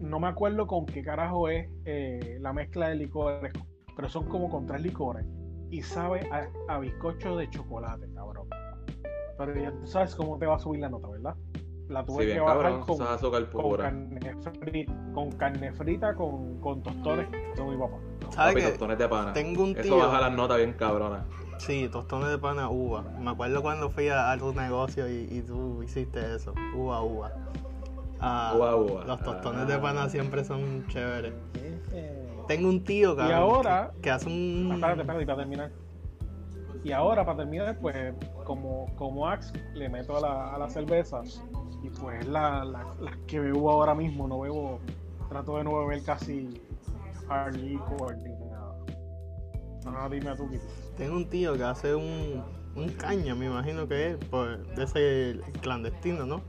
no 0.00 0.20
me 0.20 0.28
acuerdo 0.28 0.66
con 0.66 0.86
qué 0.86 1.02
carajo 1.02 1.48
es 1.48 1.68
eh, 1.84 2.38
la 2.40 2.52
mezcla 2.52 2.88
de 2.88 2.96
licores, 2.96 3.52
pero 3.94 4.08
son 4.08 4.24
como 4.28 4.50
con 4.50 4.66
tres 4.66 4.82
licores 4.82 5.24
y 5.70 5.82
sabe 5.82 6.28
a, 6.30 6.46
a 6.72 6.78
bizcocho 6.78 7.36
de 7.36 7.48
chocolate, 7.50 8.06
cabrón. 8.14 8.48
Pero 9.38 9.54
ya 9.54 9.70
tú 9.72 9.86
sabes 9.86 10.14
cómo 10.14 10.38
te 10.38 10.46
va 10.46 10.56
a 10.56 10.58
subir 10.58 10.80
la 10.80 10.88
nota, 10.88 11.08
¿verdad? 11.08 11.34
La 11.88 12.04
tuve 12.04 12.26
Sí, 12.26 12.32
que 12.32 12.40
bajar 12.40 12.62
cabrón, 12.62 12.80
con, 12.80 12.94
eso 12.94 13.08
azúcar 13.08 13.50
con 13.50 13.76
carne 13.76 14.20
frita, 14.60 14.92
con 15.14 15.30
carne 15.32 15.72
frita 15.72 16.14
con, 16.14 16.60
con 16.60 16.82
tostones 16.82 17.30
de 17.30 17.62
mi 17.64 17.76
papá. 17.76 17.96
¿Sabes 18.30 18.54
Papi, 18.54 18.60
qué? 18.60 18.68
tostones 18.70 18.98
de 18.98 19.08
pana. 19.08 19.32
Tengo 19.32 19.62
un 19.62 19.70
Eso 19.70 19.82
tío. 19.82 19.98
baja 19.98 20.20
las 20.20 20.32
notas 20.32 20.56
bien 20.58 20.72
cabronas. 20.72 21.24
Sí, 21.58 21.88
tostones 21.88 22.28
de 22.28 22.38
pana 22.38 22.68
uva. 22.68 23.02
Me 23.18 23.30
acuerdo 23.30 23.62
cuando 23.62 23.90
fui 23.90 24.08
a, 24.08 24.30
a 24.30 24.38
tu 24.38 24.52
negocio 24.52 25.08
y, 25.08 25.26
y 25.30 25.42
tú 25.42 25.82
hiciste 25.82 26.34
eso. 26.34 26.52
Uva, 26.74 27.02
uva. 27.02 27.32
Ah, 28.20 28.52
Uva, 28.56 28.76
uva. 28.76 29.04
Los 29.04 29.20
tostones 29.22 29.66
de 29.66 29.74
Ah. 29.74 29.80
pana 29.80 30.08
siempre 30.08 30.44
son 30.44 30.86
chéveres. 30.88 31.32
Tengo 32.46 32.68
un 32.68 32.84
tío, 32.84 33.16
cabrón, 33.16 33.34
ahora- 33.36 33.90
que, 33.96 34.02
que 34.02 34.10
hace 34.10 34.26
un... 34.28 34.70
Espérate, 34.74 35.00
espérate, 35.00 35.26
para 35.26 35.38
terminar. 35.38 35.70
Y 36.84 36.92
ahora, 36.92 37.24
para 37.24 37.38
terminar, 37.38 37.76
pues, 37.80 38.14
como, 38.44 38.86
como 38.96 39.26
Axe, 39.28 39.52
le 39.74 39.88
meto 39.88 40.16
a 40.16 40.20
la, 40.20 40.54
a 40.54 40.58
la 40.58 40.68
cerveza. 40.68 41.22
Y 41.82 41.90
pues, 41.90 42.24
la, 42.28 42.64
la, 42.64 42.94
la 43.00 43.18
que 43.26 43.40
bebo 43.40 43.70
ahora 43.72 43.94
mismo, 43.94 44.28
no 44.28 44.38
bebo, 44.40 44.78
trato 45.28 45.56
de 45.56 45.64
no 45.64 45.76
beber 45.80 46.04
casi 46.04 46.60
hard 47.28 47.56
liquor 47.56 48.16
ni 48.18 48.30
nada. 48.30 48.45
Ajá, 49.86 50.08
dime 50.08 50.30
a 50.30 50.36
tú. 50.36 50.48
Tengo 50.96 51.16
un 51.16 51.28
tío 51.28 51.56
que 51.56 51.64
hace 51.64 51.94
un, 51.94 52.42
un 52.74 52.88
caña, 52.90 53.34
me 53.34 53.46
imagino 53.46 53.86
que 53.86 54.10
es, 54.12 54.16
pues, 54.30 54.58
de 54.76 54.84
ese 54.84 55.40
clandestino, 55.60 56.26
¿no? 56.26 56.42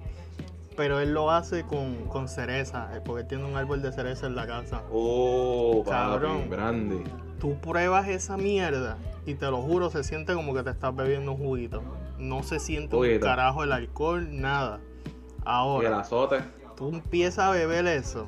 Pero 0.76 1.00
él 1.00 1.14
lo 1.14 1.32
hace 1.32 1.64
con, 1.64 2.06
con 2.06 2.28
cereza, 2.28 2.96
eh, 2.96 3.02
porque 3.04 3.24
tiene 3.24 3.46
un 3.46 3.56
árbol 3.56 3.82
de 3.82 3.92
cereza 3.92 4.28
en 4.28 4.36
la 4.36 4.46
casa. 4.46 4.84
Oh, 4.92 5.84
Cabrón. 5.88 6.38
papi, 6.38 6.50
brandy. 6.50 7.04
Tú 7.40 7.56
pruebas 7.60 8.08
esa 8.08 8.38
mierda 8.38 8.98
y 9.26 9.36
te 9.36 9.46
lo 9.50 9.62
juro, 9.62 9.90
se 9.90 10.04
siente 10.04 10.34
como 10.34 10.54
que 10.54 10.64
te 10.64 10.70
estás 10.72 10.96
bebiendo 10.96 11.32
un 11.34 11.38
juguito. 11.38 11.82
No 12.20 12.44
se 12.44 12.60
siente 12.60 12.96
un 12.96 13.20
carajo 13.20 13.64
el 13.64 13.72
alcohol, 13.72 14.28
nada. 14.32 14.80
Y 14.80 15.40
el 15.40 15.46
Ahora, 15.46 16.00
azote. 16.00 16.38
tú 16.76 16.90
empiezas 16.90 17.40
a 17.46 17.52
beber 17.52 17.86
eso, 17.88 18.28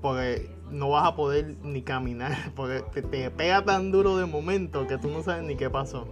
porque 0.00 0.48
no 0.72 0.90
vas 0.90 1.06
a 1.06 1.14
poder 1.16 1.56
ni 1.62 1.82
caminar, 1.82 2.36
porque 2.56 2.82
te, 2.92 3.02
te 3.02 3.30
pega 3.30 3.64
tan 3.64 3.92
duro 3.92 4.16
de 4.16 4.26
momento 4.26 4.86
que 4.86 4.98
tú 4.98 5.08
no 5.08 5.22
sabes 5.22 5.44
ni 5.44 5.56
qué 5.56 5.70
pasó. 5.70 6.06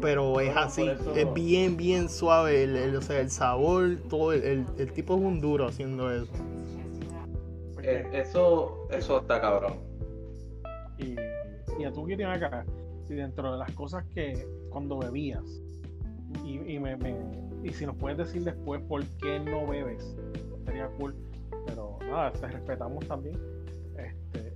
Pero 0.00 0.40
es 0.40 0.46
Bueno, 0.48 0.60
así, 0.60 0.86
eso- 0.86 1.14
es 1.14 1.32
bien, 1.32 1.76
bien 1.76 2.08
suave, 2.10 2.64
el, 2.64 2.76
el- 2.76 2.96
o 2.96 3.00
sea, 3.02 3.20
el 3.20 3.30
sabor, 3.30 3.96
todo, 4.10 4.32
el, 4.32 4.42
el- 4.42 4.66
el 4.78 4.92
tipo 4.92 5.14
es 5.16 5.20
un 5.22 5.40
duro 5.40 5.66
haciendo 5.66 6.12
eso. 6.12 6.26
Eh, 7.82 8.06
eso, 8.12 8.86
eso 8.90 9.20
está 9.20 9.40
cabrón. 9.40 9.74
Y, 10.98 11.14
y 11.80 11.84
a 11.84 11.92
tú, 11.92 12.04
Kitty, 12.04 12.24
ven 12.24 12.26
acá. 12.32 12.64
Y 13.08 13.14
dentro 13.14 13.52
de 13.52 13.58
las 13.58 13.70
cosas 13.72 14.04
que 14.14 14.46
cuando 14.70 14.98
bebías, 14.98 15.44
y, 16.44 16.58
y, 16.74 16.78
me, 16.78 16.96
me- 16.96 17.16
y 17.62 17.70
si 17.72 17.86
nos 17.86 17.96
puedes 17.96 18.18
decir 18.18 18.42
después 18.44 18.82
por 18.82 19.04
qué 19.22 19.38
no 19.40 19.66
bebes, 19.66 20.14
sería 20.66 20.88
cool. 20.98 21.14
Nada, 22.08 22.32
te 22.32 22.46
respetamos 22.46 23.06
también. 23.06 23.36
Este, 23.96 24.54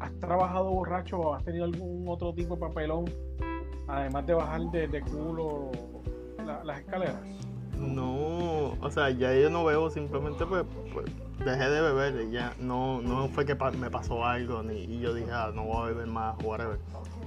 ¿Has 0.00 0.12
trabajado 0.20 0.70
borracho 0.70 1.18
o 1.18 1.34
has 1.34 1.44
tenido 1.44 1.64
algún 1.64 2.04
otro 2.08 2.32
tipo 2.34 2.54
de 2.54 2.60
papelón? 2.60 3.04
Además 3.88 4.26
de 4.26 4.34
bajar 4.34 4.60
de, 4.70 4.88
de 4.88 5.00
culo 5.00 5.70
la- 6.44 6.62
las 6.64 6.80
escaleras. 6.80 7.16
No, 7.76 8.72
o 8.80 8.90
sea, 8.90 9.10
ya 9.10 9.32
yo 9.34 9.50
no 9.50 9.64
bebo, 9.64 9.88
simplemente 9.88 10.44
pues, 10.44 10.64
pues, 10.92 11.06
dejé 11.44 11.70
de 11.70 11.80
beber 11.80 12.20
y 12.28 12.32
ya 12.32 12.52
no, 12.58 13.00
no 13.00 13.28
fue 13.28 13.44
que 13.46 13.54
pa- 13.54 13.70
me 13.70 13.88
pasó 13.90 14.24
algo 14.24 14.62
ni 14.64 14.78
y 14.84 15.00
yo 15.00 15.14
dije, 15.14 15.30
ah, 15.32 15.52
no 15.54 15.64
voy 15.64 15.76
a 15.76 15.92
beber 15.92 16.06
más, 16.08 16.36
whatever. 16.42 16.78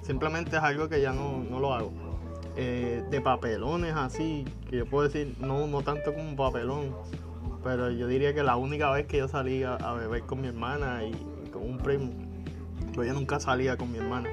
Simplemente 0.02 0.58
es 0.58 0.62
algo 0.64 0.90
que 0.90 1.02
ya 1.02 1.14
no, 1.14 1.38
no 1.50 1.60
lo 1.60 1.74
hago. 1.74 1.92
Eh, 2.58 3.02
de 3.10 3.22
papelones 3.22 3.94
así, 3.96 4.44
que 4.70 4.78
yo 4.80 4.86
puedo 4.86 5.08
decir, 5.08 5.36
no, 5.40 5.68
no 5.68 5.84
tanto 5.84 6.14
como 6.14 6.28
un 6.30 6.36
papelón, 6.36 6.94
pero 7.64 7.92
yo 7.92 8.08
diría 8.08 8.34
que 8.34 8.44
la 8.44 8.56
única 8.56 8.90
vez 8.92 9.06
que 9.06 9.18
yo 9.18 9.28
salí 9.28 9.64
a, 9.64 9.78
beber 9.94 10.24
con 10.24 10.42
mi 10.42 10.48
hermana 10.48 11.04
y, 11.04 11.12
con 11.52 11.64
un 11.64 11.78
primo, 11.78 12.12
pues 12.94 13.08
yo 13.08 13.14
nunca 13.14 13.40
salía 13.40 13.78
con 13.78 13.92
mi 13.92 14.00
hermana. 14.00 14.30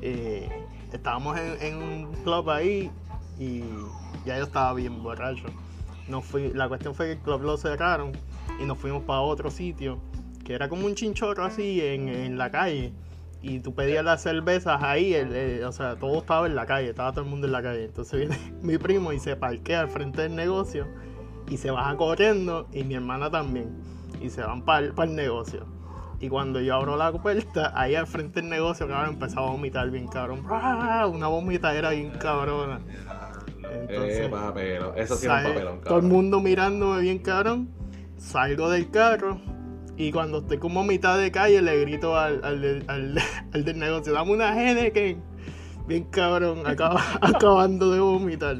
Eh, 0.00 0.48
estábamos 0.92 1.38
en, 1.38 1.76
un 1.76 2.12
club 2.24 2.50
ahí 2.50 2.90
y 3.38 3.62
ya 4.24 4.38
yo 4.38 4.44
estaba 4.44 4.74
bien 4.74 5.02
borracho. 5.02 5.44
Nos 6.08 6.24
fui, 6.24 6.52
la 6.52 6.68
cuestión 6.68 6.94
fue 6.94 7.06
que 7.06 7.12
el 7.12 7.18
club 7.18 7.42
lo 7.42 7.56
cerraron 7.56 8.12
y 8.60 8.64
nos 8.64 8.78
fuimos 8.78 9.02
para 9.04 9.20
otro 9.20 9.50
sitio, 9.50 9.98
que 10.44 10.54
era 10.54 10.68
como 10.68 10.86
un 10.86 10.94
chinchorro 10.94 11.44
así 11.44 11.80
en, 11.80 12.08
en 12.08 12.38
la 12.38 12.50
calle. 12.50 12.92
Y 13.44 13.58
tú 13.58 13.74
pedías 13.74 14.04
las 14.04 14.22
cervezas 14.22 14.82
ahí, 14.84 15.16
o 15.64 15.72
sea, 15.72 15.96
todo 15.96 16.18
estaba 16.18 16.46
en 16.46 16.54
la 16.54 16.64
calle, 16.64 16.90
estaba 16.90 17.10
todo 17.10 17.24
el 17.24 17.30
mundo 17.30 17.48
en 17.48 17.52
la 17.52 17.62
calle. 17.62 17.84
Entonces 17.86 18.20
viene 18.20 18.38
mi 18.62 18.78
primo 18.78 19.12
y 19.12 19.18
se 19.18 19.34
parquea 19.34 19.80
al 19.80 19.88
frente 19.88 20.22
del 20.22 20.36
negocio 20.36 20.86
y 21.52 21.56
se 21.58 21.70
baja 21.70 21.96
corriendo 21.96 22.66
y 22.72 22.82
mi 22.84 22.94
hermana 22.94 23.30
también. 23.30 23.68
Y 24.20 24.30
se 24.30 24.42
van 24.42 24.62
para 24.62 24.86
el 24.86 25.14
negocio. 25.14 25.66
Y 26.20 26.28
cuando 26.28 26.60
yo 26.60 26.76
abro 26.76 26.96
la 26.96 27.12
puerta, 27.12 27.72
ahí 27.74 27.94
al 27.94 28.06
frente 28.06 28.40
del 28.40 28.48
negocio, 28.48 28.86
cabrón, 28.88 29.14
empezaba 29.14 29.48
a 29.48 29.50
vomitar 29.50 29.90
bien 29.90 30.06
cabrón. 30.08 30.44
¡Ah! 30.48 31.06
Una 31.12 31.26
vomitadera 31.28 31.90
bien 31.90 32.10
cabrona. 32.10 32.80
Entonces, 33.58 34.20
Eh, 34.20 34.28
papelón. 34.30 34.92
Eso 34.96 35.16
sí 35.16 35.26
era 35.26 35.34
un 35.36 35.42
sale 35.42 35.54
papelón, 35.54 35.72
todo 35.80 35.96
el 35.96 36.02
cabrón. 36.02 36.08
mundo 36.10 36.40
mirándome 36.40 37.00
bien 37.00 37.18
cabrón. 37.18 37.68
Salgo 38.16 38.70
del 38.70 38.90
carro 38.90 39.40
y 39.96 40.12
cuando 40.12 40.38
estoy 40.38 40.58
como 40.58 40.80
a 40.80 40.84
mitad 40.84 41.18
de 41.18 41.30
calle 41.32 41.60
le 41.60 41.80
grito 41.80 42.16
al, 42.16 42.44
al, 42.44 42.60
del- 42.62 42.84
al- 42.88 43.18
al 43.52 43.64
del 43.64 43.78
negocio, 43.78 44.12
dame 44.12 44.30
una 44.32 44.54
Henneken. 44.58 45.22
Bien 45.88 46.04
cabrón, 46.04 46.62
acaba- 46.66 47.02
acabando 47.20 47.90
de 47.90 47.98
vomitar. 48.00 48.58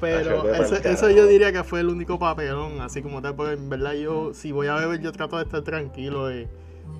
Pero 0.00 0.42
Ay, 0.42 0.60
ese- 0.62 0.76
eso 0.76 0.82
carajo. 0.82 1.10
yo 1.10 1.26
diría 1.26 1.52
que 1.52 1.62
fue 1.62 1.80
el 1.80 1.88
único 1.88 2.18
papelón, 2.18 2.80
así 2.80 3.02
como 3.02 3.20
tal, 3.20 3.34
porque 3.36 3.52
en 3.54 3.68
verdad 3.68 3.92
yo, 3.92 4.32
si 4.32 4.50
voy 4.50 4.66
a 4.68 4.74
beber, 4.76 5.00
yo 5.00 5.12
trato 5.12 5.36
de 5.36 5.42
estar 5.42 5.62
tranquilo 5.62 6.32
y, 6.34 6.48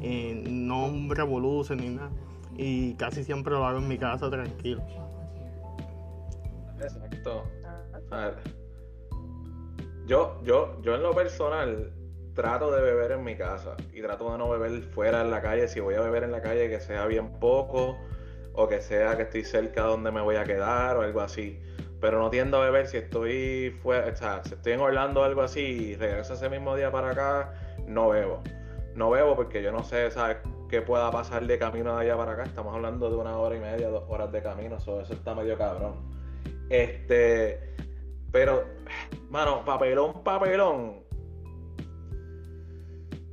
y 0.03 0.35
no 0.51 0.85
un 0.87 1.09
revoluce 1.15 1.75
ni 1.77 1.89
nada. 1.89 2.11
Y 2.57 2.95
casi 2.95 3.25
siempre 3.25 3.55
lo 3.55 3.65
hago 3.67 3.79
en 3.79 3.89
mi 3.89 3.97
casa 3.97 4.29
tranquilo. 4.29 4.83
Exacto. 6.81 7.45
A 8.11 8.17
ver. 8.27 8.35
Yo, 10.07 10.41
yo, 10.43 10.81
yo 10.83 10.95
en 10.97 11.03
lo 11.03 11.15
personal 11.15 11.93
trato 12.35 12.71
de 12.71 12.83
beber 12.83 13.13
en 13.13 13.25
mi 13.25 13.37
casa 13.37 13.77
y 13.93 14.01
trato 14.03 14.31
de 14.33 14.39
no 14.39 14.49
beber 14.51 14.83
fuera 14.83 15.21
en 15.23 15.31
la 15.31 15.41
calle. 15.41 15.69
Si 15.69 15.81
voy 15.81 15.95
a 15.95 16.01
beber 16.01 16.25
en 16.25 16.33
la 16.33 16.43
calle, 16.43 16.69
que 16.69 16.81
sea 16.81 17.07
bien 17.07 17.33
poco 17.39 17.97
o 18.53 18.69
que 18.69 18.81
sea 18.81 19.17
que 19.17 19.23
estoy 19.23 19.45
cerca 19.45 19.83
donde 19.83 20.11
me 20.11 20.21
voy 20.21 20.37
a 20.37 20.45
quedar 20.45 20.97
o 20.97 21.03
algo 21.03 21.21
así. 21.21 21.61
Pero 22.01 22.19
no 22.19 22.31
tiendo 22.31 22.57
a 22.57 22.65
beber 22.65 22.87
si 22.87 22.97
estoy 22.97 23.77
fuera, 23.83 24.11
o 24.11 24.17
sea, 24.17 24.43
si 24.45 24.55
estoy 24.55 24.73
en 24.73 24.81
Orlando 24.81 25.21
o 25.21 25.25
algo 25.25 25.43
así 25.43 25.61
y 25.61 25.97
regreso 25.97 26.35
ese 26.35 26.49
mismo 26.49 26.75
día 26.77 26.91
para 26.91 27.11
acá, 27.11 27.55
no 27.87 28.09
bebo. 28.09 28.43
No 28.95 29.11
bebo 29.11 29.37
porque 29.37 29.63
yo 29.63 29.71
no 29.71 29.85
sé, 29.85 30.11
¿sabes? 30.11 30.39
qué 30.71 30.81
pueda 30.81 31.11
pasar 31.11 31.47
de 31.47 31.59
camino 31.59 31.97
de 31.97 32.03
allá 32.03 32.17
para 32.17 32.33
acá. 32.33 32.45
Estamos 32.45 32.75
hablando 32.75 33.11
de 33.11 33.17
una 33.17 33.37
hora 33.37 33.57
y 33.57 33.61
media, 33.61 33.89
dos 33.89 34.05
horas 34.09 34.31
de 34.31 34.41
camino, 34.41 34.79
so, 34.79 35.01
eso 35.01 35.13
está 35.13 35.35
medio 35.35 35.59
cabrón. 35.59 35.95
Este, 36.71 37.75
pero, 38.31 38.65
mano, 39.29 39.65
papelón, 39.65 40.23
papelón. 40.23 41.03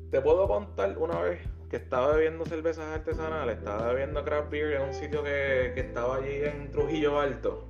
Te 0.10 0.20
puedo 0.22 0.48
contar 0.48 0.98
una 0.98 1.22
vez 1.22 1.40
que 1.70 1.78
estaba 1.78 2.16
bebiendo 2.16 2.46
cervezas 2.46 2.86
artesanales, 2.86 3.58
estaba 3.58 3.92
bebiendo 3.92 4.24
craft 4.24 4.50
beer 4.50 4.74
en 4.74 4.82
un 4.84 4.94
sitio 4.94 5.22
que, 5.24 5.74
que 5.76 5.82
estaba 5.82 6.16
allí 6.16 6.44
en 6.44 6.72
Trujillo 6.72 7.20
Alto, 7.20 7.68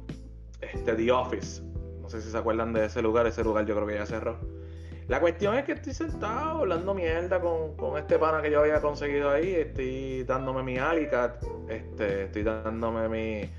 este, 0.61 0.93
The 0.93 1.11
Office. 1.11 1.61
No 2.01 2.09
sé 2.09 2.21
si 2.21 2.29
se 2.29 2.37
acuerdan 2.37 2.73
de 2.73 2.85
ese 2.85 3.01
lugar, 3.01 3.27
ese 3.27 3.43
lugar 3.43 3.65
yo 3.65 3.75
creo 3.75 3.87
que 3.87 3.95
ya 3.95 4.05
cerró. 4.05 4.37
La 5.07 5.21
cuestión 5.21 5.55
es 5.55 5.63
que 5.63 5.71
estoy 5.71 5.93
sentado 5.93 6.59
hablando 6.59 6.93
mierda 6.93 7.39
con, 7.39 7.77
con 7.77 7.97
este 7.97 8.19
pana 8.19 8.41
que 8.41 8.51
yo 8.51 8.59
había 8.59 8.81
conseguido 8.81 9.29
ahí, 9.29 9.55
estoy 9.55 10.23
dándome 10.23 10.63
mi 10.63 10.77
Alicat, 10.77 11.41
este, 11.69 12.25
estoy 12.25 12.43
dándome 12.43 13.07
mi, 13.07 13.49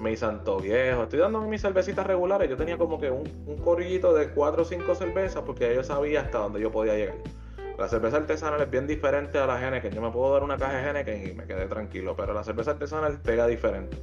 mi 0.00 0.16
Santo 0.16 0.58
Viejo, 0.58 1.04
estoy 1.04 1.20
dándome 1.20 1.46
mis 1.46 1.62
cervecitas 1.62 2.04
regulares. 2.04 2.50
Yo 2.50 2.56
tenía 2.56 2.76
como 2.76 2.98
que 2.98 3.08
un, 3.08 3.22
un 3.46 3.58
corillito 3.58 4.12
de 4.12 4.30
4 4.30 4.62
o 4.62 4.64
5 4.64 4.94
cervezas 4.96 5.42
porque 5.44 5.72
yo 5.74 5.84
sabía 5.84 6.22
hasta 6.22 6.38
dónde 6.38 6.60
yo 6.60 6.72
podía 6.72 6.96
llegar. 6.96 7.16
La 7.78 7.88
cerveza 7.88 8.18
artesanal 8.18 8.60
es 8.60 8.70
bien 8.70 8.86
diferente 8.86 9.38
a 9.38 9.46
la 9.46 9.64
Henneken. 9.64 9.92
Yo 9.92 10.02
me 10.02 10.10
puedo 10.10 10.32
dar 10.32 10.42
una 10.42 10.58
caja 10.58 10.76
de 10.76 10.90
Henneken 10.90 11.28
y 11.28 11.32
me 11.34 11.46
quedé 11.46 11.66
tranquilo, 11.66 12.16
pero 12.16 12.34
la 12.34 12.42
cerveza 12.42 12.72
artesanal 12.72 13.20
pega 13.22 13.46
diferente. 13.46 13.96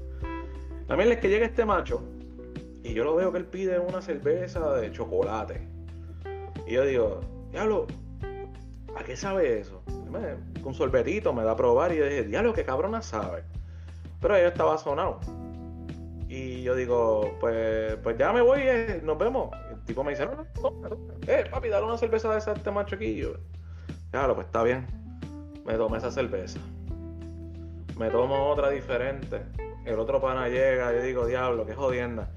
También 0.87 1.11
es 1.11 1.17
que 1.19 1.27
llega 1.27 1.45
este 1.45 1.65
macho 1.65 2.01
y 2.87 2.93
yo 2.93 3.03
lo 3.03 3.15
veo 3.15 3.31
que 3.31 3.37
él 3.39 3.45
pide 3.45 3.79
una 3.79 4.01
cerveza 4.01 4.73
de 4.75 4.91
chocolate. 4.91 5.67
Y 6.65 6.73
yo 6.73 6.83
digo, 6.85 7.21
diablo, 7.51 7.87
¿a 8.95 9.03
qué 9.03 9.15
sabe 9.15 9.59
eso? 9.59 9.81
Me- 10.11 10.61
con 10.61 10.73
sorbetito 10.73 11.33
me 11.33 11.43
da 11.43 11.51
a 11.51 11.55
probar 11.55 11.91
y 11.93 11.97
yo 11.97 12.05
dije, 12.05 12.23
diablo, 12.23 12.53
qué 12.53 12.63
cabrona 12.63 13.01
sabe. 13.01 13.43
Pero 14.21 14.37
yo 14.39 14.47
estaba 14.47 14.77
sonado. 14.77 15.19
Y 16.29 16.61
yo 16.63 16.75
digo, 16.75 17.31
pues, 17.39 17.95
pues 18.03 18.17
ya 18.17 18.33
me 18.33 18.41
voy, 18.41 18.59
eh, 18.63 19.01
nos 19.03 19.17
vemos. 19.17 19.49
El 19.71 19.79
tipo 19.85 20.03
me 20.03 20.11
dice, 20.11 20.25
no, 20.25 20.31
no, 20.33 20.71
no, 20.81 20.89
no, 20.89 20.97
eh, 21.27 21.45
papi, 21.49 21.69
dale 21.69 21.85
una 21.85 21.97
cerveza 21.97 22.31
de 22.31 22.37
esa 22.39 22.51
a 22.51 22.53
este 22.55 22.71
macho 22.71 22.95
aquí. 22.95 23.21
Y 23.21 23.23
pues 24.11 24.45
está 24.45 24.63
bien. 24.63 24.85
Me 25.65 25.75
tomé 25.75 25.97
esa 25.99 26.11
cerveza. 26.11 26.59
Me 27.97 28.09
tomo 28.09 28.49
otra 28.49 28.69
diferente. 28.69 29.41
El 29.85 29.99
otro 29.99 30.19
pana 30.19 30.49
llega 30.49 30.93
yo 30.93 31.01
digo, 31.01 31.25
diablo, 31.25 31.65
qué 31.65 31.73
jodienda. 31.73 32.29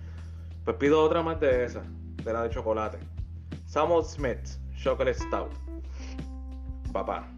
Pues 0.70 0.78
pido 0.78 1.02
otra 1.02 1.20
más 1.20 1.40
de 1.40 1.64
esa, 1.64 1.82
de 2.22 2.32
la 2.32 2.44
de 2.44 2.50
chocolate. 2.50 2.98
Samuel 3.66 4.04
Smith, 4.04 4.38
Chocolate 4.76 5.18
Stout. 5.18 5.50
Papá. 6.92 7.28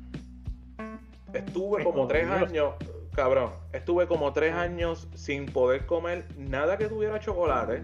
Estuve 1.32 1.82
como 1.82 2.06
tres 2.06 2.28
años, 2.28 2.74
cabrón. 3.14 3.52
Estuve 3.72 4.06
como 4.06 4.34
tres 4.34 4.52
años 4.52 5.08
sin 5.14 5.46
poder 5.46 5.86
comer 5.86 6.26
nada 6.36 6.76
que 6.76 6.88
tuviera 6.88 7.18
chocolate. 7.20 7.80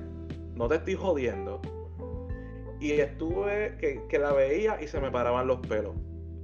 No 0.52 0.68
te 0.68 0.74
estoy 0.74 0.96
jodiendo. 0.96 1.62
Y 2.78 2.92
estuve 2.92 3.78
que, 3.78 4.02
que 4.06 4.18
la 4.18 4.34
veía 4.34 4.78
y 4.82 4.86
se 4.86 5.00
me 5.00 5.10
paraban 5.10 5.46
los 5.46 5.60
pelos. 5.60 5.94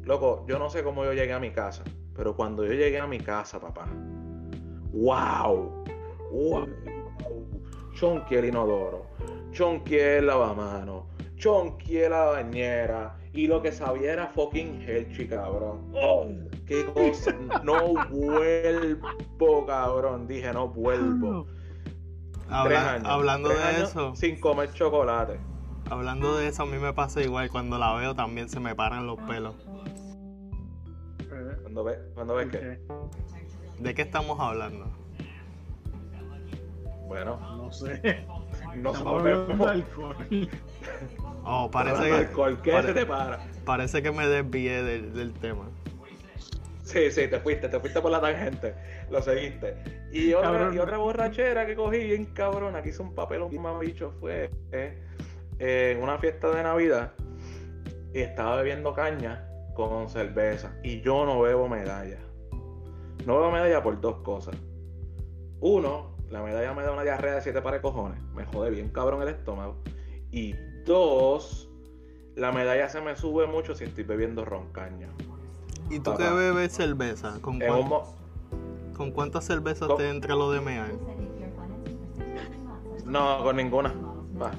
Loco, 0.05 0.47
yo 0.49 0.59
no 0.59 0.71
sé 0.71 0.83
cómo 0.83 1.05
yo 1.05 1.13
llegué 1.13 1.35
a 1.35 1.41
mi 1.41 1.51
casa. 1.51 1.85
Pero 2.17 2.35
cuando 2.35 2.65
yo 2.65 2.73
llegué 2.73 3.01
a 3.01 3.07
mi 3.07 3.19
casa, 3.19 3.61
papá. 3.61 3.87
¡Wow! 4.93 5.85
¡Wow! 6.33 6.94
Chonqué 7.95 8.39
el 8.39 8.47
inodoro. 8.47 9.07
Chonqué 9.53 10.19
el 10.19 10.27
lavamano. 10.27 11.07
Chonqué 11.37 12.09
la 12.09 12.25
bañera. 12.25 13.17
Y 13.33 13.47
lo 13.47 13.61
que 13.63 13.73
sabía 13.73 14.13
era 14.13 14.27
fucking 14.29 14.83
Helchi, 14.83 15.27
cabrón. 15.27 15.91
¡Oh! 15.95 16.27
¡Qué 16.67 16.85
cosa! 16.87 17.33
No 17.65 17.95
vuelvo, 18.09 19.67
cabrón. 19.67 20.27
Dije, 20.29 20.53
no 20.53 20.69
vuelvo. 20.69 21.47
Habla- 22.49 22.69
Tres 22.69 22.79
años. 22.79 23.09
hablando 23.09 23.49
Tres 23.49 23.61
de 23.61 23.65
años 23.69 23.89
eso. 23.91 24.15
Sin 24.15 24.39
comer 24.41 24.73
chocolate. 24.73 25.39
Hablando 25.91 26.37
de 26.37 26.49
eso, 26.49 26.63
a 26.63 26.67
mí 26.67 26.79
me 26.79 26.93
pasa 26.93 27.21
igual. 27.23 27.51
Cuando 27.51 27.79
la 27.79 27.95
veo 27.95 28.15
también 28.15 28.49
se 28.49 28.61
me 28.61 28.75
paran 28.75 29.07
los 29.07 29.19
pelos. 29.23 29.55
Cuando 31.63 31.85
ves 31.85 31.99
cuando 32.15 32.35
ves 32.35 32.49
que. 32.49 32.79
¿De 33.81 33.95
qué 33.95 34.03
estamos 34.03 34.39
hablando? 34.39 34.87
Bueno. 37.07 37.39
No 37.57 37.73
sé. 37.73 38.27
No 38.77 38.93
sabemos. 38.93 39.59
de 39.59 39.65
alcohol. 39.67 40.17
Oh, 41.47 41.71
parece 41.71 42.03
que. 42.05 42.09
de 42.11 42.17
alcohol, 42.17 42.59
¿qué 42.63 42.73
pare- 42.73 42.89
se 42.89 42.95
te 42.95 43.07
para? 43.07 43.39
Parece 43.65 44.03
que 44.03 44.11
me 44.11 44.27
desvié 44.27 44.83
del, 44.83 45.13
del 45.15 45.33
tema. 45.35 45.69
Sí, 46.83 47.11
sí, 47.11 47.29
te 47.29 47.39
fuiste, 47.41 47.69
te 47.69 47.79
fuiste 47.81 48.01
por 48.01 48.11
la 48.11 48.21
tangente. 48.21 48.75
Lo 49.11 49.21
seguiste. 49.23 49.77
Y 50.13 50.33
otra, 50.35 50.71
y 50.75 50.79
otra 50.79 50.97
borrachera 50.99 51.67
que 51.67 51.75
cogí 51.77 51.99
bien 51.99 52.27
cabrona, 52.27 52.83
que 52.83 52.91
hizo 52.91 53.03
un 53.03 53.15
papelón 53.15 53.55
más 53.61 53.79
bicho 53.81 54.13
fue 54.21 54.51
eh, 54.73 54.99
eh, 55.59 55.95
en 55.97 56.03
una 56.03 56.19
fiesta 56.19 56.51
de 56.51 56.63
Navidad 56.63 57.13
y 58.13 58.21
estaba 58.21 58.57
bebiendo 58.57 58.93
caña 58.95 59.47
con 59.75 60.09
cerveza. 60.09 60.75
Y 60.83 61.01
yo 61.03 61.25
no 61.27 61.41
bebo 61.41 61.69
medalla. 61.69 62.19
No 63.27 63.37
bebo 63.39 63.51
medalla 63.51 63.83
por 63.83 64.01
dos 64.01 64.17
cosas. 64.23 64.55
Uno, 65.61 66.14
la 66.35 66.43
medalla 66.43 66.75
me 66.75 66.83
da 66.83 66.91
una 66.91 67.03
diarrea 67.05 67.37
de 67.37 67.43
siete 67.43 67.63
pares 67.63 67.81
cojones. 67.81 68.21
Me 68.35 68.45
jode 68.45 68.69
bien 68.71 68.89
cabrón 68.89 69.23
el 69.23 69.29
estómago. 69.29 69.77
Y 70.33 70.55
dos, 70.85 71.71
la 72.35 72.51
medalla 72.51 72.89
se 72.89 73.01
me 73.01 73.15
sube 73.15 73.47
mucho 73.47 73.77
si 73.77 73.85
estoy 73.85 74.03
bebiendo 74.03 74.45
roncaña. 74.45 75.09
¿Y 75.91 76.01
tú 76.01 76.11
Papá. 76.11 76.17
qué 76.25 76.31
bebes 76.35 76.73
cerveza? 76.73 77.39
¿Con, 77.41 77.61
cuán- 77.61 78.03
¿con 78.97 79.13
cuántas 79.13 79.45
cervezas 79.45 79.87
Con- 79.87 79.97
te 79.97 80.09
entra 80.11 80.35
lo 80.35 80.51
de 80.51 80.61
mear? 80.61 80.91
No, 83.05 83.45
con 83.45 83.55
ninguna. 83.57 83.95
Va. 84.41 84.51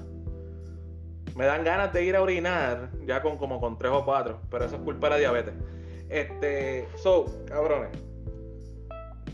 Me 1.35 1.43
dan 1.45 1.65
ganas 1.65 1.91
de 1.91 2.05
ir 2.05 2.15
a 2.15 2.21
orinar 2.21 2.91
ya 3.05 3.21
con 3.21 3.37
como 3.37 3.59
con 3.59 3.77
tres 3.77 3.91
o 3.91 4.05
cuatro, 4.05 4.39
pero 4.49 4.63
eso 4.63 4.77
es 4.77 4.81
culpa 4.81 5.07
de 5.07 5.11
la 5.15 5.17
diabetes. 5.17 5.53
Este, 6.07 6.87
so, 6.95 7.25
cabrones. 7.47 7.89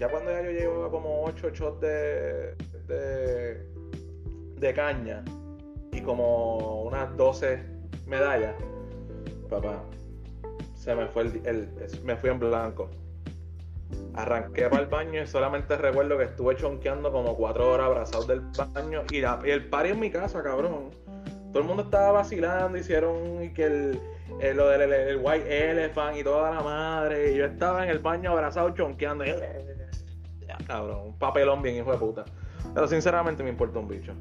Ya 0.01 0.09
cuando 0.09 0.31
ya 0.31 0.41
yo 0.41 0.49
llevo 0.49 0.89
como 0.89 1.25
ocho 1.25 1.51
shots 1.51 1.79
de, 1.79 2.55
de, 4.57 4.73
caña 4.73 5.23
y 5.91 6.01
como 6.01 6.81
unas 6.85 7.15
12 7.15 7.63
medallas, 8.07 8.55
papá, 9.47 9.83
se 10.73 10.95
me 10.95 11.05
fue 11.05 11.21
el, 11.25 11.41
el- 11.45 11.69
me 12.03 12.15
fui 12.15 12.31
en 12.31 12.39
blanco. 12.39 12.89
Arranqué 14.15 14.69
para 14.69 14.81
el 14.81 14.87
baño 14.89 15.21
y 15.21 15.27
solamente 15.27 15.77
recuerdo 15.77 16.17
que 16.17 16.23
estuve 16.23 16.55
chonqueando 16.55 17.11
como 17.11 17.37
cuatro 17.37 17.71
horas 17.71 17.85
abrazados 17.85 18.25
del 18.25 18.41
baño 18.73 19.03
y, 19.11 19.21
la- 19.21 19.39
y 19.45 19.51
el 19.51 19.69
party 19.69 19.89
en 19.91 19.99
mi 19.99 20.09
casa, 20.09 20.41
cabrón. 20.41 20.89
Todo 21.51 21.61
el 21.61 21.67
mundo 21.67 21.83
estaba 21.83 22.11
vacilando, 22.11 22.75
hicieron 22.75 23.53
que 23.53 23.65
el, 23.65 23.99
el- 24.39 24.57
lo 24.57 24.67
del 24.67 24.81
el- 24.81 24.93
el 24.93 25.17
White 25.21 25.69
Elephant 25.71 26.17
y 26.17 26.23
toda 26.23 26.55
la 26.55 26.61
madre. 26.61 27.33
Y 27.33 27.37
yo 27.37 27.45
estaba 27.45 27.83
en 27.83 27.91
el 27.91 27.99
baño 27.99 28.31
abrazado 28.31 28.71
chonqueando. 28.71 29.25
Cabrón, 30.71 30.99
un 31.07 31.13
papelón 31.17 31.61
bien 31.61 31.75
hijo 31.77 31.91
de 31.91 31.97
puta. 31.97 32.25
Pero 32.73 32.87
sinceramente 32.87 33.43
me 33.43 33.49
importa 33.49 33.79
un 33.79 33.87
bicho. 33.87 34.13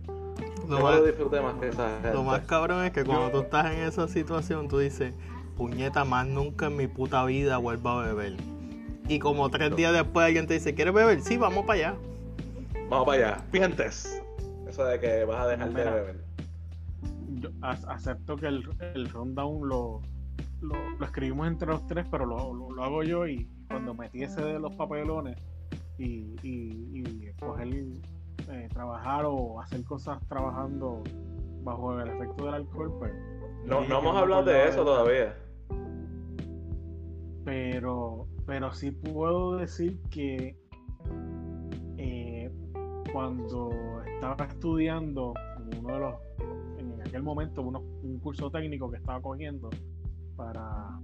Lo 0.68 0.78
Yo 0.78 0.84
más- 0.84 0.96
lo 0.96 1.05
disfruté 1.05 1.40
más 1.40 1.55
que 1.55 1.68
esa 1.68 1.88
gente. 1.94 2.12
Lo 2.14 2.22
más 2.22 2.40
cabrón 2.42 2.84
es 2.84 2.92
que 2.92 3.05
cuando 3.05 3.30
tú 3.30 3.40
estás 3.40 3.72
en 3.72 3.80
esa 3.80 4.09
situación, 4.09 4.68
tú 4.68 4.78
dices, 4.78 5.14
puñeta, 5.57 6.05
más 6.05 6.26
nunca 6.26 6.66
en 6.66 6.76
mi 6.76 6.86
puta 6.86 7.24
vida 7.24 7.59
vuelvo 7.59 7.90
a 7.90 8.07
beber. 8.07 8.36
Y 9.09 9.18
como 9.18 9.48
tres 9.51 9.74
días 9.74 9.92
después 9.92 10.26
alguien 10.26 10.46
te 10.46 10.55
dice, 10.55 10.74
¿quieres 10.74 10.94
beber? 10.94 11.20
Sí, 11.22 11.36
vamos 11.36 11.64
para 11.66 11.78
allá. 11.90 11.94
Vamos 12.88 13.07
para 13.07 13.32
allá. 13.34 13.44
Pientes. 13.51 14.22
Eso 14.68 14.84
de 14.84 15.01
que 15.01 15.24
vas 15.24 15.40
a 15.40 15.48
dejar 15.48 15.72
de 15.72 15.84
beber. 15.84 16.24
Yo 17.40 17.48
acepto 17.62 18.36
que 18.36 18.46
el, 18.46 18.68
el 18.94 19.09
rundown 19.11 19.68
lo, 19.68 20.01
lo, 20.61 20.74
lo 20.98 21.05
escribimos 21.05 21.48
entre 21.48 21.68
los 21.68 21.86
tres, 21.86 22.07
pero 22.11 22.26
lo, 22.26 22.53
lo- 22.55 22.70
lo 22.70 22.84
hago 22.84 23.03
yo 23.03 23.26
y 23.26 23.48
cuando 23.68 23.94
metí 23.94 24.22
ese 24.22 24.40
de 24.42 24.59
los 24.61 24.74
papelones 24.76 25.36
y, 26.03 26.34
y, 26.42 27.03
y 27.03 27.32
coger, 27.40 27.68
eh, 27.68 28.68
trabajar 28.72 29.24
o 29.26 29.61
hacer 29.61 29.84
cosas 29.84 30.18
trabajando 30.28 31.03
bajo 31.62 32.01
el 32.01 32.09
efecto 32.09 32.46
del 32.46 32.55
alcohol, 32.55 32.92
pues... 32.98 33.12
No, 33.66 33.82
no 33.86 33.98
hemos 33.98 34.16
hablado 34.16 34.44
de 34.44 34.68
eso 34.68 34.84
todavía. 34.84 35.36
pero 37.44 38.26
pero 38.46 38.72
sí 38.72 38.90
puedo 38.90 39.57
decir 39.57 39.98
que 40.11 40.57
eh, 41.98 42.51
cuando 43.12 43.70
estaba 44.14 44.44
estudiando 44.46 45.34
uno 45.78 45.92
de 45.94 46.01
los 46.01 46.14
en 46.78 47.01
aquel 47.03 47.22
momento 47.22 47.62
uno- 47.62 47.82
un 48.03 48.18
curso 48.18 48.51
técnico 48.51 48.90
que 48.90 48.96
estaba 48.96 49.20
cogiendo 49.20 49.70
para 50.36 50.98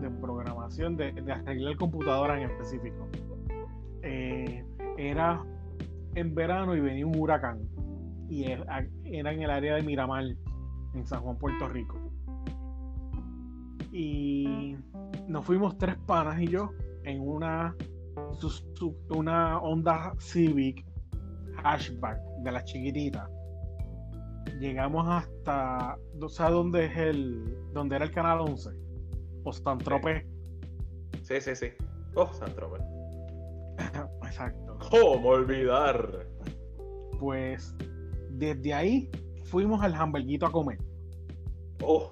de 0.00 0.10
programación 0.10 0.96
de, 0.96 1.12
de 1.12 1.32
arreglar 1.32 1.76
computadoras 1.76 2.38
en 2.38 2.50
específico 2.50 3.06
eh, 4.08 4.64
era 4.96 5.44
en 6.14 6.34
verano 6.34 6.74
y 6.74 6.80
venía 6.80 7.06
un 7.06 7.16
huracán 7.18 7.60
y 8.28 8.50
era, 8.50 8.86
era 9.04 9.32
en 9.32 9.42
el 9.42 9.50
área 9.50 9.74
de 9.76 9.82
Miramar 9.82 10.24
en 10.94 11.06
San 11.06 11.20
Juan 11.20 11.36
Puerto 11.36 11.68
Rico 11.68 11.98
y 13.92 14.76
nos 15.26 15.44
fuimos 15.44 15.76
tres 15.78 15.96
panas 16.06 16.40
y 16.40 16.48
yo 16.48 16.70
en 17.04 17.20
una 17.20 17.74
una 19.10 19.58
Honda 19.58 20.14
Civic 20.18 20.84
hatchback 21.62 22.18
de 22.42 22.52
la 22.52 22.64
chiquitita. 22.64 23.28
Llegamos 24.60 25.06
hasta, 25.08 25.96
¿sabes 26.28 26.52
dónde 26.52 26.86
es 26.86 26.96
el, 26.96 27.56
dónde 27.72 27.96
era 27.96 28.04
el 28.04 28.10
canal 28.10 28.40
11? 28.40 28.70
O 29.44 29.52
San 29.52 29.78
Tropez. 29.78 30.26
Sí, 31.22 31.40
sí, 31.40 31.54
sí. 31.54 31.68
Oh, 32.14 32.32
Santrope. 32.32 32.97
Exacto. 34.24 34.78
¿Cómo 34.90 35.28
olvidar? 35.28 36.26
Pues 37.18 37.74
desde 38.30 38.74
ahí 38.74 39.10
fuimos 39.44 39.82
al 39.82 39.94
hamburguito 39.94 40.46
a 40.46 40.52
comer. 40.52 40.78
Oh, 41.82 42.10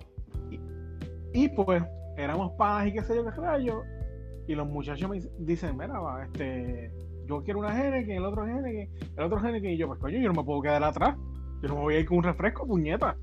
Y 1.32 1.48
pues 1.48 1.82
éramos 2.16 2.52
panas 2.52 2.88
y 2.88 2.92
qué 2.92 3.02
sé 3.02 3.16
yo 3.16 3.24
qué 3.24 3.30
rayo. 3.32 3.82
Y 4.48 4.54
los 4.54 4.66
muchachos 4.68 5.10
me 5.10 5.20
dicen, 5.38 5.76
mira, 5.76 5.98
va, 5.98 6.24
este, 6.24 6.92
yo 7.26 7.42
quiero 7.42 7.60
una 7.60 7.76
Henneken, 7.76 8.16
el 8.16 8.24
otro 8.24 8.46
Henneken, 8.46 8.90
el 9.16 9.24
otro 9.24 9.38
Henneken. 9.38 9.72
Y 9.72 9.76
yo, 9.76 9.88
pues 9.88 9.98
coño, 9.98 10.18
yo 10.18 10.28
no 10.28 10.40
me 10.40 10.44
puedo 10.44 10.62
quedar 10.62 10.84
atrás. 10.84 11.16
Yo 11.62 11.68
no 11.68 11.76
me 11.76 11.80
voy 11.82 11.94
a 11.96 12.00
ir 12.00 12.06
con 12.06 12.18
un 12.18 12.24
refresco, 12.24 12.66
puñeta. 12.66 13.16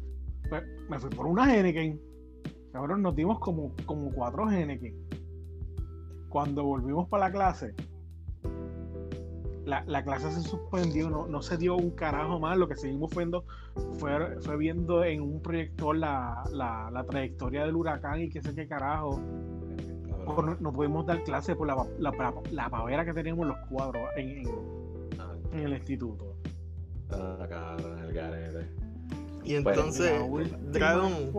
Pues, 0.49 0.63
me 0.89 0.99
fui 0.99 1.09
por 1.09 1.25
una 1.27 1.53
Henneken. 1.53 1.99
Cabrón, 2.73 3.01
nos 3.01 3.15
dimos 3.15 3.39
como, 3.39 3.73
como 3.85 4.11
cuatro 4.11 4.49
Henneken. 4.49 4.95
Cuando 6.29 6.63
volvimos 6.63 7.07
para 7.07 7.27
la 7.27 7.31
clase, 7.31 7.73
la, 9.65 9.83
la 9.87 10.03
clase 10.03 10.31
se 10.31 10.41
suspendió, 10.41 11.09
no, 11.09 11.25
no 11.27 11.41
se 11.41 11.57
dio 11.57 11.75
un 11.75 11.91
carajo 11.91 12.39
más. 12.39 12.57
Lo 12.57 12.67
que 12.67 12.75
seguimos 12.75 13.15
viendo 13.15 13.45
fue, 13.99 14.39
fue 14.41 14.57
viendo 14.57 15.03
en 15.03 15.21
un 15.21 15.41
proyector 15.41 15.95
la, 15.95 16.43
la, 16.51 16.89
la 16.91 17.03
trayectoria 17.05 17.65
del 17.65 17.75
huracán 17.75 18.21
y 18.21 18.29
qué 18.29 18.41
sé 18.41 18.53
qué 18.53 18.67
carajo. 18.67 19.19
No, 20.25 20.55
no 20.59 20.71
pudimos 20.73 21.05
dar 21.05 21.23
clase 21.23 21.55
por 21.55 21.67
la, 21.67 21.75
la, 21.99 22.11
la, 22.11 22.33
la 22.51 22.69
pavera 22.69 23.03
que 23.05 23.13
teníamos 23.13 23.47
los 23.47 23.57
cuadros 23.69 24.03
en, 24.15 24.29
en- 24.29 24.49
en 25.53 25.59
el 25.59 25.73
instituto. 25.73 26.35
Ah, 27.11 27.45
cabrón, 27.49 27.99
el 27.99 28.13
garete. 28.13 28.67
Y 29.43 29.55
entonces, 29.55 30.11
última 30.27 30.57
Dragon, 30.71 31.31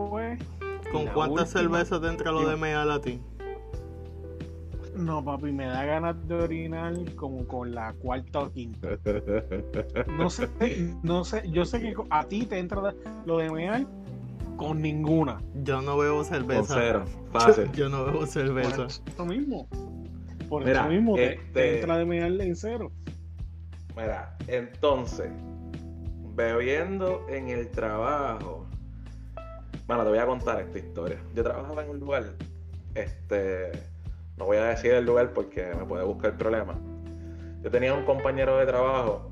¿con 0.91 1.07
cuántas 1.13 1.49
cervezas 1.49 1.99
te 1.99 2.07
entra 2.07 2.31
lo 2.31 2.47
de 2.47 2.55
meal 2.55 2.91
a 2.91 3.01
ti? 3.01 3.19
No, 4.95 5.23
papi, 5.23 5.51
me 5.51 5.65
da 5.67 5.83
ganas 5.85 6.27
de 6.27 6.35
orinar 6.35 6.93
como 7.15 7.45
con 7.47 7.73
la 7.75 7.93
cuarta 7.93 8.39
o 8.41 8.51
quinta. 8.51 8.89
No 10.17 10.29
sé, 10.29 10.47
no 11.03 11.23
sé, 11.23 11.43
yo 11.51 11.65
sé 11.65 11.79
que 11.81 11.93
a 12.09 12.23
ti 12.25 12.45
te 12.45 12.57
entra 12.59 12.93
lo 13.25 13.37
de 13.37 13.49
mear 13.51 13.85
con 14.57 14.81
ninguna. 14.81 15.37
Yo 15.63 15.81
no 15.81 15.97
bebo 15.97 16.17
Con 16.17 16.25
cerveza. 16.25 16.75
cero. 16.77 17.05
Fácil. 17.31 17.71
Yo 17.73 17.89
no 17.89 18.05
bebo 18.05 18.19
Por 18.19 18.27
cerveza. 18.27 18.87
eso 18.87 19.25
mismo. 19.25 19.67
Por 20.49 20.63
Mira, 20.63 20.81
eso 20.81 20.89
mismo 20.89 21.15
te, 21.15 21.33
este- 21.33 21.51
te 21.53 21.75
entra 21.79 21.97
de 21.97 22.05
mear 22.05 22.31
en 22.31 22.55
cero. 22.55 22.91
Mira, 23.97 24.37
entonces, 24.47 25.29
bebiendo 26.35 27.25
en 27.29 27.49
el 27.49 27.69
trabajo. 27.69 28.65
Bueno, 29.87 30.03
te 30.03 30.09
voy 30.09 30.19
a 30.19 30.25
contar 30.25 30.61
esta 30.61 30.79
historia. 30.79 31.19
Yo 31.35 31.43
trabajaba 31.43 31.83
en 31.83 31.89
un 31.91 31.99
lugar, 31.99 32.33
este, 32.95 33.71
no 34.37 34.45
voy 34.45 34.57
a 34.57 34.65
decir 34.65 34.91
el 34.91 35.05
lugar 35.05 35.31
porque 35.33 35.73
me 35.77 35.85
puede 35.85 36.03
buscar 36.03 36.37
problemas. 36.37 36.77
Yo 37.61 37.71
tenía 37.71 37.93
un 37.93 38.05
compañero 38.05 38.57
de 38.57 38.65
trabajo 38.65 39.31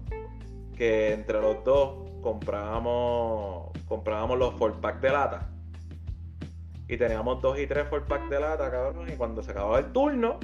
que 0.76 1.14
entre 1.14 1.40
los 1.42 1.64
dos 1.64 2.10
comprábamos, 2.22 3.72
comprábamos 3.88 4.40
los 4.40 4.54
four 4.56 4.80
pack 4.82 5.02
de 5.02 5.10
lata. 5.12 5.50
Y 6.88 6.98
teníamos 6.98 7.42
dos 7.42 7.60
y 7.60 7.68
tres 7.68 7.88
four 7.88 8.06
pack 8.06 8.30
de 8.30 8.40
lata, 8.40 8.72
cabrón. 8.72 9.10
Y 9.10 9.16
cuando 9.16 9.44
se 9.44 9.52
acababa 9.52 9.80
el 9.80 9.92
turno, 9.92 10.40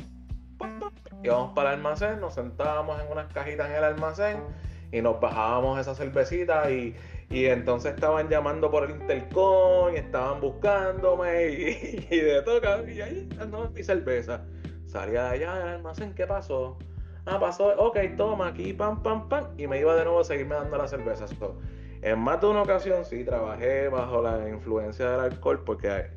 pam, 0.57 0.79
pam, 0.79 0.91
íbamos 1.23 1.53
para 1.53 1.69
el 1.69 1.77
almacén, 1.77 2.19
nos 2.19 2.35
sentábamos 2.35 3.01
en 3.01 3.11
unas 3.11 3.31
cajitas 3.33 3.69
en 3.69 3.75
el 3.75 3.83
almacén 3.83 4.43
y 4.91 5.01
nos 5.01 5.19
bajábamos 5.19 5.79
esa 5.79 5.95
cervecita 5.95 6.69
y, 6.71 6.95
y 7.29 7.45
entonces 7.45 7.93
estaban 7.93 8.27
llamando 8.27 8.71
por 8.71 8.85
el 8.85 8.91
intercom 8.91 9.93
y 9.93 9.97
estaban 9.97 10.41
buscándome 10.41 11.49
y, 11.49 12.07
y 12.09 12.19
de 12.19 12.41
todo, 12.41 12.89
y 12.89 13.01
ahí 13.01 13.29
no 13.49 13.69
mi 13.69 13.83
cerveza. 13.83 14.45
Salía 14.87 15.25
de 15.25 15.29
allá 15.29 15.55
del 15.55 15.67
almacén, 15.67 16.15
¿qué 16.15 16.25
pasó? 16.25 16.77
Ah, 17.25 17.39
pasó, 17.39 17.67
ok, 17.77 17.97
toma 18.17 18.47
aquí, 18.47 18.73
pam, 18.73 19.03
pam, 19.03 19.29
pam, 19.29 19.45
y 19.55 19.67
me 19.67 19.79
iba 19.79 19.95
de 19.95 20.03
nuevo 20.03 20.21
a 20.21 20.23
seguirme 20.23 20.55
dando 20.55 20.77
la 20.77 20.87
cerveza. 20.87 21.27
So, 21.27 21.59
en 22.01 22.17
más 22.17 22.41
de 22.41 22.47
una 22.47 22.63
ocasión 22.63 23.05
sí 23.05 23.23
trabajé 23.23 23.89
bajo 23.89 24.23
la 24.23 24.49
influencia 24.49 25.11
del 25.11 25.19
alcohol 25.19 25.63
porque, 25.63 26.09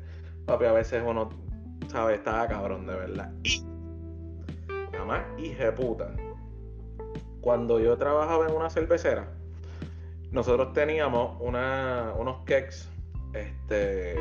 papi, 0.47 0.65
a 0.65 0.71
veces 0.71 1.03
uno, 1.05 1.29
¿sabes? 1.89 2.17
Estaba 2.17 2.47
cabrón 2.47 2.87
de 2.87 2.95
verdad. 2.95 3.31
Y, 3.43 3.63
nada 4.91 5.05
más, 5.05 5.21
hija 5.37 5.75
puta. 5.75 6.15
Cuando 7.41 7.79
yo 7.79 7.95
trabajaba 7.97 8.47
en 8.47 8.55
una 8.55 8.71
cervecera, 8.71 9.27
nosotros 10.33 10.73
teníamos 10.73 11.37
una, 11.39 12.13
unos 12.17 12.39
cakes, 12.45 12.89
este, 13.33 14.15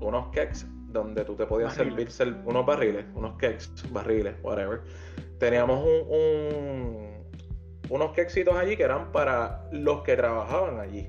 unos 0.00 0.28
cakes 0.28 0.64
donde 0.88 1.24
tú 1.24 1.34
te 1.34 1.46
podías 1.46 1.76
Barriles. 1.76 2.14
servir 2.14 2.42
unos 2.46 2.64
barriles, 2.66 3.04
unos 3.14 3.32
cakes, 3.36 3.66
barriles, 3.90 4.34
whatever. 4.42 4.80
Teníamos 5.38 5.84
un, 5.84 6.16
un- 6.16 7.22
unos 7.88 8.12
quexitos 8.12 8.54
allí 8.56 8.76
que 8.76 8.84
eran 8.84 9.10
para 9.12 9.64
los 9.72 10.02
que 10.02 10.16
trabajaban 10.16 10.78
allí. 10.80 11.08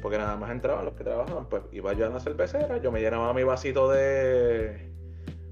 Porque 0.00 0.18
nada 0.18 0.36
más 0.36 0.50
entraban 0.50 0.84
los 0.84 0.94
que 0.94 1.04
trabajaban. 1.04 1.48
Pues 1.48 1.62
iba 1.70 1.92
yo 1.92 2.06
a 2.06 2.08
la 2.08 2.18
cervecera, 2.18 2.78
yo 2.78 2.90
me 2.90 3.00
llenaba 3.00 3.32
mi 3.34 3.44
vasito 3.44 3.88
de. 3.90 4.90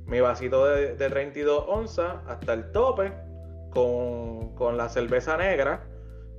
Mi 0.07 0.21
vasito 0.21 0.67
de, 0.67 0.97
de 0.97 1.09
32 1.11 1.65
onzas 1.69 2.17
hasta 2.27 2.53
el 2.55 2.73
tope. 2.73 3.13
Con, 3.71 4.57
con 4.57 4.77
la 4.77 4.89
cerveza 4.89 5.37
negra 5.37 5.85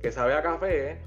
que 0.02 0.12
sabe 0.12 0.34
a 0.34 0.42
café. 0.42 1.00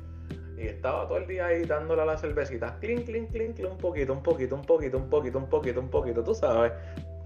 Y 0.57 0.67
estaba 0.67 1.07
todo 1.07 1.17
el 1.17 1.27
día 1.27 1.47
ahí 1.47 1.63
dándole 1.65 2.01
a 2.01 2.05
la 2.05 2.17
cervecita. 2.17 2.77
Clink, 2.79 3.05
clink, 3.05 3.31
clink, 3.31 3.59
un 3.69 3.77
poquito, 3.77 4.13
un 4.13 4.23
poquito, 4.23 4.55
un 4.55 4.61
poquito, 4.61 4.97
un 4.97 5.09
poquito, 5.09 5.37
un 5.37 5.49
poquito, 5.49 5.79
un 5.79 5.89
poquito, 5.89 6.23
tú 6.23 6.33
sabes. 6.33 6.71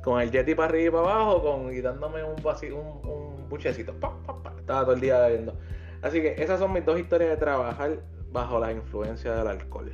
Con 0.04 0.20
el 0.22 0.32
jetty 0.32 0.56
para 0.56 0.70
arriba 0.70 0.88
y 0.88 0.92
para 1.04 1.16
abajo, 1.16 1.42
con, 1.44 1.74
y 1.74 1.82
dándome 1.82 2.24
un 2.24 2.36
vasi- 2.38 2.72
un, 2.72 3.08
un 3.08 3.50
buchecito. 3.50 3.94
Pa, 4.00 4.18
pa, 4.26 4.42
pa. 4.42 4.54
Estaba 4.58 4.84
todo 4.84 4.94
el 4.94 5.02
día 5.02 5.20
bebiendo. 5.20 5.54
Así 6.02 6.22
que 6.22 6.36
esas 6.42 6.60
son 6.60 6.74
mis 6.74 6.86
dos 6.86 7.00
historias 7.00 7.30
de 7.32 7.38
trabajar 7.38 8.00
bajo 8.32 8.60
la 8.60 8.72
influencia 8.72 9.36
del 9.36 9.48
alcohol. 9.48 9.92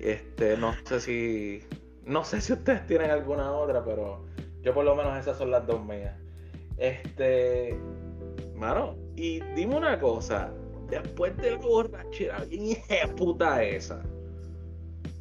Este, 0.00 0.56
no 0.56 0.74
sé 0.84 1.00
si. 1.00 1.62
No 2.04 2.24
sé 2.24 2.40
si 2.40 2.52
ustedes 2.52 2.86
tienen 2.86 3.10
alguna 3.10 3.52
otra, 3.52 3.84
pero 3.84 4.24
yo 4.62 4.74
por 4.74 4.84
lo 4.84 4.94
menos 4.94 5.16
esas 5.18 5.38
son 5.38 5.50
las 5.50 5.66
dos 5.66 5.84
mías. 5.84 6.14
Este. 6.76 7.78
Mano, 8.54 8.96
y 9.14 9.40
dime 9.54 9.76
una 9.76 9.98
cosa. 9.98 10.52
Después 10.88 11.36
de 11.38 11.52
la 11.52 11.56
borrachera 11.58 12.44
bien 12.44 12.78
puta 13.16 13.62
esa. 13.62 14.02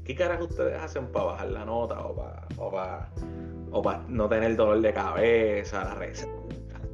¿Qué 0.03 0.15
carajo 0.15 0.43
ustedes 0.43 0.79
hacen 0.79 1.07
para 1.07 1.25
bajar 1.25 1.49
la 1.49 1.65
nota 1.65 1.99
o 2.05 2.15
para 2.15 2.47
o 2.57 2.71
para 2.71 3.11
o 3.71 3.81
para 3.81 4.05
no 4.07 4.29
tener 4.29 4.55
dolor 4.55 4.79
de 4.79 4.93
cabeza, 4.93 5.83
la 5.83 5.95
receta, 5.95 6.31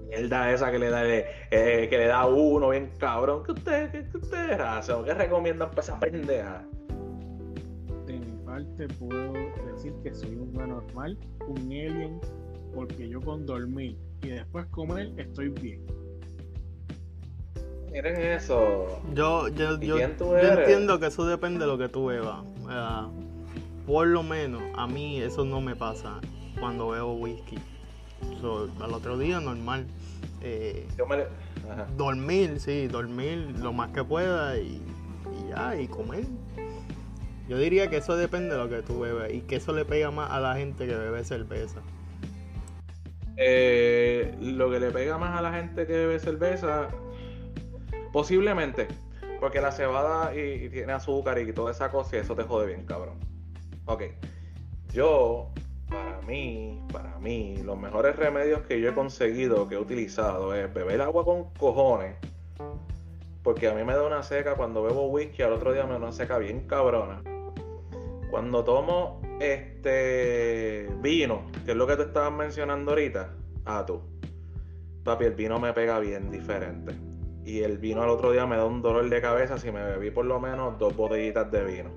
mierda 0.07 0.51
esa 0.51 0.71
que 0.71 0.79
le 0.79 0.89
da 0.89 1.03
eh, 1.05 1.87
que 1.89 1.97
le 1.97 2.07
da 2.07 2.25
uno 2.25 2.69
bien 2.69 2.89
cabrón? 2.97 3.43
¿Qué 3.43 3.51
ustedes, 3.51 3.91
qué, 3.91 4.07
qué 4.09 4.17
ustedes 4.17 4.59
hacen? 4.59 5.03
¿Qué 5.03 5.13
recomiendan 5.13 5.69
para 5.69 5.81
esa 5.81 5.99
pendeja? 5.99 6.65
De 8.05 8.13
mi 8.13 8.45
parte 8.45 8.87
puedo 8.87 9.33
decir 9.73 9.93
que 10.03 10.13
soy 10.13 10.37
un 10.37 10.59
anormal, 10.61 11.17
un 11.47 11.57
alien, 11.57 12.21
porque 12.73 13.09
yo 13.09 13.19
con 13.19 13.45
dormir 13.45 13.97
y 14.21 14.29
después 14.29 14.65
comer 14.67 15.11
estoy 15.17 15.49
bien. 15.49 15.85
Miren 17.91 18.15
eso. 18.21 19.01
Yo, 19.13 19.49
yo, 19.49 19.75
¿Y 19.81 19.85
yo, 19.87 19.97
yo 19.97 19.99
entiendo 19.99 20.99
que 20.99 21.07
eso 21.07 21.25
depende 21.25 21.59
de 21.59 21.67
lo 21.67 21.77
que 21.77 21.89
tú 21.89 22.05
bebas. 22.05 22.39
Sea, 22.67 23.07
por 23.85 24.07
lo 24.07 24.23
menos 24.23 24.61
a 24.77 24.87
mí 24.87 25.21
eso 25.21 25.43
no 25.43 25.59
me 25.59 25.75
pasa 25.75 26.19
cuando 26.59 26.89
bebo 26.89 27.13
whisky. 27.15 27.57
So, 28.39 28.69
al 28.81 28.93
otro 28.93 29.17
día 29.17 29.39
normal. 29.39 29.85
Eh, 30.41 30.87
Yo 30.97 31.05
me 31.05 31.17
le- 31.17 31.27
Ajá. 31.69 31.87
dormir, 31.97 32.59
sí, 32.59 32.87
dormir 32.87 33.53
lo 33.59 33.73
más 33.73 33.91
que 33.91 34.03
pueda 34.03 34.57
y, 34.57 34.81
y 35.45 35.49
ya, 35.49 35.75
y 35.79 35.87
comer. 35.87 36.23
Yo 37.47 37.57
diría 37.57 37.89
que 37.89 37.97
eso 37.97 38.15
depende 38.15 38.55
de 38.55 38.57
lo 38.63 38.69
que 38.69 38.81
tú 38.81 39.01
bebes 39.01 39.33
y 39.33 39.41
que 39.41 39.57
eso 39.57 39.73
le 39.73 39.83
pega 39.83 40.09
más 40.11 40.31
a 40.31 40.39
la 40.39 40.55
gente 40.55 40.87
que 40.87 40.95
bebe 40.95 41.23
cerveza. 41.25 41.81
Eh, 43.37 44.35
lo 44.41 44.69
que 44.69 44.79
le 44.79 44.91
pega 44.91 45.17
más 45.17 45.37
a 45.37 45.41
la 45.41 45.51
gente 45.53 45.85
que 45.85 45.93
bebe 45.93 46.19
cerveza, 46.19 46.89
posiblemente, 48.11 48.87
porque 49.39 49.61
la 49.61 49.71
cebada 49.71 50.35
y, 50.35 50.69
tiene 50.69 50.93
azúcar 50.93 51.39
y 51.39 51.51
toda 51.53 51.71
esa 51.71 51.91
cosa 51.91 52.17
y 52.17 52.19
eso 52.19 52.35
te 52.35 52.43
jode 52.43 52.67
bien, 52.67 52.85
cabrón. 52.85 53.15
Ok, 53.85 54.03
yo, 54.93 55.51
para 55.89 56.21
mí, 56.21 56.79
para 56.91 57.17
mí, 57.19 57.57
los 57.63 57.77
mejores 57.77 58.15
remedios 58.15 58.61
que 58.61 58.79
yo 58.79 58.89
he 58.89 58.93
conseguido, 58.93 59.67
que 59.67 59.75
he 59.75 59.79
utilizado, 59.79 60.53
es 60.53 60.71
beber 60.73 61.01
agua 61.01 61.25
con 61.25 61.51
cojones, 61.55 62.15
porque 63.43 63.67
a 63.67 63.73
mí 63.73 63.83
me 63.83 63.93
da 63.93 64.05
una 64.05 64.21
seca 64.21 64.55
cuando 64.55 64.83
bebo 64.83 65.07
whisky, 65.07 65.41
al 65.41 65.53
otro 65.53 65.73
día 65.73 65.85
me 65.85 65.91
da 65.91 65.97
una 65.97 66.11
seca 66.11 66.37
bien 66.37 66.67
cabrona. 66.67 67.23
Cuando 68.29 68.63
tomo 68.63 69.19
este 69.41 70.87
vino, 71.01 71.47
que 71.65 71.71
es 71.71 71.77
lo 71.77 71.87
que 71.87 71.97
te 71.97 72.03
estabas 72.03 72.31
mencionando 72.31 72.91
ahorita, 72.91 73.33
ah, 73.65 73.83
tú. 73.85 74.01
Papi, 75.03 75.25
el 75.25 75.33
vino 75.33 75.59
me 75.59 75.73
pega 75.73 75.99
bien 75.99 76.29
diferente. 76.29 77.10
Y 77.43 77.63
el 77.63 77.77
vino 77.77 78.03
al 78.03 78.09
otro 78.09 78.31
día 78.31 78.45
me 78.45 78.55
da 78.55 78.65
un 78.65 78.81
dolor 78.81 79.09
de 79.09 79.21
cabeza 79.21 79.57
si 79.57 79.71
me 79.71 79.83
bebí 79.83 80.11
por 80.11 80.25
lo 80.25 80.39
menos 80.39 80.77
dos 80.77 80.95
botellitas 80.95 81.51
de 81.51 81.63
vino. 81.63 81.89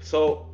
So, 0.00 0.52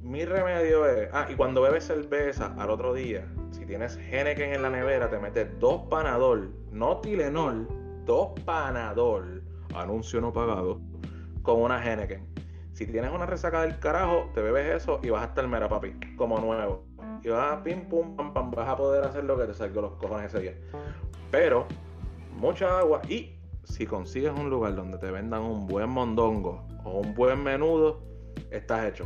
mi 0.00 0.24
remedio 0.24 0.86
es. 0.86 1.08
Ah, 1.12 1.26
y 1.28 1.34
cuando 1.34 1.60
bebes 1.60 1.84
cerveza 1.84 2.54
al 2.56 2.70
otro 2.70 2.94
día, 2.94 3.26
si 3.50 3.66
tienes 3.66 3.96
Henneken 3.96 4.54
en 4.54 4.62
la 4.62 4.70
nevera, 4.70 5.10
te 5.10 5.18
metes 5.18 5.48
dos 5.58 5.82
panadol, 5.90 6.54
no 6.70 6.98
Tilenol, 6.98 7.68
dos 8.04 8.30
panadol, 8.44 9.42
anuncio 9.74 10.20
no 10.20 10.32
pagado, 10.32 10.80
con 11.42 11.60
una 11.60 11.84
Henneken. 11.84 12.26
Si 12.72 12.86
tienes 12.86 13.10
una 13.10 13.26
resaca 13.26 13.62
del 13.62 13.78
carajo, 13.80 14.30
te 14.34 14.40
bebes 14.40 14.82
eso 14.82 15.00
y 15.02 15.10
vas 15.10 15.22
a 15.22 15.26
estar 15.26 15.46
mera, 15.48 15.68
papi, 15.68 15.98
como 16.16 16.38
nuevo. 16.38 16.84
Y 17.24 17.28
vas 17.28 17.52
a 17.52 17.62
pim, 17.64 17.88
pum, 17.88 18.14
pam, 18.14 18.32
pam, 18.32 18.52
vas 18.52 18.68
a 18.68 18.76
poder 18.76 19.02
hacer 19.02 19.24
lo 19.24 19.36
que 19.36 19.46
te 19.46 19.54
salga 19.54 19.80
los 19.80 19.94
cojones 19.94 20.32
ese 20.32 20.40
día. 20.40 20.54
Pero, 21.32 21.66
mucha 22.38 22.78
agua 22.78 23.02
y 23.08 23.34
si 23.64 23.86
consigues 23.86 24.32
un 24.32 24.48
lugar 24.48 24.74
donde 24.74 24.98
te 24.98 25.10
vendan 25.10 25.42
un 25.42 25.66
buen 25.66 25.90
mondongo 25.90 26.66
o 26.84 27.00
un 27.00 27.14
buen 27.14 27.42
menudo, 27.42 28.00
estás 28.50 28.86
hecho. 28.86 29.04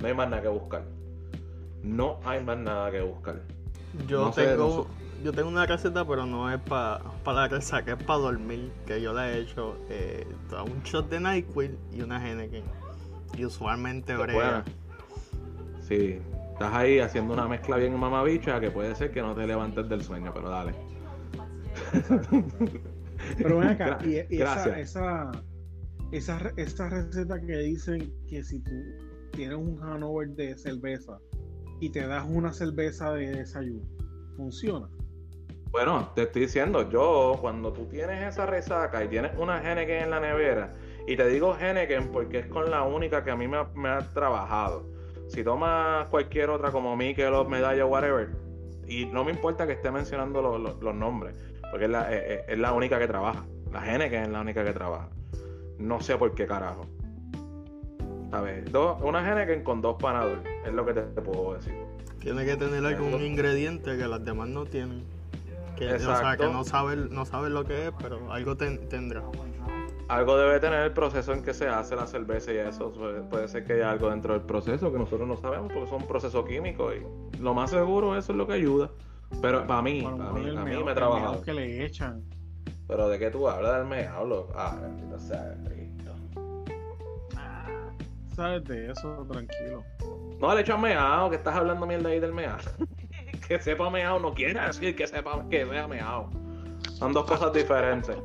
No 0.00 0.06
hay 0.06 0.14
más 0.14 0.28
nada 0.30 0.42
que 0.42 0.48
buscar. 0.48 0.84
No 1.82 2.20
hay 2.24 2.42
más 2.44 2.58
nada 2.58 2.90
que 2.90 3.00
buscar. 3.00 3.42
Yo 4.06 4.26
No 4.26 4.32
sé, 4.32 4.46
tengo 4.46 4.88
no 4.88 5.08
yo 5.24 5.32
tengo 5.32 5.48
una 5.48 5.66
receta, 5.66 6.06
pero 6.06 6.26
no 6.26 6.50
es 6.52 6.60
para 6.60 7.02
la 7.26 7.48
resaca, 7.48 7.92
es 7.92 8.02
para 8.04 8.20
dormir, 8.20 8.70
que 8.86 9.00
yo 9.00 9.12
le 9.12 9.22
he 9.22 9.38
hecho 9.40 9.76
eh, 9.88 10.26
un 10.64 10.82
shot 10.84 11.08
de 11.08 11.18
NyQuil 11.18 11.76
y 11.92 12.02
una 12.02 12.24
Henneken. 12.24 12.64
Y 13.36 13.44
usualmente 13.44 14.16
brega. 14.16 14.64
Sí, 15.80 16.20
estás 16.52 16.72
ahí 16.72 17.00
haciendo 17.00 17.34
una 17.34 17.48
mezcla 17.48 17.76
bien 17.76 17.98
mamabicha 17.98 18.60
que 18.60 18.70
puede 18.70 18.94
ser 18.94 19.10
que 19.10 19.20
no 19.20 19.34
te 19.34 19.46
levantes 19.46 19.88
del 19.88 20.02
sueño, 20.02 20.32
pero 20.32 20.50
dale. 20.50 20.74
Pero 23.38 23.58
ven 23.58 23.68
acá, 23.68 23.98
y, 24.04 24.14
y 24.34 24.42
esa, 24.42 24.78
esa, 24.80 25.30
esa, 26.12 26.52
esa 26.56 26.88
receta 26.88 27.40
que 27.40 27.56
dicen 27.58 28.12
que 28.28 28.42
si 28.44 28.60
tú 28.60 28.72
tienes 29.32 29.56
un 29.56 29.78
Hanover 29.82 30.28
de 30.30 30.56
cerveza 30.56 31.18
y 31.80 31.90
te 31.90 32.06
das 32.06 32.24
una 32.28 32.52
cerveza 32.52 33.12
de 33.12 33.30
desayuno, 33.30 33.82
funciona. 34.36 34.88
Bueno, 35.70 36.10
te 36.14 36.22
estoy 36.22 36.42
diciendo, 36.42 36.88
yo 36.90 37.36
cuando 37.40 37.72
tú 37.72 37.84
tienes 37.86 38.26
esa 38.26 38.46
resaca 38.46 39.04
y 39.04 39.08
tienes 39.08 39.32
una 39.36 39.58
Henneken 39.60 40.04
en 40.04 40.10
la 40.10 40.20
nevera, 40.20 40.74
y 41.06 41.16
te 41.16 41.28
digo 41.28 41.56
Henneken 41.58 42.08
porque 42.10 42.38
es 42.40 42.46
con 42.46 42.70
la 42.70 42.84
única 42.84 43.22
que 43.22 43.30
a 43.30 43.36
mí 43.36 43.46
me 43.48 43.58
ha, 43.58 43.64
me 43.74 43.88
ha 43.90 43.98
trabajado. 43.98 44.88
Si 45.28 45.44
tomas 45.44 46.08
cualquier 46.08 46.48
otra 46.48 46.70
como 46.70 46.96
Michelob, 46.96 47.48
Medalla, 47.48 47.84
whatever, 47.84 48.30
y 48.86 49.04
no 49.04 49.24
me 49.24 49.32
importa 49.32 49.66
que 49.66 49.74
esté 49.74 49.90
mencionando 49.90 50.40
los- 50.40 50.80
los 50.82 50.94
nombres, 50.94 51.36
porque 51.70 51.84
es 51.86 51.90
la, 51.90 52.12
es- 52.14 52.44
es 52.48 52.58
la 52.58 52.72
única 52.72 52.98
que 52.98 53.06
trabaja. 53.06 53.44
La 53.72 53.84
Henneken 53.94 54.22
es 54.24 54.28
la 54.30 54.40
única 54.40 54.64
que 54.64 54.72
trabaja. 54.72 55.08
No 55.78 56.00
sé 56.00 56.16
por 56.16 56.34
qué 56.34 56.46
carajo. 56.46 56.86
A 58.32 58.40
ver, 58.40 58.70
dos, 58.70 59.00
una 59.02 59.20
Henneken 59.26 59.62
con 59.64 59.80
dos 59.80 59.96
panadol, 60.00 60.42
es 60.66 60.72
lo 60.72 60.84
que 60.84 60.92
te, 60.92 61.02
te 61.02 61.22
puedo 61.22 61.54
decir. 61.54 61.74
Tiene 62.20 62.44
que 62.44 62.56
tener 62.56 62.84
algún 62.84 63.08
Eso. 63.14 63.20
ingrediente 63.24 63.96
que 63.96 64.06
las 64.06 64.24
demás 64.24 64.48
no 64.48 64.66
tienen. 64.66 65.02
Que, 65.76 65.94
o 65.94 65.98
sea, 65.98 66.36
que 66.36 66.46
no 66.46 66.64
saben 66.64 67.08
no 67.14 67.24
sabe 67.24 67.50
lo 67.50 67.64
que 67.64 67.86
es, 67.86 67.92
pero 68.02 68.32
algo 68.32 68.56
ten- 68.56 68.88
tendrá. 68.88 69.22
algo 70.08 70.36
debe 70.36 70.58
tener 70.58 70.80
el 70.82 70.92
proceso 70.92 71.32
en 71.32 71.42
que 71.44 71.54
se 71.54 71.68
hace 71.68 71.94
la 71.94 72.06
cerveza 72.08 72.52
y 72.52 72.56
eso 72.56 72.90
puede, 72.92 73.20
puede 73.22 73.46
ser 73.46 73.64
que 73.64 73.74
haya 73.74 73.92
algo 73.92 74.10
dentro 74.10 74.32
del 74.34 74.42
proceso 74.42 74.90
que 74.90 74.98
nosotros 74.98 75.28
no 75.28 75.36
sabemos 75.36 75.70
porque 75.72 75.88
son 75.88 76.04
procesos 76.08 76.44
químicos 76.46 76.94
y 76.96 77.40
lo 77.40 77.54
más 77.54 77.70
seguro 77.70 78.16
eso 78.16 78.32
es 78.32 78.38
lo 78.38 78.46
que 78.48 78.54
ayuda 78.54 78.90
pero 79.42 79.66
para 79.66 79.82
mí, 79.82 80.02
para 80.02 80.32
mí, 80.32 80.40
el 80.48 80.58
a 80.58 80.64
mí 80.64 80.82
me 80.84 80.90
ha 80.90 80.94
trabajado 80.94 81.42
que 81.42 81.52
le 81.52 81.84
echan. 81.84 82.22
pero 82.86 83.08
de 83.08 83.18
qué 83.18 83.30
tú 83.30 83.48
hablas 83.48 83.76
del 83.78 83.86
me 83.86 84.06
hablo 84.06 84.48
ah 84.54 84.76
bendito 84.80 85.18
sea 85.18 85.54
Cristo 85.64 86.12
¿Sabes 88.34 88.64
de 88.64 88.90
eso? 88.92 89.26
Tranquilo. 89.30 89.84
no 90.40 90.54
le 90.54 90.60
echan 90.60 90.80
meao 90.80 91.28
que 91.30 91.36
estás 91.36 91.54
hablando 91.56 91.86
mierda 91.86 92.08
ahí 92.10 92.20
del 92.20 92.32
meao 92.32 92.56
que 93.48 93.58
sepa 93.60 93.90
meao 93.90 94.18
no 94.20 94.32
quiere 94.34 94.60
decir 94.60 94.94
que 94.96 95.06
sepa 95.06 95.44
que 95.50 95.64
vea 95.64 95.86
meao 95.88 96.30
son 96.94 97.12
dos 97.12 97.24
cosas 97.26 97.52
diferentes 97.52 98.16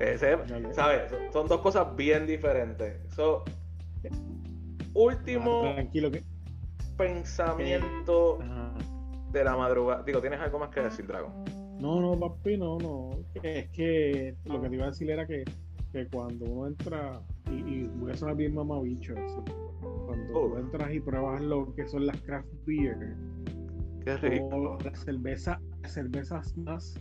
Ese- 0.00 0.38
¿sabes? 0.72 1.12
Son- 1.32 1.46
dos 1.48 1.60
cosas 1.60 1.94
bien 1.96 2.26
diferentes 2.26 2.96
So, 3.14 3.44
último 4.94 5.60
Tranquilo 5.74 6.10
que. 6.10 6.22
pensamiento. 6.96 8.38
De 9.32 9.44
la 9.44 9.56
madrugada. 9.56 10.02
Digo, 10.02 10.20
¿tienes 10.20 10.40
algo 10.40 10.58
más 10.58 10.70
que 10.70 10.80
decir, 10.80 11.06
Dragon? 11.06 11.32
No, 11.80 12.00
no, 12.00 12.18
papi, 12.18 12.56
no, 12.56 12.78
no. 12.78 13.10
Es 13.42 13.68
que 13.70 14.34
lo 14.44 14.60
que 14.60 14.68
te 14.68 14.74
iba 14.74 14.84
a 14.86 14.88
decir 14.90 15.10
era 15.10 15.26
que, 15.26 15.44
que 15.92 16.06
cuando 16.08 16.44
uno 16.46 16.66
entra, 16.66 17.20
y, 17.50 17.54
y 17.56 17.82
voy 17.98 18.12
a 18.12 18.16
sonar 18.16 18.36
bien 18.36 18.54
mamabicho, 18.54 19.14
cuando 20.06 20.18
Oh. 20.34 20.48
tú 20.50 20.56
entras 20.58 20.92
y 20.92 21.00
pruebas 21.00 21.40
lo 21.42 21.74
que 21.74 21.86
son 21.86 22.06
las 22.06 22.20
craft 22.22 22.48
beer, 22.66 23.14
Qué 24.04 24.16
rico. 24.16 24.46
o 24.46 24.78
las 24.84 24.98
cerveza, 25.04 25.60
las 25.82 25.92
cervezas 25.92 26.56
más 26.58 27.00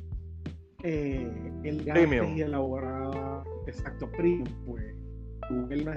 eh, 0.83 1.29
elegantes 1.63 2.37
y 2.37 2.41
elaboradas, 2.41 3.45
exacto, 3.65 4.09
premium, 4.11 4.47
pues, 4.65 4.95
tú 5.49 5.67
ves 5.67 5.81
una, 5.81 5.95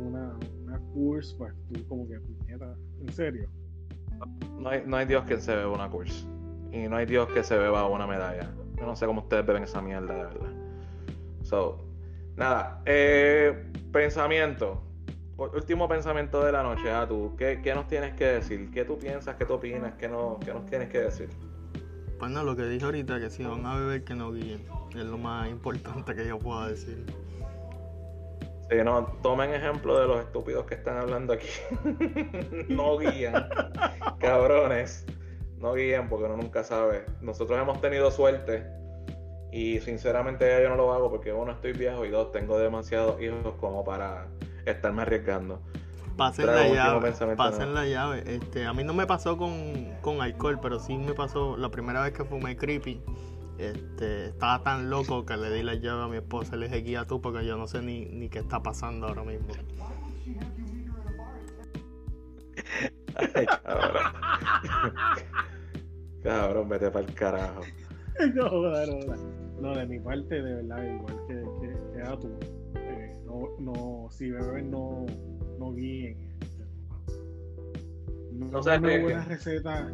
una, 0.00 0.38
una 0.62 0.80
Coors, 0.94 1.34
pues 1.38 1.52
tú 1.72 1.86
como 1.88 2.06
que, 2.08 2.20
puñeta, 2.20 2.74
en 3.00 3.12
serio. 3.12 3.48
No 4.58 4.68
hay, 4.70 4.82
no 4.86 4.96
hay 4.96 5.06
Dios 5.06 5.24
que 5.24 5.38
se 5.38 5.54
beba 5.54 5.72
una 5.72 5.88
curse. 5.88 6.26
Y 6.72 6.88
no 6.88 6.96
hay 6.96 7.06
Dios 7.06 7.28
que 7.28 7.42
se 7.42 7.56
beba 7.56 7.86
una 7.86 8.06
medalla. 8.06 8.50
Yo 8.78 8.86
no 8.86 8.96
sé 8.96 9.06
cómo 9.06 9.22
ustedes 9.22 9.46
beben 9.46 9.62
esa 9.62 9.80
mierda, 9.80 10.14
de 10.14 10.24
verdad. 10.24 10.50
So, 11.42 11.84
nada. 12.36 12.82
Eh, 12.84 13.70
pensamiento. 13.92 14.82
Último 15.36 15.88
pensamiento 15.88 16.42
de 16.44 16.52
la 16.52 16.62
noche, 16.62 16.90
ah, 16.90 17.06
tú. 17.06 17.34
¿Qué, 17.36 17.60
qué 17.62 17.74
nos 17.74 17.86
tienes 17.86 18.14
que 18.14 18.24
decir? 18.24 18.70
¿Qué 18.70 18.84
tú 18.84 18.98
piensas? 18.98 19.36
¿Qué 19.36 19.44
tú 19.44 19.54
opinas? 19.54 19.94
¿Qué, 19.98 20.08
no, 20.08 20.38
qué 20.44 20.52
nos 20.52 20.64
tienes 20.66 20.88
que 20.88 20.98
decir? 21.00 21.28
Pues 22.18 22.30
no, 22.30 22.42
lo 22.42 22.56
que 22.56 22.64
dije 22.64 22.84
ahorita, 22.84 23.20
que 23.20 23.28
si 23.28 23.44
van 23.44 23.66
a 23.66 23.76
beber, 23.76 24.04
que 24.04 24.14
no 24.14 24.32
guíen. 24.32 24.64
Es 24.94 25.04
lo 25.04 25.18
más 25.18 25.48
importante 25.50 26.14
que 26.14 26.26
yo 26.26 26.38
pueda 26.38 26.68
decir. 26.68 27.04
Sí, 28.70 28.76
no, 28.84 29.06
tomen 29.22 29.54
ejemplo 29.54 29.98
de 30.00 30.06
los 30.08 30.20
estúpidos 30.20 30.66
que 30.66 30.74
están 30.74 30.96
hablando 30.96 31.32
aquí. 31.32 31.48
no 32.68 32.98
guían. 32.98 33.48
Cabrones. 34.18 35.06
no 35.58 35.74
guíen 35.74 36.08
porque 36.08 36.24
uno 36.24 36.36
nunca 36.36 36.64
sabe. 36.64 37.06
Nosotros 37.20 37.60
hemos 37.60 37.80
tenido 37.80 38.10
suerte 38.10 38.66
y 39.52 39.80
sinceramente 39.80 40.60
yo 40.62 40.68
no 40.68 40.76
lo 40.76 40.92
hago 40.92 41.10
porque 41.10 41.32
uno 41.32 41.52
estoy 41.52 41.72
viejo 41.72 42.04
y 42.04 42.10
dos 42.10 42.32
tengo 42.32 42.58
demasiados 42.58 43.20
hijos 43.22 43.54
como 43.60 43.84
para 43.84 44.26
estarme 44.66 45.02
arriesgando. 45.02 45.60
Pasen 46.16 46.46
Trae 46.46 46.74
la 46.74 46.74
llave, 46.74 47.36
pasen 47.36 47.74
la 47.74 47.86
llave. 47.86 48.22
Este, 48.26 48.64
a 48.64 48.72
mí 48.72 48.82
no 48.84 48.94
me 48.94 49.06
pasó 49.06 49.36
con, 49.36 49.92
con 50.00 50.22
alcohol, 50.22 50.58
pero 50.60 50.78
sí 50.80 50.96
me 50.96 51.14
pasó 51.14 51.56
la 51.56 51.70
primera 51.70 52.02
vez 52.02 52.12
que 52.14 52.24
fumé 52.24 52.56
creepy. 52.56 53.02
Este, 53.58 54.26
estaba 54.26 54.62
tan 54.62 54.90
loco 54.90 55.24
que 55.24 55.36
le 55.36 55.50
di 55.50 55.62
la 55.62 55.74
llave 55.74 56.04
a 56.04 56.08
mi 56.08 56.16
esposa 56.18 56.56
y 56.56 56.58
le 56.58 56.68
dije 56.68 56.82
guía 56.82 57.06
tú 57.06 57.20
porque 57.22 57.46
yo 57.46 57.56
no 57.56 57.66
sé 57.66 57.80
ni, 57.80 58.04
ni 58.06 58.28
qué 58.28 58.40
está 58.40 58.62
pasando 58.62 59.06
ahora 59.06 59.24
mismo. 59.24 59.48
Ay, 63.14 63.46
cabrón. 63.46 64.02
cabrón, 66.22 66.68
vete 66.68 66.90
para 66.90 67.06
el 67.06 67.14
carajo. 67.14 67.60
no, 68.34 68.50
no. 68.50 69.36
No, 69.60 69.74
de 69.74 69.86
mi 69.86 69.98
parte, 69.98 70.42
de 70.42 70.54
verdad, 70.56 70.82
igual 70.84 71.16
que, 71.26 71.34
que, 71.60 71.76
que 71.94 72.02
a 72.02 72.16
tú. 72.18 72.30
eh, 72.74 73.18
no, 73.24 73.48
no, 73.58 74.08
si 74.10 74.30
beben, 74.30 74.70
no, 74.70 75.06
no 75.58 75.72
guíen. 75.72 76.36
No, 78.32 78.48
No 78.50 78.60
es 78.60 78.66
una 78.66 78.78
buena 79.00 79.24
receta. 79.24 79.88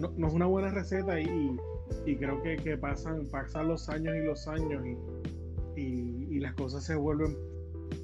No, 0.00 0.12
no 0.16 0.26
es 0.26 0.34
una 0.34 0.46
buena 0.46 0.70
receta 0.70 1.20
y, 1.20 1.56
y 2.04 2.16
creo 2.16 2.42
que, 2.42 2.56
que 2.56 2.76
pasan, 2.76 3.26
pasan 3.26 3.68
los 3.68 3.88
años 3.88 4.14
y 4.16 4.24
los 4.24 4.46
años 4.48 4.84
y, 4.86 5.80
y, 5.80 6.28
y 6.30 6.40
las 6.40 6.54
cosas 6.54 6.84
se 6.84 6.94
vuelven 6.94 7.36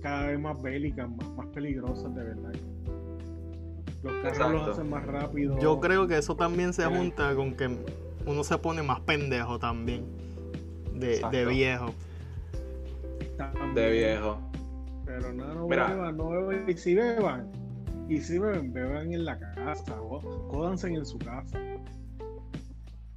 cada 0.00 0.28
vez 0.28 0.40
más 0.40 0.60
bélicas, 0.60 1.08
más, 1.10 1.28
más 1.30 1.46
peligrosas 1.48 2.14
de 2.14 2.22
verdad. 2.22 2.52
Los 4.02 4.12
carros 4.14 4.32
Exacto. 4.32 4.52
los 4.52 4.68
hacen 4.68 4.90
más 4.90 5.06
rápido. 5.06 5.58
Yo 5.60 5.78
creo 5.80 6.08
que 6.08 6.18
eso 6.18 6.34
también 6.34 6.72
se 6.72 6.84
junta 6.86 7.34
con 7.36 7.54
que 7.54 7.76
uno 8.26 8.44
se 8.44 8.58
pone 8.58 8.82
más 8.82 9.00
pendejo 9.00 9.58
también. 9.58 10.04
De, 10.94 11.22
de 11.30 11.46
viejo. 11.46 11.94
también. 13.36 13.74
De 13.74 13.90
viejo. 13.90 14.38
Pero 15.04 15.32
no, 15.32 15.54
no 15.54 15.68
beban, 15.68 16.16
no 16.16 16.30
beban. 16.30 16.68
Y 16.68 16.74
si 16.74 16.94
beban, 16.94 17.50
y 18.08 18.18
si 18.20 18.38
beben, 18.38 18.72
beban 18.72 19.12
en 19.12 19.24
la 19.24 19.38
casa, 19.38 20.00
o 20.00 20.20
jódanse 20.50 20.88
en 20.88 21.04
su 21.04 21.18
casa. 21.18 21.58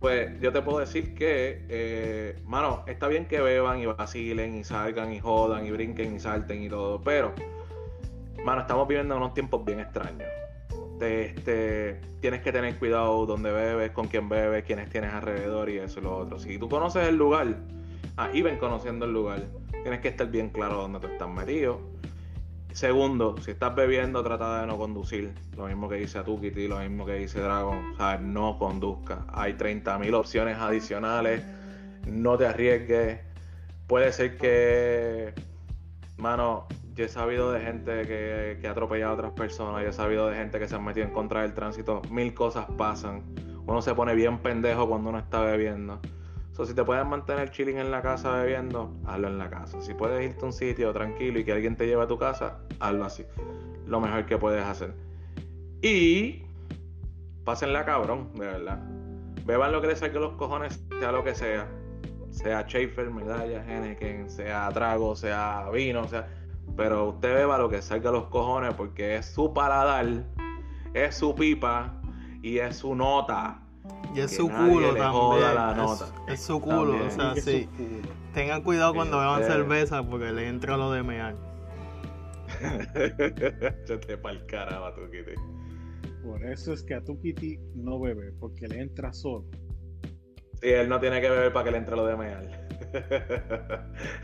Pues 0.05 0.39
yo 0.39 0.53
te 0.53 0.61
puedo 0.61 0.77
decir 0.77 1.15
que, 1.15 1.65
eh, 1.67 2.35
mano, 2.45 2.83
está 2.85 3.07
bien 3.07 3.25
que 3.25 3.41
beban 3.41 3.79
y 3.79 3.87
vacilen 3.87 4.55
y 4.55 4.63
salgan 4.63 5.11
y 5.11 5.19
jodan 5.19 5.65
y 5.65 5.71
brinquen 5.71 6.15
y 6.15 6.19
salten 6.19 6.61
y 6.61 6.69
todo, 6.69 7.01
pero, 7.01 7.33
mano, 8.43 8.61
estamos 8.61 8.87
viviendo 8.87 9.17
unos 9.17 9.33
tiempos 9.33 9.65
bien 9.65 9.79
extraños. 9.79 10.29
Te- 10.99 11.25
este, 11.31 12.01
tienes 12.19 12.41
que 12.41 12.51
tener 12.51 12.77
cuidado 12.77 13.25
donde 13.25 13.51
bebes, 13.51 13.89
con 13.93 14.07
quién 14.07 14.29
bebes, 14.29 14.63
quiénes 14.63 14.91
tienes 14.91 15.11
alrededor 15.11 15.71
y 15.71 15.79
eso 15.79 15.99
y 15.99 16.03
lo 16.03 16.15
otro. 16.15 16.37
Si 16.37 16.59
tú 16.59 16.69
conoces 16.69 17.07
el 17.07 17.15
lugar, 17.15 17.55
ah, 18.17 18.29
y 18.31 18.43
ven 18.43 18.59
conociendo 18.59 19.05
el 19.05 19.11
lugar, 19.11 19.41
tienes 19.81 20.01
que 20.01 20.09
estar 20.09 20.27
bien 20.29 20.49
claro 20.51 20.75
dónde 20.83 20.99
tú 20.99 21.07
estás 21.07 21.29
metido. 21.29 21.81
Segundo, 22.75 23.37
si 23.39 23.51
estás 23.51 23.73
bebiendo, 23.73 24.21
trata 24.21 24.59
de 24.59 24.67
no 24.67 24.77
conducir. 24.77 25.33
Lo 25.55 25.67
mismo 25.67 25.87
que 25.87 25.95
dice 25.95 26.17
Atukiti, 26.17 26.67
lo 26.67 26.79
mismo 26.79 27.05
que 27.05 27.13
dice 27.13 27.39
Dragon. 27.39 27.93
O 27.93 27.95
sea, 27.95 28.17
no 28.17 28.59
conduzca. 28.59 29.25
Hay 29.29 29.53
30.000 29.53 30.13
opciones 30.13 30.57
adicionales. 30.57 31.41
No 32.05 32.37
te 32.37 32.45
arriesgues. 32.45 33.21
Puede 33.87 34.11
ser 34.11 34.35
que, 34.35 35.33
mano, 36.17 36.67
yo 36.95 37.05
he 37.05 37.07
sabido 37.07 37.53
de 37.53 37.61
gente 37.61 38.01
que, 38.01 38.57
que 38.59 38.67
ha 38.67 38.71
atropellado 38.71 39.11
a 39.11 39.15
otras 39.15 39.31
personas. 39.31 39.81
Yo 39.81 39.91
he 39.91 39.93
sabido 39.93 40.27
de 40.27 40.35
gente 40.35 40.59
que 40.59 40.67
se 40.67 40.75
han 40.75 40.83
metido 40.83 41.05
en 41.05 41.13
contra 41.13 41.43
del 41.43 41.53
tránsito. 41.53 42.01
Mil 42.11 42.33
cosas 42.33 42.65
pasan. 42.77 43.23
Uno 43.65 43.81
se 43.81 43.95
pone 43.95 44.13
bien 44.15 44.39
pendejo 44.39 44.85
cuando 44.89 45.11
uno 45.11 45.19
está 45.19 45.39
bebiendo. 45.39 46.01
So, 46.55 46.65
si 46.65 46.73
te 46.73 46.85
puedes 46.85 47.05
mantener 47.05 47.51
chilling 47.51 47.79
en 47.79 47.91
la 47.91 48.01
casa 48.01 48.31
bebiendo, 48.31 48.89
hazlo 49.05 49.27
en 49.27 49.37
la 49.37 49.49
casa. 49.49 49.81
Si 49.81 49.93
puedes 49.93 50.23
irte 50.23 50.41
a 50.41 50.45
un 50.45 50.53
sitio 50.53 50.93
tranquilo 50.93 51.37
y 51.37 51.43
que 51.43 51.51
alguien 51.51 51.75
te 51.75 51.85
lleve 51.85 52.03
a 52.03 52.07
tu 52.07 52.17
casa, 52.17 52.59
hazlo 52.79 53.03
así. 53.03 53.25
Lo 53.85 53.99
mejor 53.99 54.25
que 54.25 54.37
puedes 54.37 54.63
hacer. 54.63 54.93
Y 55.81 56.43
pásenla 57.43 57.83
cabrón, 57.83 58.29
de 58.35 58.45
verdad. 58.45 58.81
Beban 59.45 59.73
lo 59.73 59.81
que 59.81 59.87
les 59.87 59.99
salga 59.99 60.21
los 60.21 60.35
cojones, 60.35 60.81
sea 60.97 61.11
lo 61.11 61.25
que 61.25 61.35
sea. 61.35 61.67
Sea 62.29 62.61
Schaefer, 62.61 63.09
medalla, 63.09 63.61
Henneken, 63.61 64.29
sea 64.29 64.69
trago, 64.69 65.13
sea 65.17 65.69
vino, 65.73 66.07
sea. 66.07 66.25
Pero 66.77 67.09
usted 67.09 67.33
beba 67.35 67.57
lo 67.57 67.67
que 67.67 67.81
salga 67.81 68.11
los 68.11 68.27
cojones 68.27 68.73
porque 68.75 69.17
es 69.17 69.25
su 69.25 69.53
paladar, 69.53 70.23
es 70.93 71.15
su 71.15 71.35
pipa 71.35 72.01
y 72.41 72.59
es 72.59 72.77
su 72.77 72.95
nota. 72.95 73.64
Y 74.15 74.19
es 74.21 74.31
Que 74.31 74.37
su 74.37 74.47
culo 74.47 74.95
también. 74.95 75.55
la 75.55 75.71
es, 75.71 75.77
nota. 75.77 76.05
es 76.27 76.39
su 76.41 76.61
culo, 76.61 76.91
También. 76.91 77.07
o 77.07 77.11
sea, 77.11 77.35
sí. 77.35 77.69
Tengan 78.33 78.61
cuidado 78.63 78.93
cuando 78.93 79.17
beban 79.19 79.43
cerveza 79.43 80.03
porque 80.03 80.31
le 80.31 80.47
entra 80.47 80.77
lo 80.77 80.91
de 80.91 81.03
mear. 81.03 81.35
Échate 82.95 84.17
pa'l 84.17 84.45
carajo, 84.45 84.93
Kitty. 85.11 85.33
Por 86.23 86.43
eso 86.45 86.73
es 86.73 86.83
que 86.83 86.95
a 86.95 87.03
tu 87.03 87.19
Kitty 87.19 87.59
no 87.75 87.99
bebe, 87.99 88.31
porque 88.39 88.67
le 88.67 88.81
entra 88.81 89.13
solo. 89.13 89.45
Sí, 90.61 90.69
él 90.69 90.87
no 90.89 90.99
tiene 90.99 91.21
que 91.21 91.29
beber 91.29 91.51
para 91.53 91.65
que 91.65 91.71
le 91.71 91.77
entre 91.77 91.95
lo 91.95 92.05
de 92.05 92.15
meal. 92.15 92.67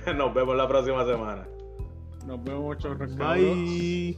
Nos 0.18 0.34
vemos 0.34 0.56
la 0.56 0.68
próxima 0.68 1.06
semana. 1.06 1.48
Nos 2.26 2.44
vemos, 2.44 2.78
chorros. 2.78 3.16
Bye. 3.18 4.18